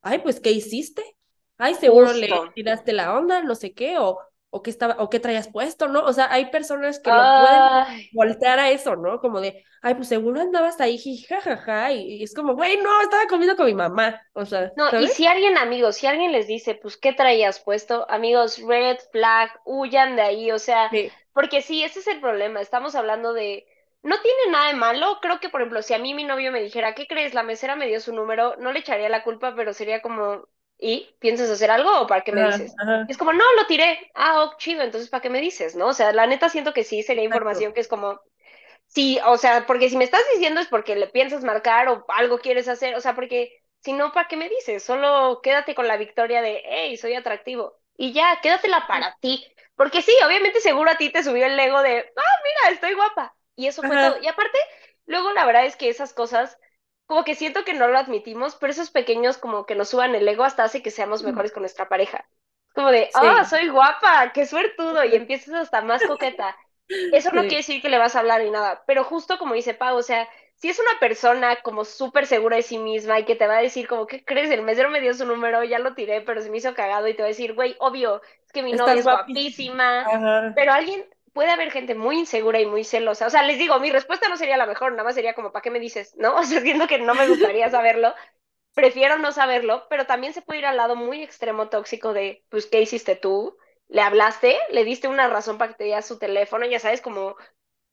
Ay, 0.02 0.18
pues, 0.20 0.40
¿qué 0.40 0.50
hiciste? 0.52 1.02
Ay, 1.58 1.74
seguro 1.74 2.12
le 2.12 2.28
Justo. 2.28 2.52
tiraste 2.54 2.92
la 2.92 3.16
onda, 3.16 3.42
no 3.42 3.54
sé 3.54 3.72
qué, 3.72 3.98
o, 3.98 4.20
o 4.56 4.62
qué 4.62 4.70
estaba, 4.70 4.96
o 4.98 5.10
qué 5.10 5.20
traías 5.20 5.48
puesto, 5.48 5.88
¿no? 5.88 6.04
O 6.04 6.12
sea, 6.12 6.32
hay 6.32 6.50
personas 6.50 7.00
que 7.00 7.12
lo 7.12 7.32
pueden 7.34 7.70
Ay, 7.88 8.10
voltear 8.10 8.58
a 8.58 8.70
eso, 8.70 8.96
¿no? 8.96 9.20
Como 9.20 9.40
de, 9.40 9.64
ay, 9.82 9.94
pues 9.94 10.08
seguro 10.08 10.40
andabas 10.40 10.80
ahí, 10.80 10.98
jajaja, 11.28 11.92
y, 11.92 12.16
y 12.20 12.22
es 12.24 12.34
como, 12.34 12.54
güey, 12.54 12.76
no, 12.82 13.02
estaba 13.02 13.26
comiendo 13.28 13.56
con 13.56 13.66
mi 13.66 13.74
mamá, 13.74 14.20
o 14.32 14.44
sea, 14.46 14.72
No, 14.76 14.94
y 14.96 15.08
si 15.08 15.26
alguien, 15.26 15.56
amigos, 15.58 15.96
si 15.96 16.06
alguien 16.06 16.32
les 16.32 16.46
dice, 16.46 16.74
pues, 16.74 16.96
¿qué 16.98 17.12
traías 17.12 17.60
puesto? 17.60 18.06
Amigos, 18.10 18.58
red 18.58 18.98
flag, 19.10 19.50
huyan 19.64 20.16
de 20.16 20.22
ahí, 20.22 20.50
o 20.52 20.58
sea, 20.58 20.92
Sí, 20.92 21.16
porque 21.32 21.62
sí, 21.62 21.82
ese 21.82 22.00
es 22.00 22.06
el 22.08 22.20
problema, 22.20 22.60
estamos 22.60 22.94
hablando 22.94 23.32
de, 23.32 23.66
no 24.02 24.20
tiene 24.20 24.50
nada 24.52 24.68
de 24.68 24.74
malo, 24.74 25.18
creo 25.22 25.40
que, 25.40 25.48
por 25.48 25.60
ejemplo, 25.62 25.82
si 25.82 25.94
a 25.94 25.98
mí 25.98 26.12
mi 26.14 26.24
novio 26.24 26.52
me 26.52 26.62
dijera, 26.62 26.94
¿qué 26.94 27.06
crees? 27.06 27.32
La 27.34 27.42
mesera 27.42 27.74
me 27.76 27.86
dio 27.86 28.00
su 28.00 28.12
número, 28.14 28.54
no 28.58 28.70
le 28.72 28.80
echaría 28.80 29.08
la 29.08 29.24
culpa, 29.24 29.54
pero 29.56 29.72
sería 29.72 30.02
como, 30.02 30.46
¿y? 30.78 31.14
¿Piensas 31.20 31.50
hacer 31.50 31.70
algo 31.70 32.00
o 32.02 32.06
para 32.06 32.22
qué 32.24 32.32
me 32.32 32.42
ajá, 32.42 32.44
dices? 32.44 32.78
ajá, 32.78 33.06
es 33.06 33.16
como, 33.16 33.32
no, 33.32 33.44
lo 33.56 33.66
tiré, 33.66 34.10
ah, 34.14 34.44
oh, 34.44 34.56
chido, 34.58 34.82
entonces, 34.82 35.10
¿para 35.10 35.22
qué 35.22 35.30
me 35.30 35.40
dices? 35.40 35.76
¿No? 35.76 35.88
O 35.88 35.92
sea, 35.94 36.12
la 36.12 36.26
neta 36.26 36.48
siento 36.48 36.72
que 36.74 36.84
sí, 36.84 37.02
sería 37.02 37.24
exacto, 37.24 37.24
información 37.24 37.72
que 37.72 37.80
es 37.80 37.88
como, 37.88 38.20
Sí, 38.86 39.18
o 39.26 39.36
sea, 39.36 39.66
porque 39.66 39.90
si 39.90 39.96
me 39.96 40.04
estás 40.04 40.22
diciendo 40.34 40.60
es 40.60 40.68
porque 40.68 40.96
le 40.96 41.08
piensas 41.08 41.44
marcar 41.44 41.88
o 41.88 42.04
algo 42.08 42.38
quieres 42.38 42.68
hacer, 42.68 42.94
o 42.94 43.00
sea, 43.00 43.14
porque 43.14 43.62
si 43.80 43.92
no, 43.92 44.12
¿para 44.12 44.28
qué 44.28 44.36
me 44.36 44.48
dices? 44.48 44.82
Solo 44.84 45.40
quédate 45.42 45.74
con 45.74 45.88
la 45.88 45.96
victoria 45.96 46.40
de, 46.42 46.62
hey, 46.64 46.96
soy 46.96 47.14
atractivo. 47.14 47.78
Y 47.96 48.12
ya, 48.12 48.38
quédatela 48.42 48.86
para 48.86 49.16
ti. 49.20 49.44
Porque 49.74 50.02
sí, 50.02 50.12
obviamente 50.24 50.60
seguro 50.60 50.90
a 50.90 50.96
ti 50.96 51.10
te 51.10 51.22
subió 51.22 51.46
el 51.46 51.58
ego 51.58 51.82
de, 51.82 51.98
ah, 52.16 52.22
mira, 52.44 52.72
estoy 52.74 52.94
guapa. 52.94 53.34
Y 53.56 53.66
eso 53.66 53.84
fue 53.84 53.98
todo. 53.98 54.16
Y 54.20 54.26
aparte, 54.28 54.58
luego 55.06 55.32
la 55.32 55.44
verdad 55.46 55.66
es 55.66 55.76
que 55.76 55.88
esas 55.88 56.14
cosas, 56.14 56.58
como 57.06 57.24
que 57.24 57.34
siento 57.34 57.64
que 57.64 57.74
no 57.74 57.88
lo 57.88 57.98
admitimos, 57.98 58.56
pero 58.56 58.72
esos 58.72 58.90
pequeños 58.90 59.38
como 59.38 59.66
que 59.66 59.74
nos 59.74 59.88
suban 59.88 60.14
el 60.14 60.28
ego 60.28 60.44
hasta 60.44 60.64
hace 60.64 60.82
que 60.82 60.90
seamos 60.90 61.22
mejores 61.22 61.52
con 61.52 61.62
nuestra 61.62 61.88
pareja. 61.88 62.28
Como 62.74 62.90
de, 62.90 63.10
sí, 63.12 63.44
soy 63.48 63.68
guapa, 63.68 64.32
qué 64.32 64.46
suertudo. 64.46 65.04
Y 65.04 65.14
empiezas 65.14 65.54
hasta 65.54 65.80
más 65.82 66.04
coqueta. 66.04 66.56
Eso 67.10 67.30
no 67.32 67.42
quiere 67.46 67.58
decir 67.58 67.80
que 67.82 67.88
le 67.88 67.98
vas 67.98 68.16
a 68.16 68.20
hablar 68.20 68.42
ni 68.42 68.50
nada, 68.50 68.82
pero 68.86 69.04
justo 69.04 69.38
como 69.38 69.54
dice 69.54 69.74
Pau, 69.74 69.96
o 69.96 70.02
sea, 70.02 70.28
si 70.56 70.68
es 70.68 70.78
una 70.78 70.98
persona 71.00 71.56
como 71.62 71.84
súper 71.84 72.26
segura 72.26 72.56
de 72.56 72.62
sí 72.62 72.78
misma 72.78 73.18
y 73.20 73.24
que 73.24 73.36
te 73.36 73.46
va 73.46 73.58
a 73.58 73.62
decir 73.62 73.86
como, 73.88 74.06
¿qué 74.06 74.24
crees? 74.24 74.50
El 74.50 74.62
mesero 74.62 74.90
me 74.90 75.00
dio 75.00 75.14
su 75.14 75.24
número, 75.26 75.62
ya 75.64 75.78
lo 75.78 75.94
tiré, 75.94 76.20
pero 76.22 76.40
se 76.42 76.50
me 76.50 76.58
hizo 76.58 76.74
cagado 76.74 77.08
y 77.08 77.14
te 77.14 77.22
va 77.22 77.26
a 77.26 77.28
decir, 77.28 77.54
güey, 77.54 77.76
obvio, 77.78 78.22
es 78.44 78.52
que 78.52 78.62
mi 78.62 78.74
novia 78.74 79.00
es 79.00 79.06
guapísima, 79.06 80.04
guapísima, 80.04 80.52
pero 80.54 80.72
alguien, 80.72 81.06
puede 81.36 81.50
haber 81.52 81.70
gente 81.70 81.94
muy 81.94 82.18
insegura 82.18 82.60
y 82.60 82.66
muy 82.66 82.82
celosa, 82.82 83.26
o 83.26 83.30
sea, 83.30 83.42
les 83.44 83.58
digo, 83.58 83.78
mi 83.78 83.92
respuesta 83.92 84.28
no 84.28 84.38
sería 84.38 84.56
la 84.56 84.66
mejor, 84.66 84.92
nada 84.92 85.04
más 85.04 85.14
sería 85.14 85.34
como, 85.34 85.52
¿para 85.52 85.62
qué 85.62 85.70
me 85.70 85.80
dices? 85.80 86.14
¿No? 86.16 86.34
O 86.40 86.42
sea, 86.44 86.62
siento 86.62 86.88
que 86.88 86.98
no 86.98 87.14
me 87.14 87.28
gustaría 87.28 87.70
saberlo, 87.70 88.14
prefiero 88.74 89.18
no 89.18 89.32
saberlo, 89.32 89.86
pero 89.90 90.06
también 90.06 90.32
se 90.32 90.42
puede 90.42 90.60
ir 90.60 90.66
al 90.66 90.78
lado 90.78 90.96
muy 90.96 91.22
extremo 91.22 91.68
tóxico 91.68 92.14
de, 92.14 92.42
pues, 92.48 92.66
¿qué 92.66 92.80
hiciste 92.80 93.16
tú? 93.16 93.56
¿Le 93.88 94.00
hablaste? 94.00 94.56
¿Le 94.70 94.84
diste 94.84 95.08
una 95.08 95.28
razón 95.28 95.58
para 95.58 95.72
que 95.72 95.78
te 95.78 95.84
diera 95.84 96.02
su 96.02 96.18
teléfono? 96.18 96.66
Ya 96.66 96.80
sabes, 96.80 97.02
como 97.02 97.36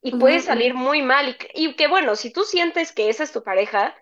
y 0.01 0.15
puede 0.17 0.39
salir 0.39 0.73
muy 0.73 1.01
mal. 1.01 1.37
Y, 1.53 1.67
y 1.67 1.75
que 1.75 1.87
bueno, 1.87 2.15
si 2.15 2.31
tú 2.31 2.43
sientes 2.45 2.93
que 2.93 3.09
esa 3.09 3.23
es 3.23 3.31
tu 3.33 3.43
pareja, 3.43 3.95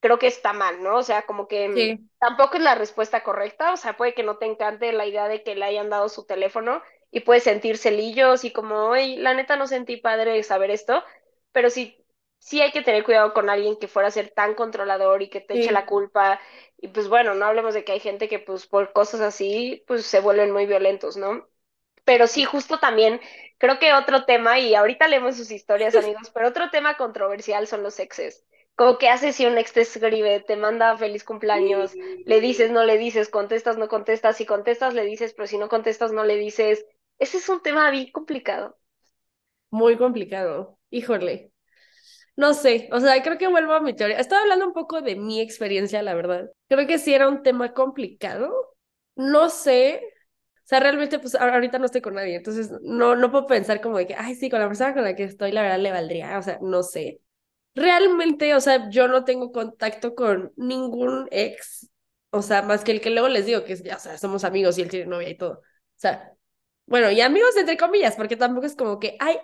creo 0.00 0.18
que 0.18 0.26
está 0.26 0.52
mal, 0.52 0.82
¿no? 0.82 0.96
O 0.96 1.02
sea, 1.02 1.26
como 1.26 1.48
que 1.48 1.68
mm, 1.68 1.74
sí, 1.74 2.10
tampoco 2.18 2.56
es 2.56 2.62
la 2.62 2.74
respuesta 2.74 3.22
correcta, 3.22 3.72
o 3.72 3.76
sea, 3.76 3.96
puede 3.96 4.14
que 4.14 4.22
no 4.22 4.38
te 4.38 4.46
encante 4.46 4.92
la 4.92 5.06
idea 5.06 5.28
de 5.28 5.42
que 5.42 5.54
le 5.54 5.64
hayan 5.64 5.90
dado 5.90 6.08
su 6.08 6.26
teléfono 6.26 6.82
y 7.10 7.20
puedes 7.20 7.44
sentir 7.44 7.78
celillos 7.78 8.44
y 8.44 8.52
como, 8.52 8.86
oye, 8.90 9.16
la 9.18 9.34
neta 9.34 9.56
no 9.56 9.66
sentí 9.66 9.96
padre 9.96 10.42
saber 10.42 10.70
esto, 10.70 11.02
pero 11.52 11.70
sí, 11.70 12.04
sí 12.38 12.60
hay 12.60 12.72
que 12.72 12.82
tener 12.82 13.04
cuidado 13.04 13.32
con 13.34 13.50
alguien 13.50 13.76
que 13.78 13.88
fuera 13.88 14.08
a 14.08 14.10
ser 14.10 14.30
tan 14.30 14.54
controlador 14.54 15.22
y 15.22 15.30
que 15.30 15.40
te 15.40 15.54
eche 15.54 15.72
la 15.72 15.86
culpa. 15.86 16.40
Y 16.78 16.88
pues 16.88 17.08
bueno, 17.08 17.34
no 17.34 17.46
hablemos 17.46 17.74
de 17.74 17.84
que 17.84 17.92
hay 17.92 18.00
gente 18.00 18.28
que 18.28 18.38
pues 18.38 18.66
por 18.66 18.92
cosas 18.92 19.20
así, 19.20 19.84
pues 19.86 20.04
se 20.06 20.20
vuelven 20.20 20.52
muy 20.52 20.66
violentos, 20.66 21.16
¿no? 21.16 21.48
Pero 22.04 22.26
sí, 22.26 22.44
justo 22.44 22.78
también, 22.80 23.20
creo 23.58 23.78
que 23.78 23.92
otro 23.92 24.24
tema, 24.24 24.58
y 24.58 24.74
ahorita 24.74 25.08
leemos 25.08 25.36
sus 25.36 25.50
historias, 25.50 25.96
amigos, 25.96 26.30
pero 26.30 26.48
otro 26.48 26.70
tema 26.70 26.96
controversial 26.96 27.66
son 27.66 27.82
los 27.82 27.98
exes. 27.98 28.44
Como 28.76 28.96
que 28.98 29.08
haces 29.08 29.36
si 29.36 29.44
un 29.46 29.58
ex 29.58 29.72
te 29.72 29.80
escribe, 29.82 30.40
te 30.40 30.56
manda 30.56 30.96
feliz 30.96 31.24
cumpleaños, 31.24 31.98
le 32.24 32.40
dices, 32.40 32.70
no 32.70 32.84
le 32.84 32.96
dices, 32.96 33.28
contestas, 33.28 33.76
no 33.76 33.88
contestas, 33.88 34.36
si 34.36 34.46
contestas, 34.46 34.94
le 34.94 35.04
dices, 35.04 35.34
pero 35.34 35.46
si 35.48 35.58
no 35.58 35.68
contestas, 35.68 36.12
no 36.12 36.24
le 36.24 36.36
dices. 36.36 36.86
Ese 37.20 37.36
es 37.38 37.48
un 37.48 37.62
tema 37.62 37.90
bien 37.92 38.10
complicado. 38.10 38.76
muy 39.70 39.96
complicado, 39.96 40.78
híjole. 40.90 41.52
No 42.36 42.54
sé, 42.54 42.88
o 42.92 43.00
sea, 43.00 43.22
creo 43.22 43.38
que 43.38 43.48
vuelvo 43.48 43.74
a 43.74 43.80
mi 43.80 43.94
teoría. 43.94 44.18
Estaba 44.20 44.42
hablando 44.42 44.66
un 44.68 44.74
poco 44.74 45.02
de 45.02 45.16
mi 45.16 45.40
experiencia, 45.40 46.02
la 46.02 46.14
verdad. 46.14 46.50
Creo 46.68 46.86
que 46.86 46.98
sí 46.98 47.14
era 47.14 47.28
un 47.28 47.42
tema 47.42 47.74
complicado. 47.74 48.52
No 49.16 49.50
sé, 49.50 50.02
o 50.64 50.66
sea, 50.68 50.80
realmente, 50.80 51.18
pues 51.20 51.34
ahor- 51.36 51.52
ahorita 51.54 51.78
no 51.78 51.86
estoy 51.86 52.02
con 52.02 52.14
nadie, 52.14 52.36
entonces 52.36 52.70
no, 52.82 53.16
no 53.16 53.30
puedo 53.32 53.46
pensar 53.48 53.80
como 53.82 53.98
de 53.98 54.06
que, 54.08 54.14
ay, 54.16 54.34
sí, 54.36 54.50
con 54.50 54.60
la 54.60 54.68
persona 54.68 54.94
con 54.94 55.04
la 55.04 55.16
que 55.16 55.24
estoy, 55.24 55.52
la 55.52 55.62
verdad 55.62 55.78
le 55.80 55.92
valdría, 55.92 56.38
o 56.38 56.42
sea, 56.42 56.58
no 56.62 56.82
sé. 56.84 57.20
Realmente, 57.74 58.54
o 58.54 58.60
sea, 58.60 58.90
yo 58.90 59.08
no 59.08 59.24
tengo 59.24 59.52
contacto 59.52 60.14
con 60.14 60.52
ningún 60.56 61.28
ex, 61.32 61.90
o 62.30 62.42
sea, 62.42 62.62
más 62.62 62.84
que 62.84 62.92
el 62.92 63.00
que 63.02 63.10
luego 63.10 63.28
les 63.28 63.46
digo 63.46 63.64
que 63.64 63.74
o 63.74 63.98
sea, 64.00 64.18
somos 64.18 64.44
amigos 64.44 64.78
y 64.78 64.82
él 64.82 64.90
tiene 64.90 65.06
novia 65.06 65.30
y 65.30 65.36
todo. 65.38 65.52
O 65.60 65.62
sea, 65.96 66.32
bueno, 66.88 67.10
y 67.10 67.20
amigos 67.20 67.56
entre 67.56 67.76
comillas, 67.76 68.16
porque 68.16 68.36
tampoco 68.36 68.66
es 68.66 68.76
como 68.76 68.98
que, 69.00 69.16
ay, 69.20 69.38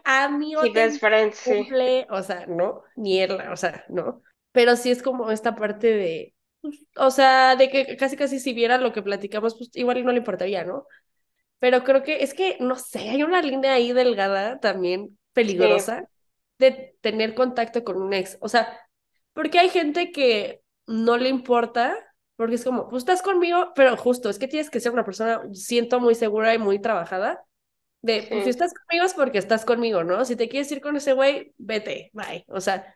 Sí, 0.60 0.70
amigo, 0.70 0.72
best 0.72 0.98
friends, 1.00 1.38
sí. 1.38 1.64
cumple, 1.68 2.06
o 2.10 2.22
sea, 2.22 2.46
no, 2.46 2.82
ni 2.96 3.20
él, 3.20 3.38
o 3.52 3.56
sea, 3.56 3.84
no. 3.88 4.22
Pero 4.52 4.76
sí 4.76 4.90
es 4.90 5.02
como 5.02 5.30
esta 5.30 5.54
parte 5.56 5.88
de, 5.88 6.34
pues, 6.62 6.76
o 6.96 7.10
sea, 7.10 7.56
de 7.56 7.70
que 7.70 7.96
casi 7.96 8.16
casi 8.16 8.40
si 8.40 8.54
viera 8.54 8.78
lo 8.78 8.92
que 8.92 9.02
platicamos, 9.02 9.56
pues 9.56 9.70
igual 9.74 10.04
no 10.04 10.12
le 10.12 10.18
importaría, 10.18 10.64
¿no? 10.64 10.86
Pero 11.58 11.84
creo 11.84 12.02
que 12.02 12.22
es 12.22 12.34
que, 12.34 12.56
no 12.60 12.76
sé, 12.76 13.10
hay 13.10 13.22
una 13.22 13.42
línea 13.42 13.74
ahí 13.74 13.92
delgada 13.92 14.60
también 14.60 15.18
Sí, 15.42 15.54
peligrosa 15.58 16.08
de 16.58 16.96
tener 17.00 17.34
contacto 17.34 17.84
con 17.84 18.00
un 18.02 18.12
ex. 18.14 18.38
O 18.40 18.48
sea, 18.48 18.78
porque 19.32 19.58
hay 19.58 19.70
gente 19.70 20.12
que 20.12 20.62
no 20.86 21.16
le 21.18 21.28
importa, 21.30 21.96
porque 22.36 22.56
es 22.56 22.64
como, 22.64 22.88
pues 22.88 23.02
estás 23.02 23.22
conmigo, 23.22 23.72
pero 23.74 23.96
justo, 23.96 24.28
es 24.28 24.38
que 24.38 24.48
tienes 24.48 24.70
que 24.70 24.80
ser 24.80 24.92
una 24.92 25.04
persona, 25.04 25.42
siento, 25.52 26.00
muy 26.00 26.14
segura 26.14 26.54
y 26.54 26.58
muy 26.58 26.80
trabajada 26.80 27.44
de, 28.04 28.26
pues 28.28 28.40
si 28.40 28.44
sí, 28.44 28.50
estás 28.50 28.74
conmigo 28.74 29.06
es 29.06 29.14
porque 29.14 29.38
estás 29.38 29.64
conmigo, 29.64 30.04
¿no? 30.04 30.26
Si 30.26 30.36
te 30.36 30.48
quieres 30.50 30.70
ir 30.70 30.82
con 30.82 30.94
ese 30.96 31.14
güey, 31.14 31.54
vete, 31.56 32.10
bye. 32.12 32.44
O 32.48 32.60
sea, 32.60 32.94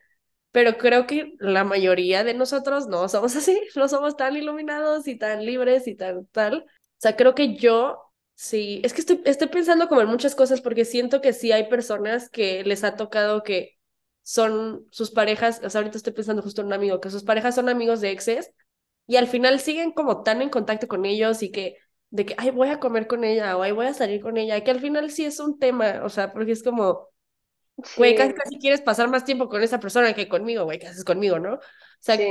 pero 0.53 0.77
creo 0.77 1.07
que 1.07 1.33
la 1.39 1.65
mayoría 1.65 2.25
de 2.25 2.35
nosotros 2.35 2.89
no 2.89 3.09
somos 3.09 3.35
así, 3.37 3.59
no 3.75 3.89
somos 3.89 4.17
tan 4.17 4.37
iluminados 4.37 5.09
y 5.09 5.17
tan 5.17 5.47
libres 5.47 5.89
y 5.89 5.95
tan 5.95 6.27
tal. 6.27 6.67
O 6.69 7.01
sea, 7.01 7.17
creo 7.17 7.35
que 7.35 7.57
yo 7.57 8.13
sí, 8.35 8.83
es 8.85 8.93
que 8.93 9.01
estoy, 9.01 9.23
estoy 9.25 9.49
pensando 9.49 9.89
como 9.89 10.03
en 10.03 10.09
muchas 10.09 10.35
cosas 10.35 10.61
porque 10.61 10.85
siento 10.85 11.23
que 11.23 11.33
sí 11.33 11.53
hay 11.53 11.69
personas 11.71 12.29
que 12.29 12.63
les 12.65 12.85
ha 12.85 12.97
tocado 12.97 13.43
que 13.43 13.79
son 14.23 14.87
sus 14.91 15.11
parejas, 15.11 15.63
o 15.65 15.71
sea, 15.71 15.81
ahorita 15.81 15.97
estoy 15.97 16.13
pensando 16.13 16.43
justo 16.43 16.61
en 16.61 16.67
un 16.67 16.75
amigo, 16.75 17.01
que 17.01 17.09
sus 17.09 17.25
parejas 17.25 17.55
son 17.55 17.71
amigos 17.71 18.03
de 18.03 18.11
exes 18.11 18.53
y 19.09 19.17
al 19.17 19.29
final 19.29 19.61
siguen 19.61 19.93
como 19.93 20.23
tan 20.25 20.43
en 20.43 20.51
contacto 20.51 20.89
con 20.89 21.07
ellos 21.07 21.43
y 21.43 21.53
que 21.53 21.79
de 22.11 22.27
que, 22.27 22.37
ay, 22.39 22.51
voy 22.53 22.71
a 22.71 22.81
comer 22.81 23.09
con 23.09 23.25
ella 23.25 23.57
o 23.59 23.63
ay, 23.65 23.73
voy 23.73 23.87
a 23.87 23.95
salir 23.95 24.23
con 24.23 24.39
ella, 24.39 24.63
que 24.65 24.73
al 24.73 24.81
final 24.81 25.11
sí 25.13 25.27
es 25.27 25.41
un 25.41 25.59
tema, 25.61 26.03
o 26.05 26.11
sea, 26.11 26.33
porque 26.33 26.53
es 26.53 26.63
como, 26.65 27.09
güey, 27.97 28.15
casi, 28.15 28.33
sí, 28.33 28.35
casi 28.35 28.59
quieres 28.59 28.81
pasar 28.83 29.09
más 29.09 29.25
tiempo 29.25 29.49
con 29.49 29.63
esa 29.63 29.81
persona 29.81 30.15
que 30.15 30.29
conmigo, 30.29 30.65
güey, 30.65 30.79
¿qué 30.79 30.89
haces 30.89 31.05
conmigo, 31.05 31.39
no? 31.39 31.55
O 31.55 31.61
sea, 32.01 32.17
sí, 32.17 32.25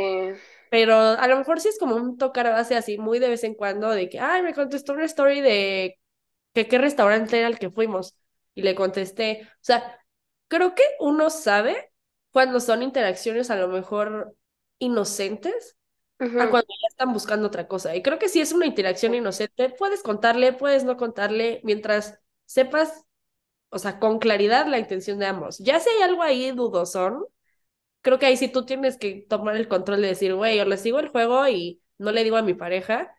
pero 0.69 0.95
a 0.95 1.27
lo 1.27 1.37
mejor 1.37 1.59
sí 1.61 1.69
es 1.69 1.79
como 1.79 1.95
un 1.95 2.17
tocar 2.17 2.47
base 2.51 2.75
así 2.75 2.97
muy 2.97 3.19
de 3.19 3.29
vez 3.29 3.43
en 3.43 3.55
cuando 3.55 3.89
de 3.91 4.09
que, 4.09 4.19
ay, 4.19 4.41
me 4.43 4.53
contestó 4.53 4.93
una 4.93 5.05
story 5.05 5.41
de 5.41 5.99
que 6.53 6.67
qué 6.67 6.77
restaurante 6.79 7.39
era 7.39 7.47
el 7.49 7.59
que 7.59 7.71
fuimos 7.71 8.15
y 8.55 8.63
le 8.63 8.75
contesté, 8.75 9.43
o 9.45 9.57
sea, 9.61 9.99
creo 10.49 10.75
que 10.75 10.83
uno 10.99 11.29
sabe 11.29 11.91
cuando 12.31 12.59
son 12.59 12.83
interacciones 12.83 13.49
a 13.51 13.55
lo 13.57 13.67
mejor 13.69 14.35
inocentes 14.79 15.76
a 16.35 16.49
cuando 16.49 16.67
ya 16.69 16.87
están 16.89 17.13
buscando 17.13 17.47
otra 17.47 17.67
cosa. 17.67 17.95
Y 17.95 18.01
creo 18.03 18.19
que 18.19 18.29
si 18.29 18.41
es 18.41 18.51
una 18.53 18.65
interacción 18.65 19.13
inocente, 19.15 19.69
puedes 19.69 20.03
contarle, 20.03 20.53
puedes 20.53 20.83
no 20.83 20.97
contarle, 20.97 21.61
mientras 21.63 22.19
sepas, 22.45 23.05
o 23.69 23.79
sea, 23.79 23.99
con 23.99 24.19
claridad 24.19 24.67
la 24.67 24.79
intención 24.79 25.19
de 25.19 25.27
ambos. 25.27 25.59
Ya 25.59 25.79
si 25.79 25.89
hay 25.89 26.03
algo 26.03 26.23
ahí 26.23 26.51
dudosón, 26.51 27.25
creo 28.01 28.19
que 28.19 28.25
ahí 28.27 28.37
sí 28.37 28.47
tú 28.49 28.65
tienes 28.65 28.97
que 28.97 29.25
tomar 29.29 29.55
el 29.57 29.67
control 29.67 30.01
de 30.01 30.09
decir, 30.09 30.33
güey, 30.35 30.59
o 30.59 30.65
le 30.65 30.77
sigo 30.77 30.99
el 30.99 31.09
juego 31.09 31.47
y 31.47 31.81
no 31.97 32.11
le 32.11 32.23
digo 32.23 32.37
a 32.37 32.41
mi 32.43 32.53
pareja, 32.53 33.15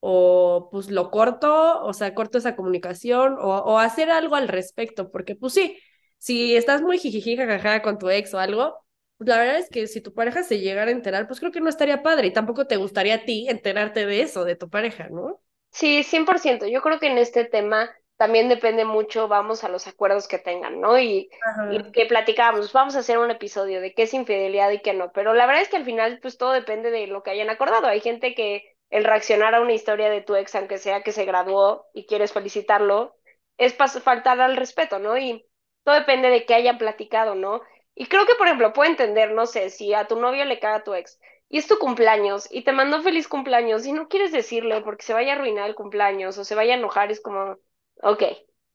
o 0.00 0.68
pues 0.72 0.90
lo 0.90 1.10
corto, 1.10 1.82
o 1.84 1.92
sea, 1.94 2.14
corto 2.14 2.38
esa 2.38 2.56
comunicación, 2.56 3.36
o, 3.40 3.48
o 3.58 3.78
hacer 3.78 4.10
algo 4.10 4.36
al 4.36 4.48
respecto, 4.48 5.10
porque 5.10 5.36
pues 5.36 5.54
sí, 5.54 5.78
si 6.18 6.56
estás 6.56 6.82
muy 6.82 6.98
jijiji, 6.98 7.36
jajaja 7.36 7.82
con 7.82 7.98
tu 7.98 8.10
ex 8.10 8.34
o 8.34 8.38
algo, 8.38 8.76
la 9.20 9.38
verdad 9.38 9.58
es 9.58 9.70
que 9.70 9.86
si 9.86 10.00
tu 10.00 10.14
pareja 10.14 10.42
se 10.42 10.60
llegara 10.60 10.90
a 10.90 10.94
enterar, 10.94 11.26
pues 11.26 11.40
creo 11.40 11.52
que 11.52 11.60
no 11.60 11.68
estaría 11.68 12.02
padre 12.02 12.28
y 12.28 12.32
tampoco 12.32 12.66
te 12.66 12.76
gustaría 12.76 13.16
a 13.16 13.24
ti 13.24 13.48
enterarte 13.48 14.06
de 14.06 14.22
eso, 14.22 14.44
de 14.44 14.56
tu 14.56 14.68
pareja, 14.70 15.08
¿no? 15.10 15.40
Sí, 15.70 16.02
100%. 16.02 16.66
Yo 16.66 16.82
creo 16.82 16.98
que 16.98 17.06
en 17.08 17.18
este 17.18 17.44
tema 17.44 17.90
también 18.16 18.48
depende 18.48 18.84
mucho, 18.84 19.28
vamos 19.28 19.64
a 19.64 19.68
los 19.68 19.86
acuerdos 19.86 20.28
que 20.28 20.38
tengan, 20.38 20.80
¿no? 20.80 20.98
Y, 20.98 21.30
y 21.70 21.90
que 21.92 22.06
platicábamos, 22.06 22.72
vamos 22.72 22.96
a 22.96 23.00
hacer 23.00 23.18
un 23.18 23.30
episodio 23.30 23.80
de 23.80 23.94
qué 23.94 24.02
es 24.02 24.14
infidelidad 24.14 24.70
y 24.72 24.80
qué 24.82 24.92
no, 24.92 25.12
pero 25.12 25.32
la 25.32 25.46
verdad 25.46 25.62
es 25.62 25.68
que 25.68 25.76
al 25.76 25.84
final, 25.84 26.18
pues 26.20 26.36
todo 26.36 26.52
depende 26.52 26.90
de 26.90 27.06
lo 27.06 27.22
que 27.22 27.30
hayan 27.30 27.50
acordado. 27.50 27.86
Hay 27.86 28.00
gente 28.00 28.34
que 28.34 28.64
el 28.90 29.04
reaccionar 29.04 29.54
a 29.54 29.60
una 29.60 29.72
historia 29.72 30.10
de 30.10 30.20
tu 30.20 30.34
ex, 30.34 30.54
aunque 30.54 30.78
sea 30.78 31.02
que 31.02 31.12
se 31.12 31.24
graduó 31.24 31.86
y 31.94 32.06
quieres 32.06 32.32
felicitarlo, 32.32 33.16
es 33.56 33.74
faltar 33.74 34.40
al 34.40 34.56
respeto, 34.56 34.98
¿no? 34.98 35.16
Y 35.16 35.46
todo 35.84 35.94
depende 35.94 36.28
de 36.28 36.44
qué 36.44 36.54
hayan 36.54 36.78
platicado, 36.78 37.34
¿no? 37.34 37.62
Y 37.94 38.06
creo 38.06 38.26
que, 38.26 38.34
por 38.36 38.46
ejemplo, 38.46 38.72
puedo 38.72 38.90
entender, 38.90 39.32
no 39.32 39.46
sé, 39.46 39.70
si 39.70 39.92
a 39.94 40.06
tu 40.06 40.18
novio 40.18 40.44
le 40.44 40.58
caga 40.58 40.76
a 40.76 40.84
tu 40.84 40.94
ex 40.94 41.20
y 41.48 41.58
es 41.58 41.66
tu 41.66 41.78
cumpleaños 41.78 42.48
y 42.50 42.62
te 42.62 42.72
mandó 42.72 43.02
feliz 43.02 43.28
cumpleaños 43.28 43.84
y 43.84 43.92
no 43.92 44.08
quieres 44.08 44.32
decirle 44.32 44.80
porque 44.82 45.04
se 45.04 45.12
vaya 45.14 45.32
a 45.32 45.36
arruinar 45.36 45.68
el 45.68 45.74
cumpleaños 45.74 46.38
o 46.38 46.44
se 46.44 46.54
vaya 46.54 46.74
a 46.74 46.76
enojar, 46.78 47.10
es 47.10 47.20
como, 47.20 47.58
ok, 48.02 48.22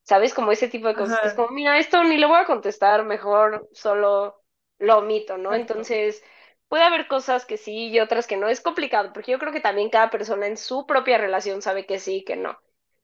¿sabes? 0.04 0.34
Como 0.34 0.52
ese 0.52 0.68
tipo 0.68 0.88
de 0.88 0.96
cosas 0.96 1.20
es 1.24 1.34
como, 1.34 1.50
mira, 1.50 1.78
esto 1.80 2.04
ni 2.04 2.18
le 2.18 2.26
voy 2.28 2.38
a 2.38 2.46
contestar, 2.46 3.04
mejor 3.06 3.68
solo 3.72 4.42
lo 4.78 4.98
omito, 5.00 5.38
¿no? 5.38 5.54
Entonces, 5.56 6.22
puede 6.68 6.84
haber 6.84 7.08
cosas 7.08 7.46
que 7.46 7.58
sí 7.58 7.88
y 7.88 8.00
otras 8.00 8.28
que 8.28 8.38
no. 8.38 8.50
Es 8.50 8.62
complicado 8.62 9.14
porque 9.14 9.32
yo 9.32 9.40
creo 9.40 9.54
que 9.54 9.62
también 9.62 9.90
cada 9.90 10.10
persona 10.10 10.48
en 10.48 10.58
su 10.58 10.86
propia 10.86 11.18
relación 11.18 11.62
sabe 11.62 11.86
que 11.86 12.00
sí 12.00 12.18
y 12.18 12.24
que 12.26 12.36
no. 12.36 12.60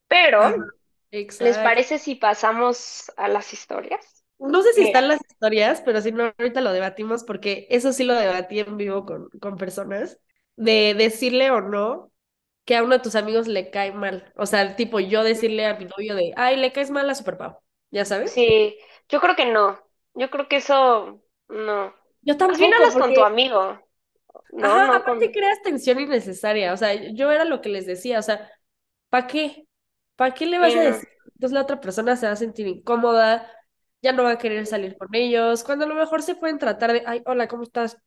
Pero. 0.08 0.42
¿les 1.40 1.58
parece 1.58 2.00
si 2.00 2.16
pasamos 2.16 3.12
a 3.18 3.28
las 3.28 3.52
historias? 3.54 4.21
No 4.42 4.64
sé 4.64 4.74
si 4.74 4.82
Mira, 4.82 4.84
están 4.84 5.08
las 5.08 5.20
historias, 5.30 5.82
pero 5.86 6.02
si 6.02 6.12
no, 6.12 6.34
ahorita 6.38 6.62
lo 6.62 6.74
debatimos 6.74 7.24
porque 7.24 7.68
eso 7.70 7.94
sí 7.94 8.04
lo 8.04 8.16
debatí 8.16 8.60
en 8.60 8.78
vivo 8.78 9.06
con, 9.06 9.30
con 9.40 9.58
personas, 9.58 10.20
de 10.56 10.96
decirle 10.96 11.52
o 11.52 11.62
no 11.62 12.12
que 12.66 12.76
a 12.78 12.84
uno 12.84 12.96
de 12.98 13.02
tus 13.04 13.16
amigos 13.16 13.48
le 13.48 13.72
cae 13.72 13.92
mal. 13.94 14.34
O 14.38 14.46
sea, 14.48 14.76
tipo 14.76 15.00
yo 15.00 15.24
decirle 15.24 15.66
a 15.68 15.78
mi 15.78 15.86
novio 15.86 16.16
de, 16.16 16.34
ay, 16.38 16.58
le 16.58 16.74
caes 16.74 16.92
mal 16.92 17.10
a 17.10 17.16
Super 17.16 17.38
Pau, 17.38 17.58
¿ya 17.92 18.06
sabes? 18.06 18.34
sí, 18.34 18.78
yo 19.10 19.20
creo 19.22 19.36
que 19.36 19.46
no. 19.46 19.80
Yo 20.14 20.30
creo 20.30 20.48
que 20.48 20.58
eso, 20.58 21.22
no. 21.50 21.96
Yo 22.24 22.38
Más 22.46 22.60
bien 22.60 22.74
tampoco, 22.76 22.76
hablas 22.76 22.96
con 22.98 23.14
tu 23.14 23.24
porque, 23.24 23.24
amigo, 23.24 23.80
¿no? 24.52 24.84
ajá, 24.84 24.88
No 24.88 25.04
aparte 25.04 25.32
con... 25.32 25.32
creas 25.32 25.62
tensión 25.64 26.00
innecesaria. 26.00 26.74
O 26.74 26.78
sea, 26.78 26.94
yo 27.14 27.32
era 27.32 27.46
lo 27.46 27.62
que 27.62 27.70
les 27.70 27.86
decía, 27.86 28.20
o 28.20 28.22
sea, 28.22 28.50
¿para 29.10 29.28
qué? 29.28 29.68
¿Para 30.16 30.34
qué 30.34 30.46
le 30.46 30.60
Sí, 30.60 30.60
vas 30.60 30.76
a 30.76 30.82
no. 30.82 30.82
decir? 30.82 31.10
Entonces 31.36 31.54
la 31.56 31.62
otra 31.64 31.82
persona 31.82 32.16
se 32.18 32.28
va 32.28 32.34
a 32.34 32.36
sentir 32.36 32.68
incómoda, 32.68 33.50
ya 34.02 34.12
no 34.12 34.24
va 34.24 34.32
a 34.32 34.38
querer 34.38 34.66
salir 34.66 34.98
con 34.98 35.14
ellos, 35.14 35.64
cuando 35.64 35.86
a 35.86 35.88
lo 35.88 35.96
mejor 35.96 36.22
se 36.22 36.36
pueden 36.36 36.58
tratar 36.58 36.94
de, 36.94 37.04
ay, 37.06 37.22
hola, 37.26 37.48
¿cómo 37.48 37.64
estás? 37.64 37.98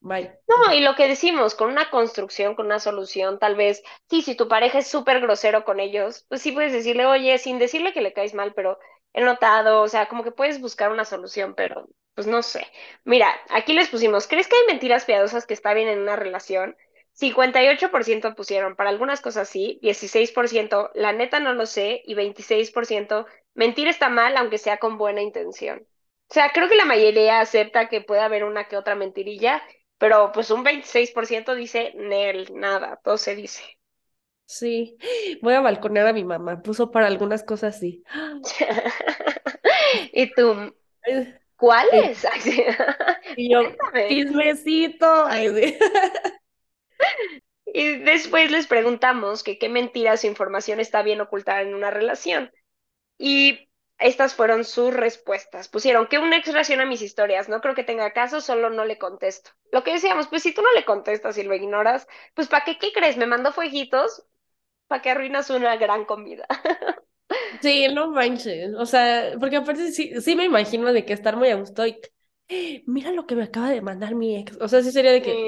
Bye. 0.00 0.32
No, 0.46 0.72
y 0.72 0.80
lo 0.80 0.94
que 0.94 1.08
decimos, 1.08 1.54
con 1.54 1.70
una 1.70 1.90
construcción, 1.90 2.54
con 2.54 2.66
una 2.66 2.78
solución, 2.78 3.38
tal 3.38 3.56
vez, 3.56 3.82
sí, 4.08 4.22
si 4.22 4.36
tu 4.36 4.48
pareja 4.48 4.78
es 4.78 4.86
súper 4.86 5.20
grosero 5.20 5.64
con 5.64 5.80
ellos, 5.80 6.24
pues 6.28 6.40
sí 6.42 6.52
puedes 6.52 6.72
decirle, 6.72 7.04
oye, 7.06 7.36
sin 7.38 7.58
decirle 7.58 7.92
que 7.92 8.00
le 8.00 8.12
caes 8.12 8.32
mal, 8.34 8.54
pero 8.54 8.78
he 9.12 9.22
notado, 9.22 9.82
o 9.82 9.88
sea, 9.88 10.06
como 10.08 10.22
que 10.22 10.30
puedes 10.30 10.60
buscar 10.60 10.92
una 10.92 11.04
solución, 11.04 11.54
pero 11.56 11.88
pues 12.14 12.26
no 12.26 12.42
sé. 12.42 12.66
Mira, 13.04 13.28
aquí 13.50 13.72
les 13.72 13.88
pusimos, 13.88 14.26
¿crees 14.26 14.48
que 14.48 14.56
hay 14.56 14.66
mentiras 14.66 15.04
piadosas 15.04 15.46
que 15.46 15.54
está 15.54 15.74
bien 15.74 15.88
en 15.88 16.00
una 16.00 16.16
relación? 16.16 16.76
58% 17.12 18.34
pusieron, 18.34 18.76
para 18.76 18.90
algunas 18.90 19.20
cosas 19.20 19.48
sí, 19.48 19.78
16% 19.82 20.90
la 20.94 21.12
neta 21.12 21.40
no 21.40 21.52
lo 21.52 21.66
sé, 21.66 22.02
y 22.04 22.14
26% 22.14 23.26
mentir 23.58 23.88
está 23.88 24.08
mal, 24.08 24.36
aunque 24.36 24.58
sea 24.58 24.78
con 24.78 24.98
buena 24.98 25.22
intención. 25.22 25.86
O 26.30 26.34
sea, 26.34 26.52
creo 26.52 26.68
que 26.68 26.76
la 26.76 26.84
mayoría 26.84 27.40
acepta 27.40 27.88
que 27.88 28.00
puede 28.00 28.20
haber 28.20 28.44
una 28.44 28.68
que 28.68 28.76
otra 28.76 28.94
mentirilla 28.94 29.62
pero 29.98 30.30
pues 30.32 30.50
un 30.50 30.64
26% 30.64 31.54
dice 31.54 31.92
Nel, 31.96 32.48
nada, 32.54 33.00
todo 33.02 33.18
se 33.18 33.34
dice. 33.34 33.62
Sí, 34.46 34.96
voy 35.42 35.54
a 35.54 35.60
balconear 35.60 36.06
a 36.06 36.12
mi 36.12 36.24
mamá, 36.24 36.62
puso 36.62 36.90
para 36.90 37.06
algunas 37.08 37.42
cosas 37.42 37.78
sí. 37.78 38.02
¿Y 40.12 40.32
tú, 40.32 40.74
cuáles? 41.56 42.24
Así, 42.24 42.62
Y 43.36 43.52
yo, 43.52 43.60
chismecito. 44.08 45.26
Y 47.70 47.98
después 47.98 48.50
les 48.50 48.66
preguntamos 48.66 49.42
que 49.42 49.58
qué 49.58 49.68
mentiras 49.68 50.24
o 50.24 50.26
información 50.26 50.80
está 50.80 51.02
bien 51.02 51.20
ocultar 51.20 51.62
en 51.62 51.74
una 51.74 51.90
relación. 51.90 52.50
Y 53.18 53.68
estas 53.98 54.34
fueron 54.34 54.64
sus 54.64 54.94
respuestas. 54.94 55.68
Pusieron 55.68 56.06
que 56.08 56.18
un 56.18 56.32
ex 56.32 56.52
reacciona 56.52 56.84
a 56.84 56.86
mis 56.86 57.02
historias, 57.02 57.48
no 57.48 57.60
creo 57.60 57.74
que 57.74 57.84
tenga 57.84 58.12
caso, 58.12 58.40
solo 58.40 58.70
no 58.70 58.84
le 58.84 58.98
contesto. 58.98 59.50
Lo 59.72 59.84
que 59.84 59.92
decíamos, 59.94 60.28
pues 60.28 60.42
si 60.42 60.54
tú 60.54 60.62
no 60.62 60.72
le 60.74 60.84
contestas 60.84 61.38
y 61.38 61.42
lo 61.44 61.54
ignoras, 61.54 62.06
pues 62.34 62.48
¿para 62.48 62.64
qué? 62.64 62.78
¿Qué 62.78 62.92
crees? 62.92 63.16
¿Me 63.16 63.26
mandó 63.26 63.52
fueguitos? 63.52 64.24
¿Para 64.88 65.02
qué 65.02 65.10
arruinas 65.10 65.50
una 65.50 65.76
gran 65.76 66.04
comida? 66.06 66.46
Sí, 67.60 67.88
no 67.92 68.10
manches. 68.10 68.74
O 68.74 68.86
sea, 68.86 69.32
porque 69.40 69.56
aparte 69.56 69.90
sí, 69.92 70.12
sí 70.20 70.36
me 70.36 70.44
imagino 70.44 70.92
de 70.92 71.04
que 71.04 71.12
estar 71.12 71.36
muy 71.36 71.48
a 71.50 71.56
gusto 71.56 71.86
y 71.86 71.98
"Eh, 72.48 72.82
mira 72.86 73.10
lo 73.12 73.26
que 73.26 73.34
me 73.34 73.44
acaba 73.44 73.70
de 73.70 73.80
mandar 73.82 74.14
mi 74.14 74.36
ex. 74.36 74.56
O 74.60 74.68
sea, 74.68 74.82
sí 74.82 74.92
sería 74.92 75.12
de 75.12 75.22
que. 75.22 75.42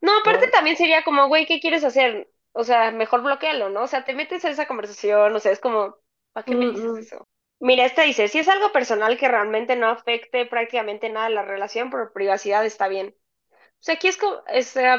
No, 0.00 0.16
aparte 0.18 0.48
también 0.48 0.76
sería 0.76 1.04
como, 1.04 1.28
güey, 1.28 1.46
¿qué 1.46 1.60
quieres 1.60 1.84
hacer? 1.84 2.30
O 2.52 2.64
sea, 2.64 2.90
mejor 2.90 3.22
bloquealo, 3.22 3.68
¿no? 3.70 3.82
O 3.84 3.86
sea, 3.86 4.04
te 4.04 4.14
metes 4.14 4.44
en 4.44 4.52
esa 4.52 4.66
conversación, 4.66 5.34
o 5.34 5.38
sea, 5.40 5.52
es 5.52 5.60
como, 5.60 5.96
¿para 6.32 6.44
qué 6.46 6.56
me 6.56 6.66
Mm, 6.66 6.70
dices 6.70 6.96
mm. 7.02 7.06
eso? 7.06 7.28
Mira, 7.60 7.84
esta 7.86 8.02
dice, 8.02 8.28
si 8.28 8.38
es 8.40 8.48
algo 8.48 8.72
personal 8.72 9.18
que 9.18 9.28
realmente 9.28 9.76
no 9.76 9.88
afecte 9.88 10.46
prácticamente 10.46 11.08
nada 11.10 11.26
a 11.26 11.30
la 11.30 11.42
relación, 11.44 11.90
por 11.90 12.12
privacidad 12.12 12.64
está 12.66 12.88
bien. 12.88 13.14
O 13.58 13.84
sea, 13.84 13.94
aquí 13.96 14.08
es 14.08 14.16
como, 14.18 14.42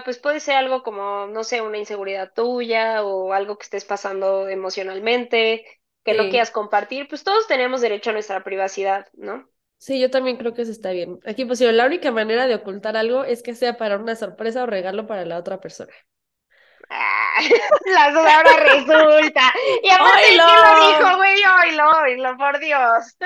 pues 0.05 0.19
puede 0.19 0.39
ser 0.41 0.55
algo 0.57 0.83
como, 0.83 1.27
no 1.27 1.43
sé, 1.43 1.61
una 1.61 1.77
inseguridad 1.79 2.33
tuya 2.33 3.03
o 3.03 3.33
algo 3.33 3.57
que 3.57 3.63
estés 3.63 3.85
pasando 3.85 4.47
emocionalmente, 4.49 5.65
que 6.03 6.13
no 6.15 6.29
Sí, 6.29 6.29
quieras 6.29 6.51
compartir, 6.51 7.07
pues 7.09 7.23
todos 7.23 7.47
tenemos 7.47 7.81
derecho 7.81 8.11
a 8.11 8.13
nuestra 8.13 8.43
privacidad, 8.43 9.07
¿no? 9.13 9.49
sí, 9.77 9.99
yo 9.99 10.09
también 10.11 10.37
creo 10.37 10.53
que 10.53 10.63
eso 10.63 10.71
está 10.71 10.91
bien. 10.91 11.19
Aquí 11.25 11.45
pusieron, 11.45 11.77
la 11.77 11.85
única 11.85 12.11
manera 12.11 12.47
de 12.47 12.55
ocultar 12.55 12.97
algo 12.97 13.23
es 13.23 13.43
que 13.43 13.55
sea 13.55 13.77
para 13.77 13.97
una 13.97 14.15
sorpresa 14.15 14.63
o 14.63 14.65
regalo 14.65 15.07
para 15.07 15.25
la 15.25 15.37
otra 15.37 15.59
persona. 15.59 15.93
Ah, 16.95 17.39
las 17.85 18.15
ahora 18.15 18.57
resulta. 18.59 19.53
Y 19.81 19.89
aparte. 19.89 20.27
¿quién 20.27 20.37
lo 20.37 20.87
dijo, 20.87 21.17
güey? 21.17 21.43
Oílo, 21.43 21.89
oílo, 22.01 22.37
por 22.37 22.59
Dios. 22.59 23.17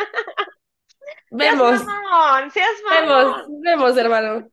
Seas 1.30 1.30
Vemos, 1.30 1.84
mamón, 1.84 2.52
seas 2.52 2.70
vemos, 2.90 3.26
mamón. 3.26 3.62
vemos, 3.62 3.98
hermano. 3.98 4.50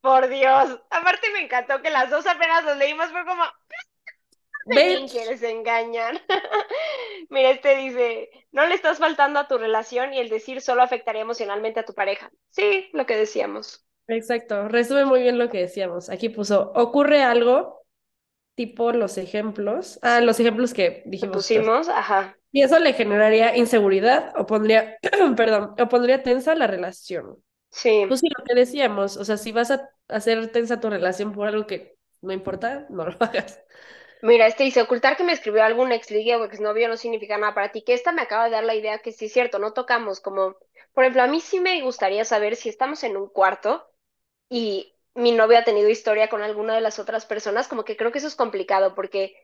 Por 0.00 0.28
Dios. 0.28 0.80
Aparte 0.90 1.30
me 1.32 1.44
encantó 1.44 1.80
que 1.82 1.90
las 1.90 2.10
dos 2.10 2.26
apenas 2.26 2.64
los 2.64 2.76
leímos, 2.76 3.10
fue 3.10 3.24
como, 3.24 3.44
¿de 4.66 4.74
quién 4.74 5.08
quieres 5.08 5.42
engañar? 5.42 6.20
Mira, 7.30 7.50
este 7.50 7.76
dice, 7.76 8.30
no 8.52 8.66
le 8.66 8.74
estás 8.74 8.98
faltando 8.98 9.38
a 9.38 9.48
tu 9.48 9.58
relación 9.58 10.12
y 10.12 10.18
el 10.18 10.28
decir 10.28 10.60
solo 10.60 10.82
afectaría 10.82 11.22
emocionalmente 11.22 11.80
a 11.80 11.84
tu 11.84 11.94
pareja. 11.94 12.30
Sí, 12.50 12.90
lo 12.92 13.06
que 13.06 13.16
decíamos. 13.16 13.84
Exacto, 14.14 14.68
resume 14.68 15.04
muy 15.06 15.22
bien 15.22 15.38
lo 15.38 15.48
que 15.48 15.58
decíamos. 15.60 16.10
Aquí 16.10 16.28
puso, 16.28 16.72
ocurre 16.74 17.22
algo, 17.22 17.84
tipo 18.56 18.92
los 18.92 19.18
ejemplos, 19.18 19.98
ah, 20.02 20.20
los 20.22 20.40
ejemplos 20.40 20.74
que 20.74 21.02
dijimos 21.06 21.32
pusimos, 21.32 21.88
ajá, 21.88 22.36
Y 22.52 22.62
eso 22.62 22.78
le 22.78 22.92
generaría 22.94 23.56
inseguridad 23.56 24.32
o 24.36 24.46
pondría, 24.46 24.98
perdón, 25.36 25.74
o 25.78 25.88
pondría 25.88 26.22
tensa 26.22 26.54
la 26.54 26.66
relación. 26.66 27.42
sí. 27.70 28.06
Pues 28.06 28.20
sí, 28.20 28.28
lo 28.36 28.44
que 28.44 28.54
decíamos, 28.54 29.16
o 29.18 29.24
sea, 29.24 29.36
si 29.38 29.52
vas 29.52 29.70
a 29.72 29.90
hacer 30.08 30.52
tensa 30.52 30.80
tu 30.80 30.90
relación 30.90 31.32
por 31.32 31.48
algo 31.48 31.66
que 31.66 31.96
no 32.22 32.32
importa, 32.32 32.86
no 32.90 33.06
lo 33.06 33.12
hagas. 33.20 33.60
Mira, 34.22 34.46
este 34.46 34.64
dice, 34.64 34.80
ocultar 34.82 35.16
que 35.18 35.24
me 35.24 35.32
escribió 35.32 35.62
algún 35.64 35.92
ex 35.92 36.10
ligue 36.10 36.34
o 36.36 36.44
exnovio 36.44 36.88
no 36.88 36.96
significa 36.96 37.36
nada 37.38 37.54
para 37.54 37.72
ti, 37.72 37.82
que 37.82 37.92
esta 37.94 38.10
me 38.12 38.22
acaba 38.22 38.44
de 38.46 38.50
dar 38.52 38.64
la 38.64 38.74
idea 38.74 38.98
que 39.00 39.12
sí 39.12 39.26
es 39.26 39.32
cierto, 39.34 39.58
no 39.58 39.72
tocamos 39.74 40.20
como, 40.20 40.56
por 40.94 41.04
ejemplo, 41.04 41.22
a 41.22 41.26
mí 41.26 41.40
sí 41.40 41.60
me 41.60 41.82
gustaría 41.82 42.24
saber 42.24 42.56
si 42.56 42.68
estamos 42.70 43.02
en 43.04 43.16
un 43.18 43.28
cuarto 43.28 43.86
y 44.52 44.94
mi 45.14 45.32
novio 45.32 45.58
ha 45.58 45.64
tenido 45.64 45.88
historia 45.88 46.28
con 46.28 46.42
alguna 46.42 46.74
de 46.74 46.82
las 46.82 46.98
otras 46.98 47.24
personas, 47.24 47.68
como 47.68 47.86
que 47.86 47.96
creo 47.96 48.12
que 48.12 48.18
eso 48.18 48.26
es 48.26 48.36
complicado 48.36 48.94
porque 48.94 49.34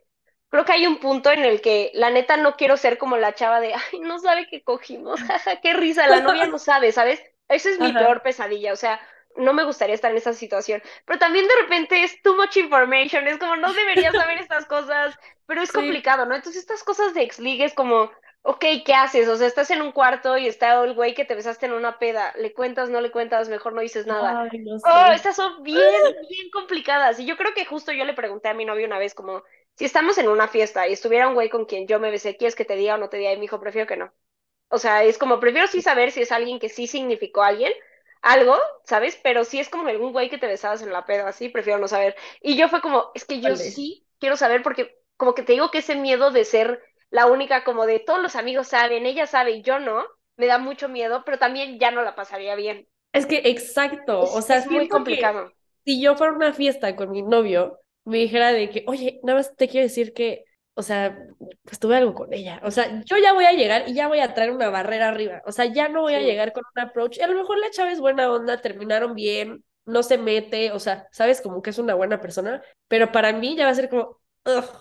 creo 0.51 0.67
que 0.67 0.73
hay 0.73 0.87
un 0.87 0.99
punto 0.99 1.31
en 1.31 1.47
el 1.47 1.63
que 1.63 1.91
la 1.95 2.11
neta 2.11 2.37
no 2.37 2.57
quiero 2.57 2.77
ser 2.77 2.99
como 2.99 3.17
la 3.17 3.35
chava 3.35 3.59
de, 3.61 3.73
ay, 3.73 4.01
no 4.01 4.19
sabe 4.19 4.47
que 4.49 4.63
cogimos, 4.63 5.19
qué 5.63 5.73
risa, 5.73 6.07
la 6.07 6.21
novia 6.21 6.47
no 6.47 6.59
sabe, 6.59 6.93
¿sabes? 6.93 7.23
Esa 7.49 7.71
es 7.71 7.81
mi 7.81 7.91
peor 7.91 8.21
pesadilla, 8.21 8.75
o 8.75 8.77
sea, 8.77 9.01
no 9.35 9.55
me 9.55 9.65
gustaría 9.65 9.95
estar 9.95 10.11
en 10.11 10.19
esa 10.19 10.35
situación, 10.35 10.83
pero 11.07 11.19
también 11.19 11.49
de 11.49 11.57
repente 11.63 12.03
es 12.03 12.21
too 12.21 12.37
much 12.37 12.59
information, 12.59 13.27
es 13.27 13.39
como 13.39 13.57
no 13.57 13.73
debería 13.73 14.13
saber 14.13 14.37
estas 14.37 14.67
cosas, 14.67 15.19
pero 15.47 15.63
es 15.63 15.71
sí. 15.71 15.75
complicado, 15.75 16.27
¿no? 16.27 16.35
Entonces 16.35 16.61
estas 16.61 16.85
cosas 16.85 17.15
de 17.15 17.23
ex 17.23 17.39
es 17.41 17.73
como, 17.73 18.11
ok, 18.43 18.65
¿qué 18.85 18.95
haces? 18.95 19.29
O 19.29 19.37
sea, 19.37 19.47
estás 19.47 19.71
en 19.71 19.83
un 19.83 19.93
cuarto 19.93 20.37
y 20.39 20.47
está 20.47 20.83
el 20.85 20.95
güey 20.95 21.15
que 21.15 21.25
te 21.25 21.35
besaste 21.35 21.67
en 21.67 21.73
una 21.73 21.99
peda, 21.99 22.33
¿le 22.39 22.53
cuentas, 22.55 22.91
no 22.91 23.01
le 23.01 23.11
cuentas? 23.11 23.49
Mejor 23.49 23.73
no 23.75 23.81
dices 23.83 24.07
nada. 24.07 24.41
Ay, 24.41 24.59
no 24.65 24.79
Oh, 24.83 25.11
sé. 25.11 25.15
estas 25.15 25.37
son 25.37 25.63
bien, 25.63 25.91
bien 26.29 26.51
complicadas. 26.51 27.19
Y 27.21 27.27
yo 27.27 27.37
creo 27.37 27.53
que 27.55 27.67
justo 27.67 27.93
yo 27.93 28.05
le 28.05 28.15
pregunté 28.15 28.49
a 28.49 28.55
mi 28.55 28.65
novio 28.65 28.87
una 28.87 28.99
vez 28.99 29.15
como, 29.15 29.43
si 29.75 29.85
estamos 29.85 30.19
en 30.19 30.29
una 30.29 30.49
fiesta 30.49 30.89
y 30.89 30.93
estuviera 30.93 31.29
un 31.29 31.35
güey 31.35 31.51
con 31.51 31.67
quien 31.67 31.87
yo 31.87 32.01
me 32.01 32.11
besé, 32.11 32.37
¿quieres 32.37 32.55
que 32.57 32.65
te 32.65 32.77
diga 32.77 32.95
o 32.95 32.99
no 32.99 33.09
te 33.11 33.19
diga? 33.19 33.33
Y 33.33 33.37
me 33.37 33.43
dijo, 33.43 33.61
prefiero 33.61 33.87
que 33.87 33.97
no. 33.97 34.13
O 34.71 34.79
sea, 34.79 35.05
es 35.05 35.19
como, 35.19 35.41
prefiero 35.41 35.67
sí 35.69 35.83
saber 35.83 36.11
si 36.13 36.23
es 36.23 36.33
alguien 36.33 36.59
que 36.59 36.69
sí 36.69 36.87
significó 36.87 37.43
a 37.43 37.49
alguien, 37.49 37.73
algo, 38.23 38.57
¿sabes? 38.85 39.19
Pero 39.23 39.45
si 39.45 39.59
es 39.61 39.69
como 39.69 39.89
algún 39.89 40.13
güey 40.13 40.29
que 40.31 40.39
te 40.39 40.47
besabas 40.47 40.83
en 40.83 40.93
la 40.93 41.07
peda, 41.07 41.29
así, 41.29 41.49
prefiero 41.49 41.79
no 41.79 41.89
saber. 41.89 42.17
Y 42.43 42.57
yo 42.57 42.69
fue 42.69 42.81
como, 42.83 43.11
es 43.15 43.25
que 43.25 43.41
yo 43.41 43.57
Vale. 43.57 43.57
sí 43.57 44.07
quiero 44.21 44.37
saber 44.37 44.63
porque 44.63 44.99
como 45.17 45.35
que 45.35 45.43
te 45.43 45.53
digo 45.53 45.71
que 45.71 45.79
ese 45.79 45.97
miedo 45.97 46.31
de 46.31 46.45
ser 46.45 46.83
la 47.11 47.27
única, 47.27 47.65
como 47.65 47.87
de 47.87 48.01
todos 48.01 48.21
los 48.23 48.37
amigos 48.37 48.69
saben, 48.69 49.07
ella 49.07 49.27
sabe 49.27 49.53
y 49.53 49.63
yo 49.63 49.79
no, 49.79 50.05
me 50.37 50.47
da 50.47 50.59
mucho 50.59 50.89
miedo, 50.89 51.23
pero 51.25 51.39
también 51.39 51.79
ya 51.79 51.91
no 51.91 52.03
la 52.03 52.15
pasaría 52.15 52.55
bien. 52.55 52.87
Es 53.13 53.27
que 53.27 53.43
exacto, 53.45 54.21
o 54.21 54.43
sea, 54.43 54.59
es 54.59 54.71
muy 54.71 54.89
complicado. 54.89 55.51
Si 55.85 56.01
yo 56.01 56.17
fuera 56.17 56.33
a 56.33 56.37
una 56.37 56.53
fiesta 56.53 56.95
con 56.95 57.11
mi 57.11 57.23
novio, 57.23 57.81
me 58.05 58.19
dijera 58.19 58.53
de 58.53 58.69
que, 58.71 58.85
oye, 58.87 59.21
nada 59.23 59.39
más 59.39 59.57
te 59.57 59.69
quiero 59.69 59.87
decir 59.87 60.13
que, 60.13 60.45
o 60.75 60.83
sea, 60.83 61.19
pues 61.65 61.79
tuve 61.79 61.97
algo 61.97 62.15
con 62.15 62.33
ella. 62.33 62.61
O 62.63 62.71
sea, 62.71 63.03
yo 63.05 63.17
ya 63.17 63.33
voy 63.33 63.47
a 63.47 63.53
llegar 63.53 63.89
y 63.89 63.95
ya 63.95 64.07
voy 64.07 64.21
a 64.21 64.35
traer 64.35 64.51
una 64.51 64.69
barrera 64.69 65.09
arriba. 65.09 65.43
O 65.47 65.53
sea, 65.53 65.65
ya 65.65 65.89
no 65.89 66.03
voy 66.03 66.15
a 66.15 66.21
llegar 66.21 66.53
con 66.53 66.63
un 66.77 66.83
approach. 66.83 67.19
Y 67.19 67.23
a 67.23 67.27
lo 67.27 67.35
mejor 67.35 67.59
la 67.59 67.71
chava 67.71 67.91
es 67.91 68.01
buena 68.01 68.31
onda, 68.31 68.61
terminaron 68.61 69.15
bien, 69.15 69.65
no 69.87 70.03
se 70.03 70.19
mete, 70.19 70.71
o 70.73 70.79
sea, 70.79 71.09
sabes 71.11 71.41
como 71.41 71.63
que 71.63 71.71
es 71.71 71.79
una 71.79 71.95
buena 71.95 72.21
persona, 72.21 72.63
pero 72.87 73.11
para 73.11 73.33
mí 73.33 73.57
ya 73.57 73.65
va 73.65 73.71
a 73.71 73.75
ser 73.75 73.89
como, 73.89 74.21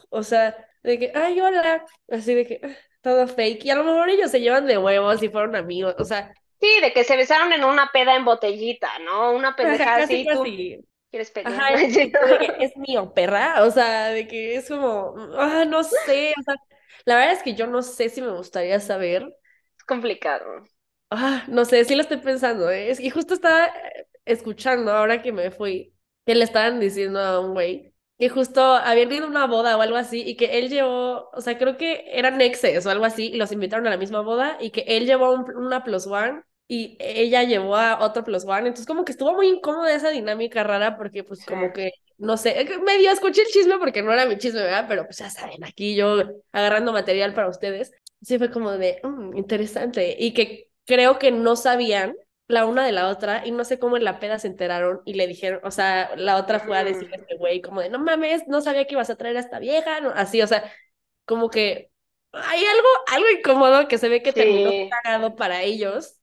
o 0.10 0.24
sea, 0.24 0.67
de 0.88 1.00
que, 1.00 1.12
ay, 1.14 1.40
hola, 1.42 1.86
así 2.10 2.34
de 2.34 2.46
que, 2.46 2.62
todo 3.02 3.28
fake. 3.28 3.66
Y 3.66 3.70
a 3.70 3.76
lo 3.76 3.84
mejor 3.84 4.10
ellos 4.10 4.32
se 4.32 4.40
llevan 4.40 4.66
de 4.66 4.78
huevos 4.78 5.22
y 5.22 5.28
fueron 5.28 5.56
amigos, 5.56 5.96
o 6.00 6.06
sea. 6.06 6.34
Sí, 6.62 6.80
de 6.82 6.94
que 6.94 7.04
se 7.04 7.18
besaron 7.18 7.52
en 7.52 7.66
una 7.66 7.90
peda 7.92 8.16
en 8.16 8.24
botellita, 8.24 8.98
¿no? 9.00 9.34
Una 9.34 9.56
pendejada 9.56 10.06
así. 10.06 10.26
Tú 10.26 10.44
quieres 11.12 11.32
Ajá, 11.44 11.74
es, 11.74 11.96
es 12.60 12.78
mío, 12.78 13.14
perra. 13.14 13.64
O 13.64 13.72
sea, 13.72 14.08
de 14.08 14.28
que 14.28 14.56
es 14.56 14.70
como, 14.70 15.14
ah, 15.38 15.66
no 15.66 15.84
sé. 15.84 16.34
O 16.40 16.44
sea, 16.44 16.56
la 17.06 17.16
verdad 17.16 17.34
es 17.34 17.44
que 17.44 17.54
yo 17.54 17.68
no 17.68 17.82
sé 17.82 18.08
si 18.10 18.22
me 18.22 18.32
gustaría 18.32 18.80
saber. 18.80 19.28
Es 19.78 19.84
complicado. 19.84 20.64
Ah, 21.12 21.44
no 21.48 21.66
sé, 21.66 21.84
sí 21.84 21.96
lo 21.96 22.02
estoy 22.02 22.18
pensando, 22.18 22.72
¿eh? 22.72 22.94
Y 22.98 23.10
justo 23.10 23.34
estaba 23.34 23.72
escuchando 24.26 24.92
ahora 24.92 25.22
que 25.22 25.32
me 25.32 25.52
fui, 25.52 25.94
que 26.26 26.34
le 26.34 26.46
estaban 26.46 26.80
diciendo 26.80 27.20
a 27.20 27.40
un 27.40 27.54
güey 27.54 27.94
que 28.18 28.30
justo 28.30 28.62
habían 28.62 29.12
ido 29.12 29.26
a 29.26 29.30
una 29.30 29.48
boda 29.48 29.78
o 29.78 29.82
algo 29.82 29.98
así 29.98 30.24
y 30.26 30.36
que 30.36 30.58
él 30.58 30.70
llevó, 30.70 31.30
o 31.34 31.42
sea, 31.42 31.58
creo 31.58 31.78
que 31.78 32.06
eran 32.12 32.42
exes 32.42 32.86
o 32.86 32.90
algo 32.90 33.06
así 33.06 33.28
y 33.28 33.38
los 33.38 33.52
invitaron 33.52 33.88
a 33.88 33.92
la 33.92 33.98
misma 33.98 34.22
boda 34.22 34.58
y 34.60 34.72
que 34.72 34.82
él 34.88 35.06
llevó 35.06 35.34
una 35.34 35.84
plus 35.84 36.08
one 36.08 36.42
y 36.68 36.98
ella 37.00 37.44
llevó 37.44 37.76
a 37.76 38.04
otro 38.04 38.24
plus 38.24 38.44
one, 38.46 38.68
entonces 38.68 38.86
como 38.88 39.06
que 39.06 39.12
estuvo 39.14 39.34
muy 39.34 39.48
incómoda 39.48 39.94
esa 39.96 40.10
dinámica 40.10 40.64
rara 40.64 40.98
porque 40.98 41.24
pues 41.24 41.46
como 41.46 41.72
que, 41.72 41.92
no 42.18 42.38
sé, 42.38 42.68
medio 42.84 43.12
escuché 43.12 43.42
el 43.42 43.48
chisme 43.48 43.78
porque 43.78 44.02
no 44.02 44.12
era 44.12 44.26
mi 44.26 44.38
chisme, 44.38 44.62
¿verdad? 44.62 44.86
Pero 44.88 45.06
pues 45.06 45.18
ya 45.20 45.30
saben, 45.30 45.64
aquí 45.64 45.96
yo 45.96 46.24
agarrando 46.52 46.92
material 46.92 47.34
para 47.34 47.50
ustedes, 47.50 47.92
sí 48.22 48.38
fue 48.38 48.52
como 48.52 48.72
de, 48.72 49.00
mm, 49.04 49.38
interesante 49.38 50.16
y 50.20 50.34
que 50.34 50.70
creo 50.86 51.20
que 51.20 51.32
no 51.32 51.56
sabían 51.56 52.16
la 52.48 52.66
una 52.66 52.86
de 52.86 52.92
la 52.92 53.10
otra 53.10 53.46
y 53.46 53.52
no 53.52 53.66
sé 53.66 53.78
cómo 53.80 53.98
en 53.98 54.04
la 54.04 54.20
peda 54.20 54.40
se 54.40 54.48
enteraron 54.48 55.02
y 55.06 55.16
le 55.16 55.28
dijeron, 55.28 55.60
o 55.64 55.72
sea, 55.72 56.16
la 56.16 56.38
otra 56.38 56.60
fue 56.60 56.78
a 56.78 56.84
decirle 56.84 57.16
a 57.16 57.20
este 57.20 57.36
güey 57.36 57.62
como 57.62 57.82
de, 57.82 57.90
no 57.90 58.00
mames, 58.00 58.48
no 58.48 58.62
sabía 58.62 58.86
que 58.86 58.94
ibas 58.94 59.10
a 59.10 59.16
traer 59.18 59.38
a 59.38 59.42
esta 59.42 59.60
vieja, 59.60 60.00
no, 60.02 60.10
así, 60.16 60.42
o 60.42 60.48
sea, 60.48 60.72
como 61.26 61.50
que 61.50 61.92
hay 62.32 62.64
algo, 62.66 62.88
algo 63.08 63.30
incómodo 63.38 63.88
que 63.88 63.98
se 63.98 64.10
ve 64.10 64.22
que 64.22 64.34
terminó 64.34 64.72
cagado 65.04 65.36
para 65.36 65.64
ellos, 65.64 66.20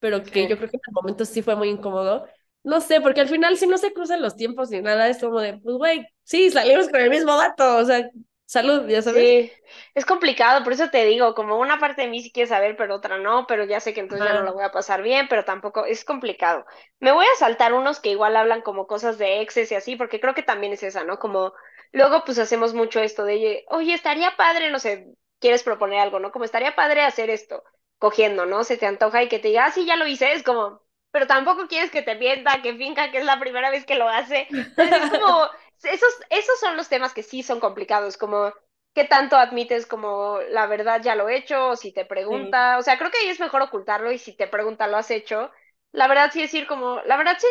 pero 0.00 0.22
que 0.22 0.48
yo 0.48 0.56
creo 0.56 0.70
que 0.70 0.76
en 0.76 0.82
el 0.88 0.92
momento 0.94 1.24
sí 1.24 1.42
fue 1.42 1.56
muy 1.56 1.68
incómodo. 1.68 2.26
No 2.64 2.80
sé, 2.80 3.00
porque 3.00 3.20
al 3.20 3.28
final 3.28 3.56
si 3.56 3.66
no 3.66 3.78
se 3.78 3.92
cruzan 3.92 4.20
los 4.20 4.36
tiempos 4.36 4.70
ni 4.70 4.80
nada, 4.82 5.08
es 5.08 5.18
como 5.18 5.40
de, 5.40 5.58
pues 5.58 5.76
güey, 5.76 6.06
sí, 6.24 6.50
salimos 6.50 6.88
con 6.88 7.00
el 7.00 7.10
mismo 7.10 7.36
dato, 7.36 7.76
o 7.76 7.84
sea, 7.84 8.10
Salud, 8.48 8.88
ya 8.88 9.02
sabes. 9.02 9.28
Sí, 9.28 9.52
es 9.94 10.06
complicado, 10.06 10.64
por 10.64 10.72
eso 10.72 10.90
te 10.90 11.04
digo, 11.04 11.34
como 11.34 11.58
una 11.58 11.78
parte 11.78 12.02
de 12.02 12.08
mí 12.08 12.22
sí 12.22 12.30
quiere 12.32 12.48
saber, 12.48 12.76
pero 12.76 12.94
otra 12.94 13.18
no, 13.18 13.46
pero 13.46 13.64
ya 13.64 13.80
sé 13.80 13.94
que 13.94 14.00
entonces 14.00 14.26
ya 14.26 14.34
no 14.34 14.42
lo 14.42 14.54
voy 14.54 14.64
a 14.64 14.70
pasar 14.72 15.02
bien, 15.02 15.26
pero 15.28 15.44
tampoco 15.44 15.84
es 15.84 16.04
complicado. 16.04 16.64
Me 17.00 17.12
voy 17.12 17.26
a 17.26 17.36
saltar 17.38 17.72
unos 17.74 18.00
que 18.00 18.10
igual 18.10 18.36
hablan 18.36 18.62
como 18.62 18.86
cosas 18.86 19.18
de 19.18 19.40
exes 19.40 19.70
y 19.72 19.74
así, 19.74 19.96
porque 19.96 20.20
creo 20.20 20.34
que 20.34 20.42
también 20.42 20.72
es 20.72 20.82
esa, 20.82 21.04
¿no? 21.04 21.18
Como 21.18 21.52
luego 21.92 22.22
pues 22.24 22.38
hacemos 22.38 22.74
mucho 22.74 23.00
esto 23.00 23.24
de, 23.24 23.64
oye, 23.68 23.94
estaría 23.94 24.36
padre, 24.36 24.70
no 24.70 24.78
sé, 24.78 25.06
quieres 25.40 25.62
proponer 25.62 26.00
algo, 26.00 26.18
¿no? 26.18 26.32
Como 26.32 26.44
estaría 26.44 26.74
padre 26.74 27.02
hacer 27.02 27.30
esto, 27.30 27.62
cogiendo, 27.98 28.46
¿no? 28.46 28.64
Se 28.64 28.76
te 28.78 28.86
antoja 28.86 29.22
y 29.22 29.28
que 29.28 29.38
te 29.38 29.48
diga, 29.48 29.66
ah, 29.66 29.70
sí, 29.72 29.84
ya 29.86 29.96
lo 29.96 30.06
hice, 30.06 30.32
es 30.32 30.42
como, 30.42 30.82
pero 31.10 31.26
tampoco 31.26 31.66
quieres 31.68 31.90
que 31.90 32.02
te 32.02 32.14
mienta, 32.16 32.62
que 32.62 32.74
finca 32.76 33.10
que 33.10 33.18
es 33.18 33.24
la 33.24 33.38
primera 33.40 33.70
vez 33.70 33.84
que 33.86 33.94
lo 33.96 34.08
hace. 34.08 34.48
Entonces 34.76 35.04
es 35.04 35.10
como 35.10 35.48
esos, 35.84 36.12
esos 36.30 36.58
son 36.60 36.76
los 36.76 36.88
temas 36.88 37.14
que 37.14 37.22
sí 37.22 37.42
son 37.42 37.60
complicados, 37.60 38.16
como 38.16 38.52
qué 38.94 39.04
tanto 39.04 39.36
admites 39.36 39.86
como 39.86 40.38
la 40.50 40.66
verdad 40.66 41.00
ya 41.02 41.14
lo 41.14 41.28
he 41.28 41.36
hecho, 41.36 41.68
o 41.70 41.76
si 41.76 41.92
te 41.92 42.04
pregunta, 42.04 42.78
o 42.78 42.82
sea, 42.82 42.98
creo 42.98 43.10
que 43.10 43.18
ahí 43.18 43.28
es 43.28 43.40
mejor 43.40 43.62
ocultarlo 43.62 44.10
y 44.12 44.18
si 44.18 44.32
te 44.36 44.46
pregunta 44.48 44.86
lo 44.88 44.96
has 44.96 45.10
hecho, 45.10 45.50
la 45.92 46.08
verdad 46.08 46.30
sí 46.32 46.40
decir 46.42 46.66
como, 46.66 47.00
la 47.04 47.16
verdad 47.16 47.36
sí, 47.38 47.46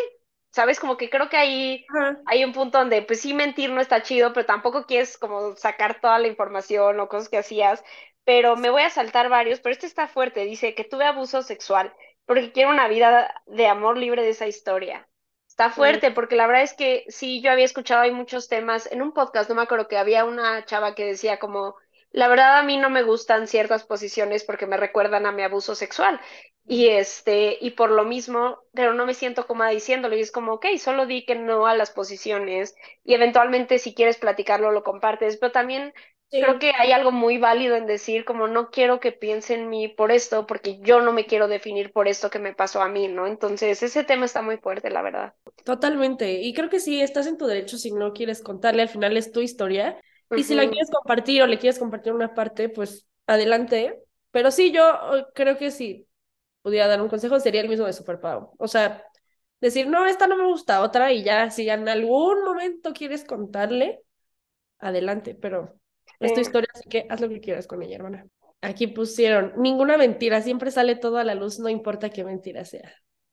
¿sabes? 0.52 0.80
Como 0.80 0.96
que 0.96 1.10
creo 1.10 1.28
que 1.28 1.36
ahí 1.36 1.86
hay 2.24 2.44
un 2.44 2.52
punto 2.52 2.78
donde 2.78 3.02
pues 3.02 3.20
sí 3.20 3.34
mentir 3.34 3.70
no 3.70 3.80
está 3.80 4.02
chido, 4.02 4.32
pero 4.32 4.46
tampoco 4.46 4.86
quieres 4.86 5.16
como 5.18 5.56
sacar 5.56 6.00
toda 6.00 6.18
la 6.18 6.28
información 6.28 7.00
o 7.00 7.08
cosas 7.08 7.28
que 7.28 7.38
hacías, 7.38 7.82
pero 8.24 8.56
me 8.56 8.70
voy 8.70 8.82
a 8.82 8.90
saltar 8.90 9.28
varios, 9.30 9.60
pero 9.60 9.72
este 9.72 9.86
está 9.86 10.06
fuerte, 10.08 10.44
dice 10.44 10.74
que 10.74 10.84
tuve 10.84 11.04
abuso 11.06 11.42
sexual 11.42 11.94
porque 12.26 12.52
quiero 12.52 12.70
una 12.70 12.88
vida 12.88 13.42
de 13.46 13.66
amor 13.66 13.96
libre 13.96 14.22
de 14.22 14.30
esa 14.30 14.46
historia. 14.46 15.07
Está 15.58 15.70
fuerte, 15.70 16.12
porque 16.12 16.36
la 16.36 16.46
verdad 16.46 16.62
es 16.62 16.72
que 16.72 17.04
sí, 17.08 17.42
yo 17.42 17.50
había 17.50 17.64
escuchado 17.64 18.02
hay 18.02 18.12
muchos 18.12 18.46
temas 18.46 18.86
en 18.92 19.02
un 19.02 19.10
podcast, 19.12 19.48
no 19.50 19.56
me 19.56 19.62
acuerdo 19.62 19.88
que 19.88 19.98
había 19.98 20.24
una 20.24 20.64
chava 20.64 20.94
que 20.94 21.04
decía 21.04 21.40
como, 21.40 21.74
la 22.12 22.28
verdad 22.28 22.58
a 22.58 22.62
mí 22.62 22.76
no 22.76 22.90
me 22.90 23.02
gustan 23.02 23.48
ciertas 23.48 23.82
posiciones 23.82 24.44
porque 24.44 24.68
me 24.68 24.76
recuerdan 24.76 25.26
a 25.26 25.32
mi 25.32 25.42
abuso 25.42 25.74
sexual. 25.74 26.20
Y 26.64 26.90
este, 26.90 27.58
y 27.60 27.72
por 27.72 27.90
lo 27.90 28.04
mismo, 28.04 28.60
pero 28.72 28.94
no 28.94 29.04
me 29.04 29.14
siento 29.14 29.48
cómoda 29.48 29.70
diciéndolo. 29.70 30.14
Y 30.14 30.20
es 30.20 30.30
como, 30.30 30.52
ok, 30.52 30.66
solo 30.78 31.06
di 31.06 31.24
que 31.24 31.34
no 31.34 31.66
a 31.66 31.74
las 31.74 31.90
posiciones. 31.90 32.76
Y 33.02 33.14
eventualmente, 33.14 33.80
si 33.80 33.94
quieres 33.94 34.16
platicarlo, 34.18 34.70
lo 34.70 34.84
compartes. 34.84 35.38
Pero 35.38 35.50
también 35.50 35.92
Creo 36.30 36.58
que 36.58 36.72
hay 36.78 36.92
algo 36.92 37.10
muy 37.10 37.38
válido 37.38 37.74
en 37.76 37.86
decir 37.86 38.24
como 38.24 38.48
no 38.48 38.70
quiero 38.70 39.00
que 39.00 39.12
piensen 39.12 39.60
en 39.60 39.68
mí 39.70 39.88
por 39.88 40.12
esto, 40.12 40.46
porque 40.46 40.78
yo 40.80 41.00
no 41.00 41.12
me 41.12 41.24
quiero 41.24 41.48
definir 41.48 41.90
por 41.90 42.06
esto 42.06 42.28
que 42.28 42.38
me 42.38 42.54
pasó 42.54 42.82
a 42.82 42.88
mí, 42.88 43.08
¿no? 43.08 43.26
Entonces, 43.26 43.82
ese 43.82 44.04
tema 44.04 44.26
está 44.26 44.42
muy 44.42 44.58
fuerte, 44.58 44.90
la 44.90 45.00
verdad. 45.00 45.34
Totalmente. 45.64 46.42
Y 46.42 46.52
creo 46.52 46.68
que 46.68 46.80
sí, 46.80 47.00
estás 47.00 47.26
en 47.26 47.38
tu 47.38 47.46
derecho 47.46 47.78
si 47.78 47.92
no 47.92 48.12
quieres 48.12 48.42
contarle, 48.42 48.82
al 48.82 48.88
final 48.90 49.16
es 49.16 49.32
tu 49.32 49.40
historia. 49.40 49.98
Y 50.36 50.42
si 50.42 50.54
la 50.54 50.68
quieres 50.68 50.90
compartir 50.90 51.42
o 51.42 51.46
le 51.46 51.58
quieres 51.58 51.78
compartir 51.78 52.12
una 52.12 52.34
parte, 52.34 52.68
pues 52.68 53.08
adelante. 53.26 54.02
Pero 54.30 54.50
sí, 54.50 54.70
yo 54.70 54.84
oh, 54.86 55.26
creo 55.34 55.56
que 55.56 55.70
si 55.70 56.06
pudiera 56.60 56.86
dar 56.86 57.00
un 57.00 57.08
consejo 57.08 57.40
sería 57.40 57.62
el 57.62 57.68
mismo 57.68 57.86
de 57.86 57.94
Superpower. 57.94 58.48
O 58.58 58.68
sea, 58.68 59.02
decir, 59.60 59.86
no, 59.86 60.04
esta 60.04 60.26
no 60.26 60.36
me 60.36 60.44
gusta, 60.44 60.82
otra, 60.82 61.12
y 61.12 61.22
ya 61.22 61.50
si 61.50 61.68
en 61.70 61.88
algún 61.88 62.44
momento 62.44 62.92
quieres 62.92 63.24
contarle, 63.24 64.02
adelante, 64.78 65.34
pero 65.34 65.78
es 66.20 66.34
tu 66.34 66.40
historia, 66.40 66.68
así 66.74 66.88
que 66.88 67.06
haz 67.08 67.20
lo 67.20 67.28
que 67.28 67.40
quieras 67.40 67.66
con 67.66 67.82
ella, 67.82 67.96
hermana. 67.96 68.26
Aquí 68.60 68.88
pusieron, 68.88 69.52
ninguna 69.56 69.96
mentira, 69.96 70.42
siempre 70.42 70.70
sale 70.70 70.96
todo 70.96 71.18
a 71.18 71.24
la 71.24 71.34
luz, 71.34 71.60
no 71.60 71.68
importa 71.68 72.10
qué 72.10 72.24
mentira 72.24 72.64
sea. 72.64 72.92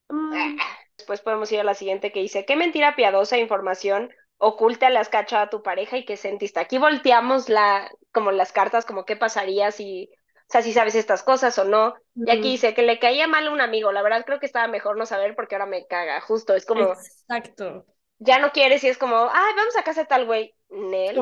Mm. 0.09 0.57
Después 0.97 1.21
podemos 1.21 1.51
ir 1.51 1.59
a 1.59 1.63
la 1.63 1.73
siguiente 1.73 2.11
que 2.11 2.21
dice, 2.21 2.45
¿qué 2.45 2.55
mentira 2.55 2.95
piadosa 2.95 3.37
información 3.37 4.09
oculta 4.37 4.89
las 4.89 5.09
cacha 5.09 5.41
a 5.41 5.49
tu 5.49 5.63
pareja 5.63 5.97
y 5.97 6.05
qué 6.05 6.15
sentiste? 6.15 6.59
Aquí 6.59 6.77
volteamos 6.77 7.49
la, 7.49 7.89
como 8.11 8.31
las 8.31 8.51
cartas, 8.51 8.85
como 8.85 9.05
qué 9.05 9.15
pasaría 9.15 9.71
si, 9.71 10.09
o 10.13 10.47
sea, 10.47 10.61
si 10.61 10.73
sabes 10.73 10.95
estas 10.95 11.23
cosas 11.23 11.57
o 11.57 11.65
no. 11.65 11.95
Y 12.15 12.29
aquí 12.29 12.51
dice 12.51 12.73
que 12.73 12.83
le 12.83 12.99
caía 12.99 13.27
mal 13.27 13.47
a 13.47 13.51
un 13.51 13.61
amigo, 13.61 13.91
la 13.91 14.03
verdad 14.03 14.23
creo 14.25 14.39
que 14.39 14.45
estaba 14.45 14.67
mejor 14.67 14.97
no 14.97 15.05
saber 15.05 15.35
porque 15.35 15.55
ahora 15.55 15.65
me 15.65 15.87
caga, 15.87 16.21
justo, 16.21 16.53
es 16.53 16.65
como... 16.65 16.93
Exacto. 16.93 17.85
Ya 18.19 18.39
no 18.39 18.51
quieres 18.51 18.83
y 18.83 18.87
es 18.87 18.97
como, 18.97 19.15
ay, 19.17 19.53
vamos 19.57 19.75
a 19.75 19.83
casa 19.83 20.01
de 20.01 20.07
tal 20.07 20.25
güey. 20.25 20.55
Nel. 20.75 21.19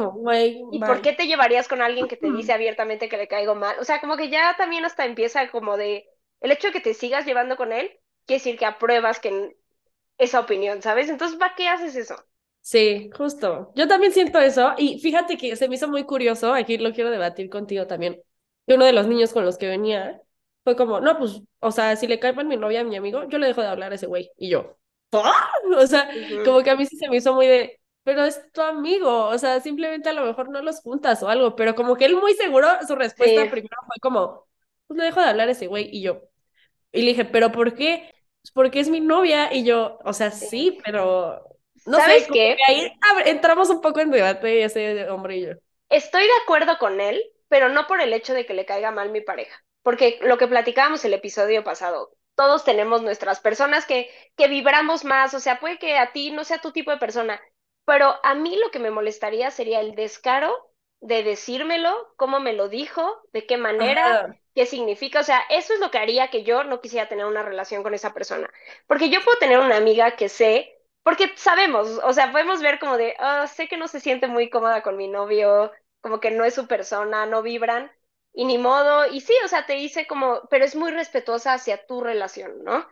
¿Y 0.71 0.79
por 0.79 1.01
qué 1.01 1.13
te 1.13 1.27
llevarías 1.27 1.67
con 1.67 1.81
alguien 1.81 2.07
que 2.07 2.17
te 2.17 2.31
dice 2.31 2.53
abiertamente 2.53 3.09
que 3.09 3.17
le 3.17 3.27
caigo 3.27 3.55
mal? 3.55 3.77
O 3.79 3.83
sea, 3.83 4.01
como 4.01 4.17
que 4.17 4.29
ya 4.29 4.55
también 4.57 4.85
hasta 4.85 5.05
empieza 5.05 5.49
como 5.49 5.77
de, 5.77 6.05
el 6.41 6.51
hecho 6.51 6.67
de 6.67 6.73
que 6.73 6.81
te 6.81 6.93
sigas 6.93 7.25
llevando 7.25 7.55
con 7.55 7.71
él, 7.71 7.91
quiere 8.25 8.39
decir 8.39 8.57
que 8.57 8.65
apruebas 8.65 9.19
que 9.19 9.55
esa 10.17 10.39
opinión, 10.39 10.81
¿sabes? 10.81 11.09
Entonces, 11.09 11.37
¿para 11.37 11.55
qué 11.55 11.67
haces 11.67 11.95
eso? 11.95 12.15
Sí, 12.61 13.09
justo. 13.15 13.71
Yo 13.75 13.87
también 13.87 14.13
siento 14.13 14.39
eso 14.39 14.73
y 14.77 14.99
fíjate 14.99 15.37
que 15.37 15.55
se 15.55 15.67
me 15.67 15.75
hizo 15.75 15.87
muy 15.87 16.05
curioso, 16.05 16.53
aquí 16.53 16.77
lo 16.77 16.93
quiero 16.93 17.11
debatir 17.11 17.49
contigo 17.49 17.87
también, 17.87 18.21
que 18.65 18.75
uno 18.75 18.85
de 18.85 18.93
los 18.93 19.07
niños 19.07 19.33
con 19.33 19.43
los 19.43 19.57
que 19.57 19.67
venía 19.67 20.21
fue 20.63 20.77
como, 20.77 21.01
no, 21.01 21.17
pues, 21.17 21.41
o 21.59 21.71
sea, 21.71 21.95
si 21.97 22.07
le 22.07 22.19
cae 22.19 22.31
mal 22.33 22.45
mi 22.45 22.55
novia 22.55 22.81
a 22.81 22.83
mi 22.85 22.95
amigo, 22.95 23.27
yo 23.27 23.37
le 23.37 23.47
dejo 23.47 23.61
de 23.61 23.67
hablar 23.67 23.91
a 23.91 23.95
ese 23.95 24.07
güey. 24.07 24.31
Y 24.37 24.49
yo, 24.49 24.77
o 25.77 25.87
sea, 25.87 26.09
como 26.45 26.63
que 26.63 26.69
a 26.69 26.75
mí 26.75 26.85
sí 26.85 26.95
se 26.97 27.09
me 27.09 27.17
hizo 27.17 27.33
muy 27.33 27.47
de, 27.47 27.79
pero 28.03 28.23
es 28.25 28.51
tu 28.51 28.61
amigo, 28.61 29.27
o 29.27 29.37
sea, 29.37 29.59
simplemente 29.61 30.09
a 30.09 30.13
lo 30.13 30.25
mejor 30.25 30.49
no 30.49 30.61
los 30.61 30.81
juntas 30.81 31.23
o 31.23 31.29
algo, 31.29 31.55
pero 31.55 31.75
como 31.75 31.95
que 31.95 32.05
él 32.05 32.15
muy 32.17 32.33
seguro, 32.35 32.67
su 32.87 32.95
respuesta 32.95 33.49
primero 33.49 33.75
fue 33.87 33.95
como, 34.01 34.47
pues 34.87 34.97
le 34.97 35.05
dejo 35.05 35.21
de 35.21 35.27
hablar 35.29 35.47
a 35.49 35.51
ese 35.51 35.67
güey 35.67 35.89
y 35.91 36.01
yo, 36.01 36.21
y 36.91 37.01
le 37.03 37.09
dije, 37.09 37.25
pero 37.25 37.51
¿por 37.51 37.75
qué? 37.75 38.13
Pues 38.41 38.51
porque 38.53 38.79
es 38.79 38.89
mi 38.89 39.01
novia 39.01 39.53
y 39.53 39.63
yo, 39.65 39.99
o 40.05 40.13
sea, 40.13 40.31
sí, 40.31 40.79
pero 40.85 41.57
no 41.85 41.99
¿Sabes 41.99 42.27
sé, 42.27 42.29
qué? 42.31 42.57
ahí 42.67 42.91
entramos 43.25 43.69
un 43.69 43.81
poco 43.81 43.99
en 44.01 44.11
debate 44.11 44.63
ese 44.63 45.09
hombre 45.09 45.37
y 45.37 45.41
yo. 45.47 45.53
Estoy 45.89 46.23
de 46.23 46.33
acuerdo 46.43 46.77
con 46.77 46.99
él, 47.01 47.21
pero 47.47 47.69
no 47.69 47.87
por 47.87 48.01
el 48.01 48.13
hecho 48.13 48.33
de 48.33 48.45
que 48.45 48.53
le 48.53 48.65
caiga 48.65 48.91
mal 48.91 49.11
mi 49.11 49.21
pareja, 49.21 49.63
porque 49.83 50.19
lo 50.21 50.37
que 50.37 50.47
platicábamos 50.47 51.05
el 51.05 51.13
episodio 51.13 51.63
pasado, 51.63 52.11
todos 52.35 52.63
tenemos 52.65 53.01
nuestras 53.03 53.39
personas 53.39 53.85
que, 53.85 54.09
que 54.35 54.47
vibramos 54.47 55.05
más, 55.05 55.33
o 55.33 55.39
sea, 55.39 55.59
puede 55.59 55.77
que 55.79 55.97
a 55.97 56.11
ti 56.11 56.31
no 56.31 56.43
sea 56.43 56.59
tu 56.61 56.71
tipo 56.71 56.91
de 56.91 56.97
persona, 56.97 57.39
pero 57.85 58.15
a 58.23 58.33
mí 58.35 58.55
lo 58.57 58.71
que 58.71 58.79
me 58.79 58.91
molestaría 58.91 59.51
sería 59.51 59.79
el 59.81 59.95
descaro 59.95 60.71
de 61.01 61.23
decírmelo, 61.23 62.13
cómo 62.17 62.39
me 62.39 62.53
lo 62.53 62.69
dijo, 62.69 63.21
de 63.33 63.45
qué 63.45 63.57
manera, 63.57 64.03
Ajá. 64.07 64.35
qué 64.55 64.65
significa. 64.65 65.19
O 65.19 65.23
sea, 65.23 65.41
eso 65.49 65.73
es 65.73 65.79
lo 65.79 65.91
que 65.91 65.97
haría 65.97 66.29
que 66.29 66.43
yo 66.43 66.63
no 66.63 66.81
quisiera 66.81 67.09
tener 67.09 67.25
una 67.25 67.43
relación 67.43 67.83
con 67.83 67.93
esa 67.93 68.13
persona. 68.13 68.49
Porque 68.87 69.09
yo 69.09 69.23
puedo 69.23 69.37
tener 69.39 69.59
una 69.59 69.77
amiga 69.77 70.15
que 70.15 70.29
sé, 70.29 70.79
porque 71.03 71.31
sabemos, 71.35 71.99
o 72.03 72.13
sea, 72.13 72.31
podemos 72.31 72.61
ver 72.61 72.79
como 72.79 72.97
de, 72.97 73.15
"Ah, 73.19 73.47
sé 73.47 73.67
que 73.67 73.77
no 73.77 73.87
se 73.87 73.99
siente 73.99 74.27
muy 74.27 74.49
cómoda 74.49 74.81
con 74.83 74.95
mi 74.97 75.07
novio, 75.09 75.71
como 76.01 76.19
que 76.19 76.31
no 76.31 76.45
es 76.45 76.53
su 76.55 76.67
persona, 76.67 77.25
no 77.25 77.41
vibran, 77.41 77.91
y 78.33 78.45
ni 78.45 78.57
modo. 78.57 79.05
Y 79.07 79.21
sí, 79.21 79.33
o 79.43 79.47
sea, 79.47 79.65
te 79.65 79.73
dice 79.73 80.07
como, 80.07 80.41
pero 80.49 80.65
es 80.65 80.75
muy 80.75 80.91
respetuosa 80.91 81.53
hacia 81.53 81.85
tu 81.85 82.01
relación, 82.01 82.63
¿no? 82.63 82.87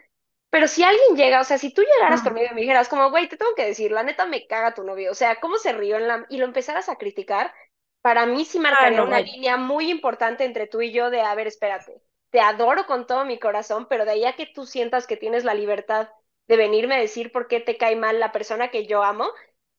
Pero 0.52 0.68
si 0.70 0.84
alguien 0.84 1.18
llega, 1.18 1.41
o 1.41 1.45
sea, 1.45 1.58
si 1.60 1.74
tú 1.74 1.84
llegaras 1.84 2.24
conmigo 2.24 2.47
y 2.52 2.56
me 2.56 2.62
dijeras 2.62 2.89
como, 2.89 3.12
güey, 3.12 3.30
te 3.30 3.38
tengo 3.38 3.56
que 3.56 3.66
decir, 3.68 3.91
la 3.91 4.04
neta 4.04 4.28
me 4.28 4.47
caga 4.47 4.76
tu 4.76 4.84
novio, 4.84 5.12
o 5.12 5.16
sea, 5.16 5.39
cómo 5.41 5.58
se 5.58 5.74
rió 5.74 5.97
en 5.97 6.08
la... 6.10 6.28
y 6.30 6.38
lo 6.39 6.45
empezaras 6.45 6.89
a 6.89 6.97
criticar, 6.97 7.54
para 8.02 8.26
mí 8.28 8.45
sí 8.45 8.60
Ah, 8.70 8.89
marcaría 8.89 8.91
no, 8.91 9.06
una 9.06 9.22
línea 9.22 9.58
muy 9.58 9.91
importante 9.91 10.45
entre 10.45 10.68
tú 10.68 10.82
y 10.82 10.93
yo 10.93 11.10
de, 11.12 11.22
a 11.22 11.36
ver, 11.36 11.47
espérate, 11.47 12.02
te 12.32 12.41
adoro 12.41 12.86
con 12.88 13.08
todo 13.08 13.26
mi 13.26 13.39
corazón, 13.39 13.88
pero 13.89 14.06
de 14.06 14.12
ahí 14.12 14.26
a 14.26 14.36
que 14.36 14.47
tú 14.47 14.66
sientas 14.66 15.08
que 15.08 15.18
tienes 15.18 15.43
la 15.45 15.56
libertad 15.56 16.10
de 16.47 16.58
venirme 16.58 16.95
a 16.95 16.99
decir 16.99 17.32
por 17.32 17.47
qué 17.47 17.60
te 17.62 17.78
cae 17.78 17.95
mal 17.97 18.20
la 18.20 18.32
persona 18.34 18.70
que 18.72 18.88
yo 18.88 19.04
amo. 19.04 19.30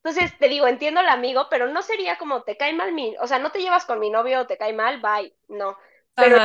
Entonces, 0.05 0.37
te 0.39 0.49
digo, 0.49 0.67
entiendo 0.67 1.01
el 1.01 1.09
amigo, 1.09 1.47
pero 1.51 1.69
no 1.69 1.83
sería 1.83 2.19
como, 2.19 2.43
te 2.45 2.57
cae 2.57 2.73
mal 2.75 2.93
mi, 2.93 3.17
o 3.21 3.27
sea, 3.27 3.39
no 3.39 3.53
te 3.53 3.61
llevas 3.61 3.85
con 3.85 4.01
mi 4.01 4.11
novio 4.11 4.41
o 4.41 4.47
te 4.47 4.59
cae 4.59 4.73
mal, 4.73 5.01
bye, 5.01 5.35
no. 5.49 5.77
Pero 6.19 6.39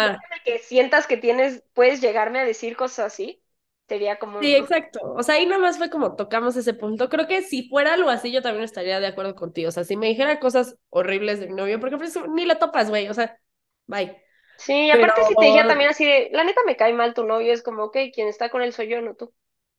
que 0.46 0.60
sientas 0.60 1.08
que 1.08 1.18
tienes, 1.18 1.64
puedes 1.74 2.02
llegarme 2.02 2.40
a 2.40 2.46
decir 2.46 2.76
cosas 2.78 3.08
así, 3.14 3.44
sería 3.88 4.18
como, 4.18 4.42
Sí, 4.42 4.56
exacto. 4.56 5.00
O 5.16 5.24
sea, 5.24 5.36
ahí 5.36 5.46
nada 5.46 5.62
más 5.62 5.78
fue 5.78 5.90
como 5.90 6.16
tocamos 6.16 6.56
ese 6.56 6.74
punto. 6.74 7.10
Creo 7.10 7.28
que 7.28 7.42
si 7.42 7.70
fuera 7.70 7.94
algo 7.94 8.10
así, 8.10 8.32
yo 8.32 8.42
también 8.42 8.64
estaría 8.64 9.00
de 9.00 9.08
acuerdo 9.08 9.36
contigo. 9.36 9.70
O 9.70 9.72
sea, 9.72 9.84
si 9.84 9.96
me 9.96 10.08
dijera 10.08 10.40
cosas 10.40 10.78
horribles 10.90 11.40
de 11.40 11.48
mi 11.48 11.54
novio, 11.54 11.80
porque 11.80 11.98
pues 11.98 12.18
ni 12.30 12.46
le 12.46 12.56
topas, 12.56 12.90
güey. 12.90 13.08
O 13.08 13.14
sea, 13.14 13.40
bye. 13.86 14.22
Sí, 14.58 14.90
Pero 14.92 15.06
aparte 15.06 15.24
si 15.28 15.36
te 15.36 15.46
dijera 15.46 15.68
también 15.68 15.90
así 15.90 16.04
de, 16.04 16.30
la 16.32 16.44
neta 16.44 16.62
me 16.66 16.76
cae 16.76 16.94
mal 16.94 17.14
tu 17.14 17.24
novio, 17.24 17.54
es 17.54 17.62
como, 17.62 17.84
ok, 17.86 17.98
quien 18.14 18.28
está 18.28 18.50
con 18.50 18.62
él 18.62 18.74
soy 18.74 18.90
yo, 18.90 19.02
no 19.02 19.16
tú. 19.16 19.32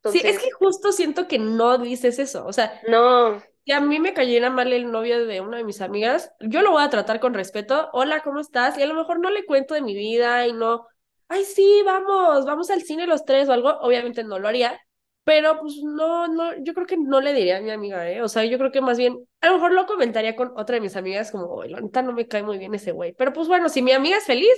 sí, 0.04 0.20
es 0.22 0.38
que 0.38 0.52
justo 0.52 0.92
siento 0.92 1.26
que 1.26 1.38
no 1.38 1.78
dices 1.78 2.20
eso. 2.20 2.46
O 2.46 2.52
sea, 2.52 2.80
no, 2.86 3.42
si 3.68 3.72
a 3.72 3.80
mí 3.80 4.00
me 4.00 4.14
cayera 4.14 4.48
mal 4.48 4.72
el 4.72 4.90
novio 4.90 5.26
de 5.26 5.40
una 5.40 5.58
de 5.58 5.64
mis 5.64 5.82
amigas, 5.82 6.32
yo 6.40 6.62
lo 6.62 6.70
voy 6.70 6.82
a 6.82 6.90
tratar 6.90 7.20
con 7.20 7.34
respeto. 7.34 7.90
Hola, 7.92 8.22
¿cómo 8.22 8.40
estás? 8.40 8.78
Y 8.78 8.82
a 8.82 8.86
lo 8.86 8.94
mejor 8.94 9.20
no 9.20 9.28
le 9.30 9.44
cuento 9.44 9.74
de 9.74 9.82
mi 9.82 9.94
vida 9.94 10.46
y 10.46 10.52
no, 10.52 10.86
ay, 11.28 11.44
sí, 11.44 11.82
vamos, 11.84 12.44
vamos 12.44 12.70
al 12.70 12.82
cine 12.82 13.06
los 13.06 13.24
tres 13.24 13.48
o 13.48 13.52
algo. 13.52 13.70
Obviamente 13.80 14.24
no 14.24 14.38
lo 14.38 14.48
haría. 14.48 14.80
Pero 15.24 15.58
pues 15.60 15.74
no, 15.82 16.26
no, 16.28 16.56
yo 16.64 16.72
creo 16.74 16.86
que 16.86 16.96
no 16.96 17.20
le 17.20 17.34
diría 17.34 17.58
a 17.58 17.60
mi 17.60 17.70
amiga, 17.70 18.10
¿eh? 18.10 18.22
O 18.22 18.28
sea, 18.28 18.44
yo 18.46 18.56
creo 18.58 18.72
que 18.72 18.80
más 18.80 18.96
bien, 18.96 19.18
a 19.42 19.48
lo 19.48 19.54
mejor 19.54 19.72
lo 19.72 19.84
comentaría 19.86 20.34
con 20.34 20.52
otra 20.56 20.76
de 20.76 20.80
mis 20.80 20.96
amigas, 20.96 21.30
como, 21.30 21.46
oye, 21.48 21.70
la 21.70 21.80
neta 21.80 22.00
no 22.02 22.14
me 22.14 22.26
cae 22.26 22.42
muy 22.42 22.56
bien 22.58 22.74
ese 22.74 22.92
güey. 22.92 23.12
Pero 23.12 23.32
pues 23.34 23.46
bueno, 23.46 23.68
si 23.68 23.82
mi 23.82 23.92
amiga 23.92 24.16
es 24.16 24.24
feliz, 24.24 24.48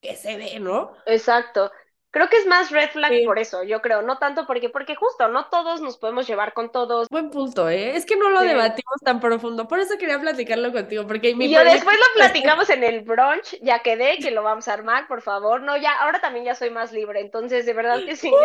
que 0.00 0.16
se 0.16 0.36
ve, 0.36 0.58
¿no? 0.60 0.92
exacto. 1.06 1.70
Creo 2.12 2.28
que 2.28 2.36
es 2.36 2.46
más 2.46 2.70
red 2.70 2.90
flag 2.90 3.10
Sí. 3.10 3.24
por 3.24 3.38
eso, 3.38 3.62
yo 3.64 3.80
creo, 3.80 4.02
no 4.02 4.18
tanto 4.18 4.46
porque, 4.46 4.68
porque 4.68 4.94
justo, 4.94 5.28
no 5.28 5.46
todos 5.46 5.80
nos 5.80 5.96
podemos 5.96 6.26
llevar 6.26 6.52
con 6.52 6.70
todos. 6.70 7.08
Buen 7.08 7.30
punto, 7.30 7.70
¿eh? 7.70 7.96
Es 7.96 8.04
que 8.04 8.16
no 8.16 8.28
lo 8.28 8.40
Sí. 8.40 8.48
debatimos 8.48 9.00
tan 9.02 9.18
profundo, 9.18 9.66
por 9.66 9.80
eso 9.80 9.96
quería 9.98 10.20
platicarlo 10.20 10.72
contigo, 10.72 11.06
porque 11.06 11.34
mi 11.34 11.46
Y 11.46 11.54
yo 11.54 11.64
después 11.64 11.96
lo 11.96 12.14
platicamos 12.14 12.68
en 12.68 12.84
el 12.84 13.00
brunch, 13.00 13.58
ya 13.62 13.78
quedé, 13.78 14.18
que 14.18 14.30
lo 14.30 14.42
vamos 14.42 14.68
a 14.68 14.74
armar, 14.74 15.08
por 15.08 15.22
favor. 15.22 15.62
No, 15.62 15.78
ya, 15.78 15.92
ahora 15.92 16.20
también 16.20 16.44
ya 16.44 16.54
soy 16.54 16.68
más 16.68 16.92
libre, 16.92 17.20
entonces 17.20 17.64
de 17.64 17.72
verdad 17.72 18.04
que 18.04 18.14
sí, 18.14 18.30
yo 18.30 18.36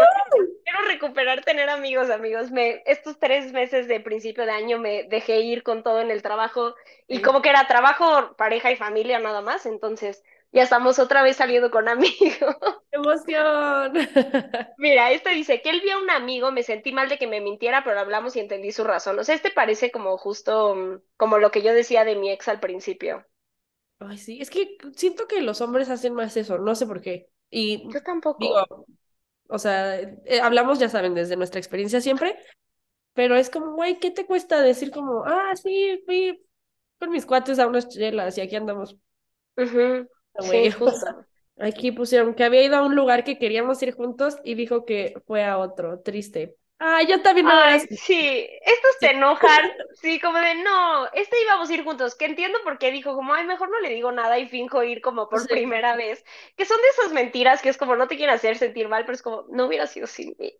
quiero 0.64 0.88
recuperar 0.88 1.44
tener 1.44 1.70
amigos, 1.70 2.10
amigos. 2.10 2.52
Me, 2.52 2.84
estos 2.86 3.20
tres 3.20 3.52
meses 3.52 3.90
de 3.90 4.00
principio 4.00 4.46
de 4.46 4.52
año 4.52 4.80
me 4.80 5.04
dejé 5.04 5.42
ir 5.42 5.64
con 5.64 5.84
todo 5.84 6.00
en 6.00 6.10
el 6.10 6.22
trabajo 6.22 6.74
y 7.10 7.22
como 7.22 7.42
que 7.42 7.50
era 7.50 7.68
trabajo, 7.68 8.34
pareja 8.38 8.72
y 8.72 8.78
familia 8.78 9.20
nada 9.20 9.42
más, 9.42 9.66
entonces 9.66 10.24
ya 10.52 10.64
estamos 10.64 11.00
otra 11.00 11.24
vez 11.24 11.38
saliendo 11.38 11.72
con 11.72 11.88
amigos. 11.90 12.56
¡Qué 12.92 12.98
emoción! 12.98 13.94
Mira, 14.78 15.12
este 15.12 15.30
dice 15.32 15.62
que 15.62 15.70
él 15.70 15.82
vio 15.82 15.96
a 15.96 16.02
un 16.02 16.10
amigo, 16.10 16.52
me 16.52 16.64
sentí 16.64 16.92
mal 16.92 17.10
de 17.10 17.18
que 17.20 17.28
me 17.28 17.42
mintiera, 17.42 17.84
pero 17.84 18.00
hablamos 18.00 18.36
y 18.36 18.40
entendí 18.40 18.72
su 18.72 18.84
razón. 18.84 19.20
O 19.20 19.24
sea, 19.24 19.36
este 19.36 19.52
parece 19.52 19.92
como 19.92 20.18
justo 20.18 20.74
mm, 20.76 21.02
como 21.18 21.38
lo 21.40 21.52
que 21.52 21.62
yo 21.62 21.74
decía 21.74 22.04
de 22.06 22.16
mi 22.16 22.32
ex 22.32 22.48
al 22.48 22.60
principio. 22.60 23.26
Ay, 24.00 24.18
sí, 24.18 24.40
es 24.42 24.50
que 24.52 24.78
siento 24.96 25.28
que 25.28 25.42
los 25.42 25.62
hombres 25.62 25.90
hacen 25.90 26.14
más 26.14 26.38
eso, 26.38 26.58
no 26.60 26.76
sé 26.76 26.86
por 26.86 27.02
qué. 27.02 27.30
Y 27.50 27.90
Yo 27.92 28.02
tampoco. 28.04 28.46
digo, 28.46 28.86
o 29.50 29.60
sea, 29.60 30.00
eh, 30.00 30.42
hablamos, 30.42 30.80
ya 30.80 30.90
saben, 30.90 31.16
desde 31.16 31.38
nuestra 31.38 31.60
experiencia 31.60 32.02
siempre, 32.02 32.38
pero 33.14 33.36
es 33.38 33.50
como, 33.50 33.74
güey, 33.76 34.00
¿qué 34.00 34.12
te 34.12 34.26
cuesta 34.28 34.62
decir 34.62 34.92
como, 34.92 35.24
ah, 35.26 35.54
sí, 35.56 36.02
fui 36.06 36.44
con 37.00 37.12
mis 37.12 37.26
cuates 37.26 37.60
a 37.60 37.68
unas 37.68 37.90
chelas 37.90 38.38
y 38.38 38.42
aquí 38.42 38.56
andamos, 38.58 38.98
Ujú, 39.58 40.08
güey? 40.44 40.72
Justo. 40.72 41.08
aquí 41.60 41.92
pusieron 41.92 42.34
que 42.36 42.44
había 42.44 42.64
ido 42.64 42.76
a 42.78 42.84
un 42.86 42.96
lugar 42.96 43.24
que 43.24 43.38
queríamos 43.40 43.82
ir 43.84 43.94
juntos 43.96 44.38
y 44.44 44.56
dijo 44.56 44.86
que 44.86 45.16
fue 45.28 45.44
a 45.46 45.58
otro, 45.58 46.00
triste. 46.02 46.56
Ah, 46.80 47.02
yo 47.08 47.22
también 47.24 47.48
me 47.48 47.54
Ay, 47.60 47.82
sí, 47.92 48.48
estos 48.66 48.96
se 49.00 49.12
enojan, 49.12 49.64
sí, 49.94 50.20
como 50.20 50.38
de, 50.40 50.56
no, 50.56 51.08
este 51.14 51.42
íbamos 51.44 51.70
a 51.70 51.74
ir 51.74 51.84
juntos, 51.84 52.16
que 52.16 52.26
entiendo 52.26 52.60
por 52.64 52.78
qué 52.78 52.92
dijo, 52.92 53.16
como, 53.16 53.34
ay, 53.34 53.46
mejor 53.46 53.70
no 53.72 53.80
le 53.80 53.90
digo 53.90 54.12
nada 54.12 54.38
y 54.38 54.48
finjo 54.48 54.84
ir 54.84 55.02
como 55.02 55.30
por 55.30 55.48
Sí. 55.48 55.48
primera 55.48 55.96
vez, 55.96 56.24
que 56.58 56.66
son 56.66 56.78
de 56.82 56.88
esas 56.90 57.14
mentiras 57.14 57.62
que 57.62 57.70
es 57.70 57.78
como, 57.78 57.96
no 57.96 58.08
te 58.08 58.18
quieren 58.18 58.36
hacer 58.36 58.58
sentir 58.58 58.90
mal, 58.90 59.06
pero 59.06 59.16
es 59.16 59.22
como, 59.22 59.46
no 59.50 59.66
hubiera 59.66 59.88
sido 59.88 60.08
sin 60.08 60.36
mí. 60.40 60.60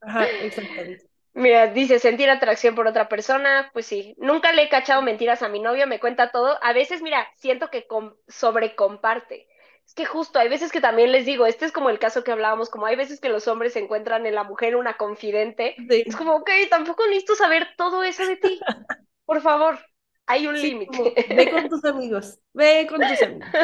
Ajá, 0.00 0.26
exactamente. 0.40 1.06
Mira, 1.36 1.66
dice 1.68 1.98
sentir 1.98 2.30
atracción 2.30 2.74
por 2.74 2.86
otra 2.86 3.08
persona, 3.08 3.70
pues 3.74 3.84
sí, 3.86 4.14
nunca 4.18 4.52
le 4.52 4.62
he 4.64 4.68
cachado 4.70 5.02
mentiras 5.02 5.42
a 5.42 5.48
mi 5.48 5.60
novio, 5.60 5.86
me 5.86 6.00
cuenta 6.00 6.30
todo. 6.30 6.58
A 6.62 6.72
veces, 6.72 7.02
mira, 7.02 7.28
siento 7.36 7.68
que 7.70 7.86
com- 7.86 8.14
sobrecomparte. 8.26 9.46
Es 9.86 9.94
que 9.94 10.06
justo, 10.06 10.38
hay 10.38 10.48
veces 10.48 10.72
que 10.72 10.80
también 10.80 11.12
les 11.12 11.26
digo, 11.26 11.46
este 11.46 11.66
es 11.66 11.72
como 11.72 11.90
el 11.90 11.98
caso 11.98 12.24
que 12.24 12.32
hablábamos, 12.32 12.70
como 12.70 12.86
hay 12.86 12.96
veces 12.96 13.20
que 13.20 13.28
los 13.28 13.48
hombres 13.48 13.76
encuentran 13.76 14.24
en 14.26 14.34
la 14.34 14.44
mujer 14.44 14.76
una 14.76 14.96
confidente. 14.96 15.76
Sí. 15.88 16.04
Es 16.04 16.16
como, 16.16 16.34
ok, 16.36 16.50
tampoco 16.70 17.04
necesito 17.06 17.34
saber 17.36 17.68
todo 17.76 18.02
eso 18.02 18.24
de 18.26 18.36
ti. 18.36 18.66
Por 19.26 19.42
favor, 19.42 19.78
hay 20.26 20.46
un 20.48 20.60
Sí, 20.60 20.62
límite. 20.62 21.14
ve 21.28 21.48
con 21.50 21.68
tus 21.68 21.84
amigos, 21.84 22.38
ve 22.52 22.86
con 22.88 23.06
tus 23.06 23.22
amigos. 23.22 23.56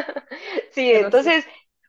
Sí, 0.73 0.91
Pero 0.91 1.11
sí. 1.13 1.33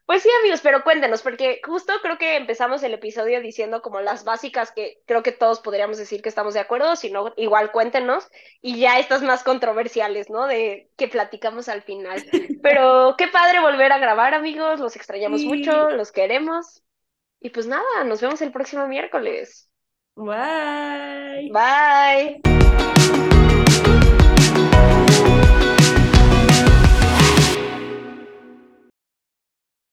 Pues 0.06 0.22
sí, 0.22 0.28
amigos, 0.40 0.60
pero 0.62 0.84
cuéntenos, 0.84 1.22
porque 1.22 1.62
justo 1.64 1.94
creo 2.02 2.18
que 2.18 2.36
empezamos 2.36 2.82
el 2.82 2.92
episodio 2.92 3.40
diciendo 3.40 3.80
como 3.80 4.00
las 4.00 4.24
básicas 4.24 4.70
que 4.70 5.00
creo 5.06 5.22
que 5.22 5.32
todos 5.32 5.60
podríamos 5.60 5.96
decir 5.96 6.20
que 6.20 6.28
estamos 6.28 6.52
de 6.52 6.60
acuerdo, 6.60 6.94
si 6.94 7.10
no, 7.10 7.32
igual 7.38 7.72
cuéntenos, 7.72 8.28
y 8.60 8.78
ya 8.78 8.98
estas 8.98 9.22
más 9.22 9.42
controversiales, 9.42 10.28
¿no? 10.28 10.46
De 10.46 10.90
que 10.96 11.08
platicamos 11.08 11.70
al 11.70 11.82
final. 11.82 12.22
Pero 12.62 13.14
qué 13.16 13.28
padre 13.28 13.60
volver 13.60 13.92
a 13.92 13.98
grabar, 13.98 14.34
amigos, 14.34 14.78
los 14.78 14.94
extrañamos 14.94 15.42
mucho, 15.42 15.88
los 15.90 16.12
queremos. 16.12 16.82
Y 17.40 17.48
pues 17.48 17.66
nada, 17.66 18.04
nos 18.04 18.20
vemos 18.20 18.42
el 18.42 18.52
próximo 18.52 18.86
miércoles. 18.86 19.70
Bye. 20.16 21.50
Bye. 21.50 22.40